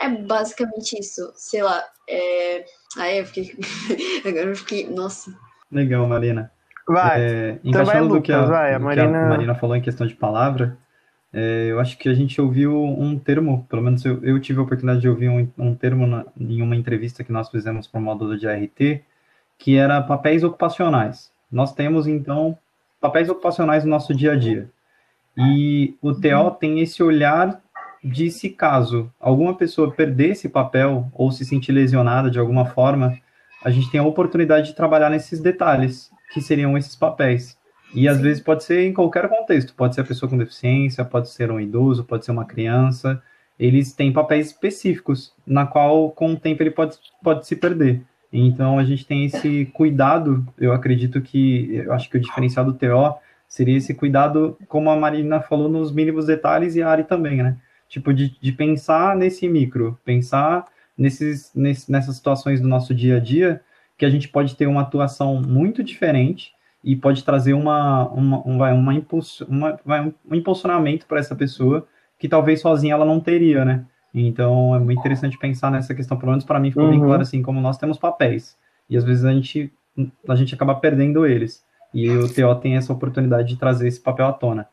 é 0.00 0.08
basicamente 0.08 0.98
isso. 0.98 1.32
Sei 1.36 1.62
lá, 1.62 1.84
é... 2.08 2.64
aí 2.98 3.18
eu 3.18 3.26
fiquei. 3.26 3.56
agora 4.24 4.50
eu 4.50 4.56
fiquei. 4.56 4.88
Nossa. 4.88 5.36
Legal, 5.70 6.06
Marina. 6.06 6.50
Vai. 6.86 7.22
É, 7.22 7.60
então 7.64 7.84
vai, 7.84 8.00
Lucas, 8.00 8.22
que 8.22 8.32
a, 8.32 8.44
vai, 8.44 8.74
a 8.74 8.78
Marina... 8.78 9.10
que 9.10 9.16
a 9.16 9.28
Marina 9.28 9.54
falou 9.54 9.76
em 9.76 9.82
questão 9.82 10.06
de 10.06 10.14
palavra, 10.14 10.78
é, 11.36 11.66
eu 11.72 11.80
acho 11.80 11.98
que 11.98 12.08
a 12.08 12.14
gente 12.14 12.40
ouviu 12.40 12.80
um 12.80 13.18
termo, 13.18 13.66
pelo 13.68 13.82
menos 13.82 14.04
eu, 14.04 14.22
eu 14.22 14.38
tive 14.40 14.60
a 14.60 14.62
oportunidade 14.62 15.00
de 15.00 15.08
ouvir 15.08 15.28
um, 15.28 15.48
um 15.58 15.74
termo 15.74 16.06
na, 16.06 16.24
em 16.38 16.62
uma 16.62 16.76
entrevista 16.76 17.24
que 17.24 17.32
nós 17.32 17.50
fizemos 17.50 17.88
para 17.88 17.98
o 17.98 18.02
módulo 18.02 18.38
de 18.38 18.46
ART, 18.46 19.02
que 19.58 19.76
era 19.76 20.00
papéis 20.00 20.44
ocupacionais. 20.44 21.32
Nós 21.50 21.74
temos, 21.74 22.06
então, 22.06 22.56
papéis 23.00 23.28
ocupacionais 23.28 23.82
no 23.82 23.90
nosso 23.90 24.14
dia 24.14 24.32
a 24.32 24.36
dia. 24.36 24.70
E 25.36 25.96
o 26.00 26.12
TO 26.14 26.52
tem 26.60 26.78
esse 26.78 27.02
olhar 27.02 27.60
de 28.02 28.30
se 28.30 28.50
caso 28.50 29.10
alguma 29.18 29.56
pessoa 29.56 29.90
perder 29.90 30.30
esse 30.30 30.48
papel 30.48 31.10
ou 31.12 31.32
se 31.32 31.44
sentir 31.44 31.72
lesionada 31.72 32.30
de 32.30 32.38
alguma 32.38 32.66
forma, 32.66 33.18
a 33.64 33.70
gente 33.70 33.90
tem 33.90 33.98
a 33.98 34.04
oportunidade 34.04 34.68
de 34.68 34.76
trabalhar 34.76 35.10
nesses 35.10 35.40
detalhes, 35.40 36.12
que 36.32 36.40
seriam 36.40 36.78
esses 36.78 36.94
papéis. 36.94 37.58
E 37.94 38.08
às 38.08 38.20
vezes 38.20 38.42
pode 38.42 38.64
ser 38.64 38.86
em 38.86 38.92
qualquer 38.92 39.28
contexto, 39.28 39.72
pode 39.74 39.94
ser 39.94 40.00
a 40.00 40.04
pessoa 40.04 40.28
com 40.28 40.36
deficiência, 40.36 41.04
pode 41.04 41.28
ser 41.30 41.50
um 41.50 41.60
idoso, 41.60 42.04
pode 42.04 42.24
ser 42.24 42.32
uma 42.32 42.44
criança. 42.44 43.22
Eles 43.58 43.92
têm 43.92 44.12
papéis 44.12 44.48
específicos, 44.48 45.32
na 45.46 45.64
qual 45.64 46.10
com 46.10 46.32
o 46.32 46.36
tempo 46.36 46.62
ele 46.62 46.72
pode, 46.72 46.98
pode 47.22 47.46
se 47.46 47.54
perder. 47.54 48.02
Então 48.32 48.80
a 48.80 48.84
gente 48.84 49.06
tem 49.06 49.24
esse 49.24 49.66
cuidado, 49.66 50.44
eu 50.58 50.72
acredito 50.72 51.20
que, 51.20 51.76
eu 51.76 51.92
acho 51.92 52.10
que 52.10 52.16
o 52.16 52.20
diferencial 52.20 52.64
do 52.64 52.74
TO 52.74 53.14
seria 53.46 53.76
esse 53.76 53.94
cuidado, 53.94 54.58
como 54.66 54.90
a 54.90 54.96
Marina 54.96 55.40
falou, 55.40 55.68
nos 55.68 55.92
mínimos 55.92 56.26
detalhes 56.26 56.74
e 56.74 56.82
a 56.82 56.88
Ari 56.90 57.04
também, 57.04 57.44
né? 57.44 57.56
Tipo, 57.88 58.12
de, 58.12 58.36
de 58.40 58.50
pensar 58.50 59.14
nesse 59.14 59.46
micro, 59.46 59.96
pensar 60.04 60.66
nesses, 60.98 61.52
nesse, 61.54 61.92
nessas 61.92 62.16
situações 62.16 62.60
do 62.60 62.66
nosso 62.66 62.92
dia 62.92 63.18
a 63.18 63.20
dia, 63.20 63.60
que 63.96 64.04
a 64.04 64.10
gente 64.10 64.28
pode 64.28 64.56
ter 64.56 64.66
uma 64.66 64.80
atuação 64.80 65.40
muito 65.40 65.84
diferente 65.84 66.53
e 66.84 66.94
pode 66.94 67.24
trazer 67.24 67.54
uma, 67.54 68.06
uma, 68.10 68.46
um, 68.46 68.58
vai, 68.58 68.72
uma, 68.74 68.92
impulso, 68.92 69.44
uma, 69.46 69.80
vai, 69.84 70.06
um 70.06 70.34
impulsionamento 70.34 71.06
para 71.06 71.18
essa 71.18 71.34
pessoa 71.34 71.88
que 72.18 72.28
talvez 72.28 72.60
sozinha 72.60 72.94
ela 72.94 73.06
não 73.06 73.18
teria, 73.18 73.64
né? 73.64 73.86
Então 74.12 74.76
é 74.76 74.78
muito 74.78 75.00
interessante 75.00 75.38
pensar 75.38 75.70
nessa 75.70 75.94
questão, 75.94 76.18
pelo 76.18 76.30
menos 76.32 76.44
para 76.44 76.60
mim 76.60 76.70
ficou 76.70 76.84
uhum. 76.84 76.90
bem 76.90 77.00
claro 77.00 77.22
assim, 77.22 77.42
como 77.42 77.60
nós 77.60 77.78
temos 77.78 77.98
papéis 77.98 78.56
e 78.88 78.96
às 78.96 79.02
vezes 79.02 79.24
a 79.24 79.32
gente 79.32 79.72
a 80.28 80.34
gente 80.36 80.54
acaba 80.54 80.74
perdendo 80.74 81.26
eles. 81.26 81.64
E 81.92 82.10
o 82.10 82.28
TO 82.28 82.60
tem 82.60 82.76
essa 82.76 82.92
oportunidade 82.92 83.48
de 83.48 83.56
trazer 83.56 83.86
esse 83.86 84.00
papel 84.00 84.26
à 84.26 84.32
tona. 84.32 84.68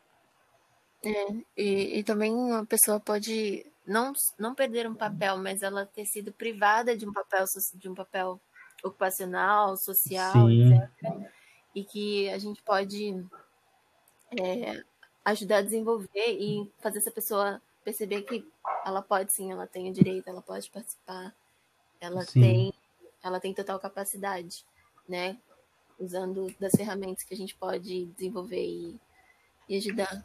É, 1.04 1.32
e, 1.56 1.98
e 1.98 2.02
também 2.02 2.32
uma 2.32 2.66
pessoa 2.66 2.98
pode 2.98 3.64
não, 3.86 4.12
não 4.38 4.54
perder 4.54 4.88
um 4.88 4.94
papel, 4.94 5.38
mas 5.38 5.62
ela 5.62 5.86
ter 5.86 6.04
sido 6.04 6.32
privada 6.32 6.96
de 6.96 7.08
um 7.08 7.12
papel 7.12 7.44
de 7.74 7.88
um 7.88 7.94
papel 7.94 8.40
ocupacional, 8.82 9.76
social, 9.76 10.48
Sim. 10.48 10.74
etc. 10.74 10.90
E 11.74 11.84
que 11.84 12.28
a 12.30 12.38
gente 12.38 12.62
pode 12.62 13.24
é, 14.38 14.84
ajudar 15.24 15.58
a 15.58 15.62
desenvolver 15.62 16.08
e 16.28 16.70
fazer 16.80 16.98
essa 16.98 17.10
pessoa 17.10 17.60
perceber 17.84 18.22
que 18.22 18.46
ela 18.84 19.02
pode 19.02 19.32
sim, 19.32 19.50
ela 19.50 19.66
tem 19.66 19.90
o 19.90 19.92
direito, 19.92 20.28
ela 20.28 20.42
pode 20.42 20.70
participar, 20.70 21.34
ela 22.00 22.24
sim. 22.24 22.40
tem, 22.40 22.74
ela 23.22 23.40
tem 23.40 23.54
total 23.54 23.78
capacidade, 23.80 24.64
né? 25.08 25.38
usando 26.02 26.52
das 26.58 26.72
ferramentas 26.72 27.22
que 27.22 27.32
a 27.32 27.36
gente 27.36 27.54
pode 27.54 28.06
desenvolver 28.06 28.64
e, 28.64 29.00
e 29.68 29.76
ajudar. 29.76 30.24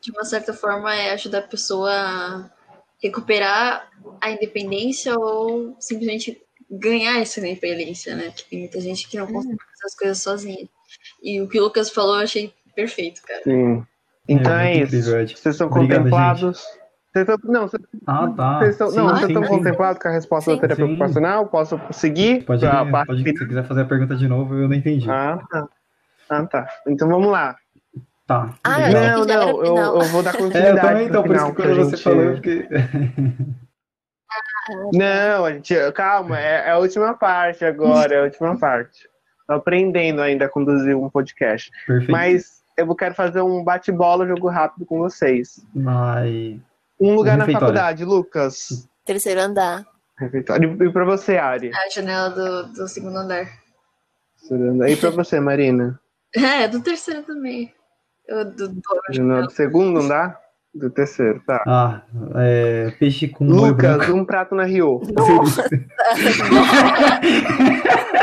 De 0.00 0.12
uma 0.12 0.24
certa 0.24 0.52
forma, 0.52 0.94
é 0.94 1.12
ajudar 1.12 1.38
a 1.38 1.48
pessoa 1.48 1.90
a 1.90 2.50
recuperar 3.02 3.90
a 4.20 4.30
independência 4.30 5.18
ou 5.18 5.74
simplesmente 5.80 6.45
ganhar 6.70 7.20
essa 7.20 7.40
independência, 7.40 8.14
né? 8.14 8.30
Porque 8.30 8.44
tem 8.50 8.58
muita 8.60 8.80
gente 8.80 9.08
que 9.08 9.18
não 9.18 9.26
consegue 9.26 9.54
uhum. 9.54 9.58
fazer 9.58 9.86
as 9.86 9.94
coisas 9.94 10.22
sozinha. 10.22 10.68
E 11.22 11.40
o 11.40 11.48
que 11.48 11.58
o 11.58 11.64
Lucas 11.64 11.90
falou 11.90 12.16
eu 12.16 12.24
achei 12.24 12.52
perfeito, 12.74 13.22
cara. 13.22 13.42
Sim. 13.42 13.84
Então 14.28 14.52
é, 14.52 14.78
é 14.78 14.82
isso. 14.82 15.10
Vocês 15.10 15.46
estão 15.46 15.68
contemplados. 15.68 16.58
Gente. 16.58 16.86
Vocês 17.12 17.28
estão, 17.28 17.50
não, 17.50 17.62
vocês, 17.62 17.82
ah, 18.06 18.28
tá. 18.36 18.58
Vocês 18.58 18.70
estão, 18.72 18.90
sim, 18.90 18.96
não, 18.98 19.08
vocês 19.08 19.28
estão 19.28 19.42
contemplados 19.42 20.02
com 20.02 20.08
a 20.08 20.10
resposta 20.10 20.50
sim, 20.50 20.56
da 20.56 20.60
terapia 20.60 20.84
sim. 20.84 20.92
ocupacional? 20.92 21.46
Posso 21.46 21.80
seguir? 21.92 22.44
Pode, 22.44 22.66
ir, 22.66 23.06
pode 23.06 23.22
se 23.22 23.46
quiser 23.46 23.64
fazer 23.64 23.82
a 23.82 23.84
pergunta 23.86 24.16
de 24.16 24.28
novo, 24.28 24.54
eu 24.54 24.68
não 24.68 24.74
entendi. 24.74 25.10
Ah, 25.10 25.38
tá. 25.50 25.68
Ah, 26.28 26.44
tá. 26.44 26.68
Então 26.86 27.08
vamos 27.08 27.28
lá. 27.28 27.56
Tá. 28.26 28.54
Ah, 28.62 28.90
não, 28.90 29.24
não, 29.24 29.64
eu, 29.64 29.76
eu, 29.76 30.00
vou 30.08 30.22
dar 30.22 30.36
continuidade. 30.36 30.66
É, 30.66 30.72
eu 30.72 30.80
também, 30.80 31.06
então, 31.06 31.22
por 31.22 31.36
isso 31.36 31.46
que 31.46 31.52
quando 31.54 31.76
você 31.76 31.90
gente... 31.90 32.02
falou, 32.02 32.22
eu 32.22 32.34
fiquei. 32.36 32.68
não, 34.92 35.44
a 35.44 35.52
gente, 35.52 35.74
calma, 35.92 36.38
é, 36.40 36.66
é, 36.66 36.70
a 36.70 36.78
última 36.78 37.14
parte 37.14 37.64
agora, 37.64 38.14
é 38.14 38.20
a 38.20 38.24
última 38.24 38.58
parte. 38.58 39.08
Tô 39.46 39.54
aprendendo 39.54 40.20
ainda 40.20 40.46
a 40.46 40.48
conduzir 40.48 40.96
um 40.96 41.08
podcast. 41.08 41.70
Perfeito. 41.86 42.10
Mas 42.10 42.62
eu 42.76 42.94
quero 42.94 43.14
fazer 43.14 43.40
um 43.40 43.62
bate-bola, 43.62 44.26
jogo 44.26 44.48
rápido 44.48 44.84
com 44.84 44.98
vocês. 44.98 45.64
Mas. 45.74 46.58
Um 47.00 47.14
lugar 47.14 47.36
na 47.36 47.46
faculdade, 47.46 48.04
Lucas. 48.04 48.88
Terceiro 49.04 49.40
andar. 49.40 49.86
Refeitório. 50.18 50.82
E 50.82 50.90
pra 50.90 51.04
você, 51.04 51.36
Ari? 51.36 51.70
A 51.74 51.88
janela 51.90 52.30
do, 52.30 52.72
do 52.72 52.88
segundo 52.88 53.18
andar. 53.18 53.48
andar. 54.50 54.88
E 54.88 54.96
pra 54.96 55.10
você, 55.10 55.40
Marina? 55.40 56.00
É, 56.36 56.68
do 56.68 56.82
terceiro 56.82 57.22
também. 57.22 57.72
Eu, 58.28 58.44
do, 58.44 58.68
do, 58.68 58.82
janela 59.10 59.46
do 59.46 59.52
segundo 59.52 60.00
andar? 60.00 60.38
Do 60.78 60.90
terceiro, 60.90 61.40
tá. 61.46 61.62
Ah, 61.66 62.02
é, 62.36 62.90
peixe 62.98 63.28
com 63.28 63.46
Lucas, 63.46 64.08
um 64.10 64.24
prato 64.24 64.54
na 64.54 64.64
Rio. 64.64 65.00
Nossa! 65.16 65.62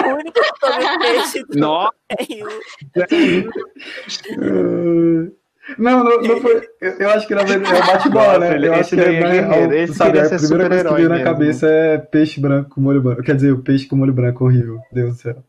o 0.06 0.16
único 0.16 0.40
que 0.40 0.60
come 0.60 1.00
peixe 1.00 1.44
do 1.46 1.60
Nossa. 1.60 1.94
Rio. 2.30 2.48
Não, 5.78 6.04
não, 6.04 6.22
não 6.22 6.42
foi. 6.42 6.62
Eu, 6.82 7.10
acho 7.10 7.28
que 7.28 7.34
na 7.34 7.44
verdade 7.44 7.76
é 7.76 7.86
bate-bola, 7.86 8.38
né? 8.40 8.56
Ele, 8.56 8.68
eu 8.68 8.74
acho 8.74 8.96
que 8.96 9.02
é, 9.02 9.22
é 9.22 9.84
esse 9.84 9.94
sabe, 9.94 10.20
a 10.20 10.28
primeira 10.28 10.68
coisa 10.68 10.90
que 10.90 10.96
veio 10.96 11.10
na 11.10 11.24
cabeça 11.24 11.68
é 11.68 11.98
peixe 11.98 12.40
branco 12.40 12.70
com 12.72 12.82
molho 12.82 13.02
branco. 13.02 13.24
Quer 13.24 13.36
dizer, 13.36 13.52
o 13.52 13.64
peixe 13.64 13.88
com 13.88 13.96
molho 13.96 14.14
branco 14.14 14.44
horrível. 14.44 14.80
Deus 14.92 15.16
do 15.16 15.22
céu. 15.22 15.44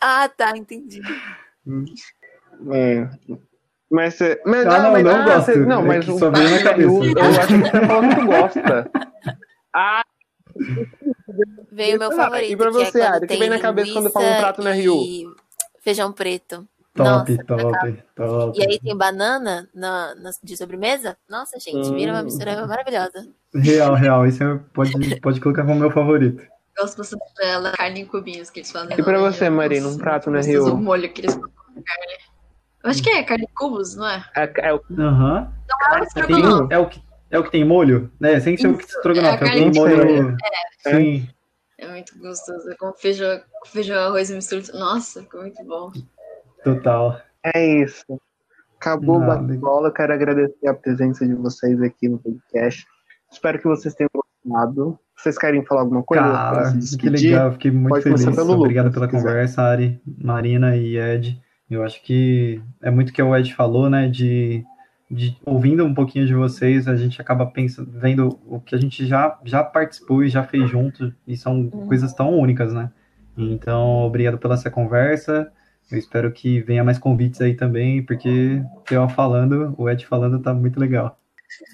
Ah, 0.00 0.28
tá, 0.28 0.56
entendi. 0.56 1.00
Hum. 1.66 1.84
É. 2.70 3.08
Mas, 3.90 4.18
mas, 4.44 4.66
ah, 4.66 4.82
não, 4.82 4.92
mas, 4.92 5.04
não 5.04 5.16
ah, 5.16 5.24
gosto. 5.24 5.46
Você, 5.46 5.56
não, 5.60 5.80
é 5.80 5.86
mas 5.86 6.04
só 6.04 6.30
veio 6.30 6.50
na 6.50 6.62
cabeça. 6.62 6.90
Eu, 6.90 7.04
eu 7.04 7.24
acho 7.24 7.46
que 7.46 7.56
você 7.56 7.86
falou 7.86 8.14
que 8.14 8.26
gosta. 8.26 8.90
Ah, 9.74 10.02
veio 11.72 11.96
o 11.96 11.98
meu 11.98 12.12
favorito. 12.12 12.52
E 12.52 12.56
pra 12.56 12.70
você, 12.70 12.92
que 12.92 12.98
é 12.98 13.06
Ari, 13.06 13.26
que 13.26 13.36
vem 13.36 13.48
na 13.48 13.58
cabeça 13.58 13.92
quando 13.92 14.10
fala 14.10 14.26
um 14.26 14.38
prato 14.38 14.62
na 14.62 14.72
Rio? 14.72 14.94
Feijão 15.80 16.12
preto. 16.12 16.66
Top, 16.94 17.30
Nossa, 17.30 17.44
top, 17.44 18.02
top. 18.16 18.58
E 18.58 18.64
aí 18.64 18.80
tem 18.80 18.96
banana 18.96 19.68
na, 19.72 20.16
na, 20.16 20.30
de 20.42 20.56
sobremesa? 20.56 21.16
Nossa, 21.30 21.58
gente, 21.60 21.94
vira 21.94 22.12
uma 22.12 22.24
mistura 22.24 22.66
maravilhosa. 22.66 23.28
Real, 23.54 23.94
real. 23.94 24.26
Isso 24.26 24.42
é, 24.42 24.60
pode, 24.74 25.20
pode 25.20 25.40
colocar 25.40 25.64
como 25.64 25.78
meu 25.78 25.92
favorito. 25.92 26.44
Gosto 26.76 26.98
bastante 26.98 27.22
dela, 27.36 27.72
carne 27.72 28.00
em 28.00 28.04
cubinhos 28.04 28.50
que 28.50 28.60
eles 28.60 28.70
fazem. 28.70 28.98
E 28.98 29.02
pra 29.02 29.18
você, 29.18 29.48
Marina, 29.48 29.88
um 29.88 29.96
prato 29.96 30.30
na 30.30 30.40
Rio? 30.40 30.74
O 30.74 30.76
molho 30.76 31.12
que 31.12 31.20
eles 31.20 31.34
colocam 31.34 31.82
carne. 31.84 32.27
Eu 32.88 32.90
acho 32.90 33.02
que 33.02 33.10
é 33.10 33.22
carne 33.22 33.46
cubos, 33.54 33.94
não 33.94 34.08
é? 34.08 34.24
É, 34.34 34.50
é 34.68 34.72
o... 34.72 34.80
Aham. 34.98 35.52
Não, 36.26 36.68
é, 36.70 36.74
é, 36.74 36.78
o 36.78 36.86
que, 36.88 37.02
é 37.30 37.38
o 37.38 37.44
que 37.44 37.50
tem 37.50 37.62
molho? 37.62 38.10
Né? 38.18 38.40
Sem 38.40 38.56
ser 38.56 38.68
o 38.68 38.78
que 38.78 38.84
estrogonofe, 38.84 39.44
é, 39.44 39.46
é 39.46 39.50
o 39.50 39.70
que 39.70 39.72
tem 39.72 39.72
molho. 39.74 40.36
É. 40.86 40.96
Sim. 40.96 41.28
É 41.76 41.86
muito 41.86 42.18
gostoso. 42.18 42.64
Com 42.78 42.90
feijão, 42.94 43.42
feijão, 43.66 44.06
arroz 44.06 44.30
e 44.30 44.34
mistura. 44.36 44.62
Nossa, 44.72 45.22
ficou 45.22 45.42
muito 45.42 45.62
bom. 45.66 45.92
Total. 46.64 47.20
É 47.54 47.82
isso. 47.82 48.18
Acabou 48.80 49.18
o 49.18 49.26
bate-bola. 49.26 49.92
Quero 49.92 50.14
agradecer 50.14 50.66
a 50.66 50.72
presença 50.72 51.26
de 51.26 51.34
vocês 51.34 51.82
aqui 51.82 52.08
no 52.08 52.18
podcast. 52.18 52.86
Espero 53.30 53.58
que 53.58 53.68
vocês 53.68 53.94
tenham 53.94 54.08
gostado. 54.14 54.98
Vocês 55.14 55.36
querem 55.36 55.62
falar 55.66 55.82
alguma 55.82 56.02
coisa? 56.02 56.22
Cara, 56.22 56.72
que 56.98 57.10
legal, 57.10 57.52
fiquei 57.52 57.70
muito 57.70 57.90
Pode 57.90 58.04
feliz. 58.04 58.26
Obrigado 58.26 58.86
Lucas, 58.86 58.94
pela 58.94 59.08
conversa, 59.08 59.60
Ari, 59.60 60.00
Marina 60.06 60.74
e 60.74 60.96
Ed. 60.96 61.38
Eu 61.70 61.82
acho 61.84 62.02
que 62.02 62.62
é 62.82 62.90
muito 62.90 63.12
que 63.12 63.22
o 63.22 63.36
Ed 63.36 63.54
falou, 63.54 63.90
né? 63.90 64.08
De, 64.08 64.64
de 65.10 65.36
ouvindo 65.44 65.84
um 65.84 65.94
pouquinho 65.94 66.26
de 66.26 66.34
vocês, 66.34 66.88
a 66.88 66.96
gente 66.96 67.20
acaba 67.20 67.46
pensando, 67.46 67.90
vendo 67.92 68.40
o 68.46 68.60
que 68.60 68.74
a 68.74 68.78
gente 68.78 69.06
já, 69.06 69.38
já 69.44 69.62
participou 69.62 70.24
e 70.24 70.28
já 70.28 70.42
fez 70.42 70.68
junto, 70.70 71.14
e 71.26 71.36
são 71.36 71.60
uhum. 71.60 71.86
coisas 71.86 72.14
tão 72.14 72.38
únicas, 72.38 72.72
né? 72.72 72.90
Então, 73.36 74.02
obrigado 74.02 74.38
pela 74.38 74.54
essa 74.54 74.70
conversa. 74.70 75.52
Eu 75.90 75.98
espero 75.98 76.30
que 76.32 76.60
venha 76.60 76.84
mais 76.84 76.98
convites 76.98 77.40
aí 77.40 77.54
também, 77.54 78.02
porque 78.02 78.62
eu 78.90 79.08
falando, 79.08 79.74
o 79.78 79.88
Ed 79.88 80.04
falando 80.06 80.40
tá 80.40 80.52
muito 80.52 80.78
legal. 80.78 81.18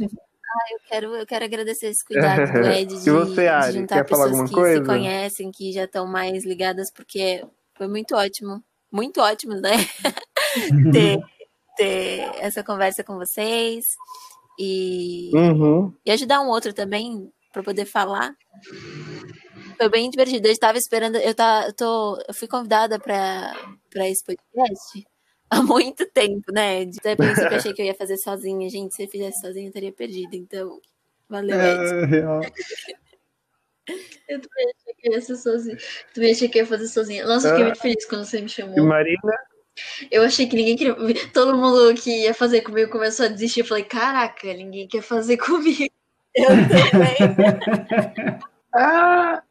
Ah, 0.00 0.72
eu 0.72 0.78
quero, 0.88 1.16
eu 1.16 1.26
quero 1.26 1.44
agradecer 1.44 1.86
esse 1.88 2.04
cuidado 2.04 2.52
do 2.52 2.62
Ed 2.70 3.02
de, 3.02 3.10
você, 3.10 3.48
Ari, 3.48 3.72
de 3.72 3.78
juntar 3.80 4.04
pessoas 4.04 4.48
que 4.48 4.54
coisa? 4.54 4.80
se 4.80 4.86
conhecem, 4.86 5.50
que 5.50 5.72
já 5.72 5.84
estão 5.84 6.06
mais 6.06 6.44
ligadas, 6.44 6.92
porque 6.92 7.44
foi 7.74 7.88
muito 7.88 8.14
ótimo, 8.14 8.62
muito 8.94 9.20
ótimo, 9.20 9.54
né? 9.54 9.72
ter, 10.92 11.20
ter 11.76 12.30
essa 12.38 12.62
conversa 12.62 13.02
com 13.02 13.16
vocês 13.16 13.84
e, 14.58 15.30
uhum. 15.34 15.92
e 16.06 16.12
ajudar 16.12 16.40
um 16.40 16.48
outro 16.48 16.72
também 16.72 17.28
para 17.52 17.62
poder 17.62 17.86
falar. 17.86 18.34
Foi 19.76 19.88
bem 19.88 20.08
divertido. 20.08 20.46
Eu 20.46 20.52
estava 20.52 20.78
esperando, 20.78 21.16
eu, 21.16 21.34
tá, 21.34 21.64
eu, 21.66 21.72
tô, 21.72 22.22
eu 22.28 22.34
fui 22.34 22.46
convidada 22.46 22.98
para 23.00 23.52
esse 24.08 24.24
podcast 24.24 25.04
há 25.50 25.62
muito 25.62 26.06
tempo, 26.12 26.52
né? 26.52 26.82
Até 26.82 27.16
princípio 27.16 27.50
eu 27.50 27.56
achei 27.56 27.72
que 27.72 27.82
eu 27.82 27.86
ia 27.86 27.94
fazer 27.94 28.16
sozinha. 28.18 28.70
Gente, 28.70 28.94
se 28.94 29.02
eu 29.02 29.08
fizesse 29.08 29.40
sozinha, 29.40 29.68
eu 29.68 29.72
teria 29.72 29.92
perdido. 29.92 30.34
Então, 30.34 30.80
valeu, 31.28 31.58
É, 31.58 32.06
real. 32.06 32.40
Eu 34.28 34.40
também 34.40 34.72
achei 34.74 34.94
que 34.94 35.10
ia 35.10 35.20
ser 35.20 35.36
sozinha. 35.36 35.76
Também 36.14 36.32
achei 36.32 36.48
que 36.48 36.58
ia 36.58 36.66
fazer 36.66 36.88
sozinha. 36.88 37.26
Nossa, 37.26 37.48
eu 37.48 37.50
fiquei 37.50 37.64
muito 37.64 37.80
feliz 37.80 38.06
quando 38.06 38.24
você 38.24 38.40
me 38.40 38.48
chamou. 38.48 38.78
E 38.78 38.80
Marina? 38.80 39.38
Eu 40.10 40.22
achei 40.22 40.46
que 40.46 40.56
ninguém 40.56 40.76
queria. 40.76 40.94
Todo 41.32 41.56
mundo 41.56 41.94
que 41.94 42.22
ia 42.22 42.34
fazer 42.34 42.60
comigo 42.62 42.90
começou 42.90 43.26
a 43.26 43.28
desistir. 43.28 43.60
Eu 43.60 43.66
falei, 43.66 43.84
caraca, 43.84 44.46
ninguém 44.54 44.86
quer 44.86 45.02
fazer 45.02 45.36
comigo. 45.38 45.92
Eu 46.34 46.48
também. 46.48 48.38
Ah, 48.76 49.43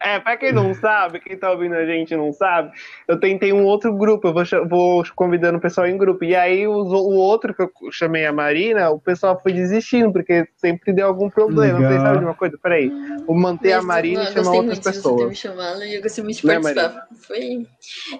é, 0.00 0.18
pra 0.20 0.36
quem 0.36 0.52
não 0.52 0.72
sabe, 0.74 1.20
quem 1.20 1.36
tá 1.36 1.50
ouvindo 1.50 1.74
a 1.74 1.84
gente 1.86 2.14
não 2.16 2.32
sabe, 2.32 2.70
eu 3.06 3.18
tentei 3.18 3.52
um 3.52 3.64
outro 3.64 3.92
grupo, 3.96 4.28
eu 4.28 4.32
vou, 4.32 4.44
vou 4.68 5.04
convidando 5.16 5.58
o 5.58 5.60
pessoal 5.60 5.86
em 5.86 5.96
grupo. 5.98 6.24
E 6.24 6.34
aí 6.36 6.66
os- 6.68 6.92
o 6.92 7.14
outro 7.14 7.52
que 7.54 7.62
eu 7.62 7.70
chamei 7.90 8.24
a 8.26 8.32
Marina, 8.32 8.90
o 8.90 9.00
pessoal 9.00 9.40
foi 9.42 9.52
desistindo, 9.52 10.12
porque 10.12 10.46
sempre 10.56 10.92
deu 10.92 11.06
algum 11.06 11.28
problema. 11.28 11.78
Legal. 11.78 12.02
sabe 12.04 12.18
de 12.18 12.24
uma 12.24 12.34
coisa? 12.34 12.58
Peraí, 12.62 12.90
vou 13.26 13.36
manter 13.36 13.72
a 13.72 13.76
Mas, 13.78 13.86
Marina 13.86 14.20
não, 14.20 14.24
e 14.24 14.28
eu 14.28 14.32
chamar 14.32 14.44
gostei 14.44 14.60
outras 14.60 14.78
muito 14.78 14.78
de 14.78 14.84
você 14.84 15.08
pessoas. 15.08 15.28
me 15.28 15.34
chamado 15.36 15.84
e 15.84 15.94
eu 15.94 16.02
gostei 16.02 16.24
muito 16.24 16.36
de 16.40 16.46
Né, 16.46 16.54
participar. 16.54 17.08
Foi... 17.26 17.66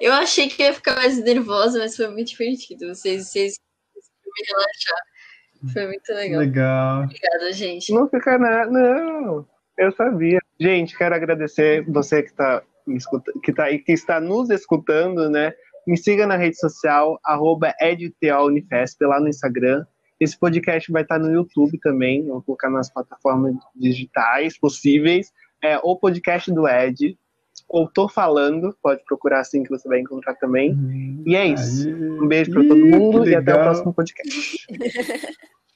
Eu 0.00 0.12
achei 0.14 0.48
que 0.48 0.62
ia 0.62 0.72
ficar 0.72 0.96
mais 0.96 1.22
nervosa, 1.22 1.78
mas 1.78 1.96
foi 1.96 2.08
muito 2.08 2.28
divertido. 2.28 2.88
Vocês, 2.94 3.28
vocês 3.28 3.54
me 4.26 4.46
relaxar. 4.46 5.72
Foi 5.72 5.86
muito 5.86 6.08
legal. 6.14 6.40
Legal. 6.40 7.02
Obrigada, 7.04 7.52
gente. 7.52 7.92
Não 7.92 8.08
fica 8.08 8.38
nada, 8.38 8.70
não. 8.70 9.46
Eu 9.78 9.92
sabia. 9.92 10.40
Gente, 10.60 10.98
quero 10.98 11.14
agradecer 11.14 11.84
você 11.88 12.24
que 12.24 12.34
tá, 12.34 12.62
me 12.84 12.96
escuta, 12.96 13.32
que 13.44 13.52
tá 13.52 13.64
aí, 13.64 13.78
que 13.78 13.92
está 13.92 14.20
nos 14.20 14.50
escutando, 14.50 15.30
né? 15.30 15.54
Me 15.86 15.96
siga 15.96 16.26
na 16.26 16.36
rede 16.36 16.58
social, 16.58 17.18
arroba 17.24 17.72
edtaunifesp, 17.80 19.04
lá 19.04 19.20
no 19.20 19.28
Instagram. 19.28 19.86
Esse 20.18 20.36
podcast 20.36 20.90
vai 20.90 21.02
estar 21.02 21.20
no 21.20 21.30
YouTube 21.30 21.78
também, 21.78 22.26
vou 22.26 22.42
colocar 22.42 22.68
nas 22.68 22.92
plataformas 22.92 23.54
digitais 23.76 24.58
possíveis. 24.58 25.32
É 25.62 25.78
o 25.78 25.96
podcast 25.96 26.52
do 26.52 26.66
Ed, 26.68 27.16
ou 27.68 27.88
Tô 27.88 28.08
Falando, 28.08 28.76
pode 28.82 29.04
procurar 29.04 29.40
assim 29.40 29.62
que 29.62 29.70
você 29.70 29.88
vai 29.88 30.00
encontrar 30.00 30.34
também. 30.34 30.76
E 31.24 31.36
é 31.36 31.46
isso. 31.46 31.86
Aí. 31.86 31.94
Um 31.94 32.26
beijo 32.26 32.50
para 32.50 32.66
todo 32.66 32.84
mundo 32.84 33.28
e 33.28 33.34
até 33.36 33.54
o 33.54 33.58
próximo 33.58 33.94
podcast. 33.94 34.66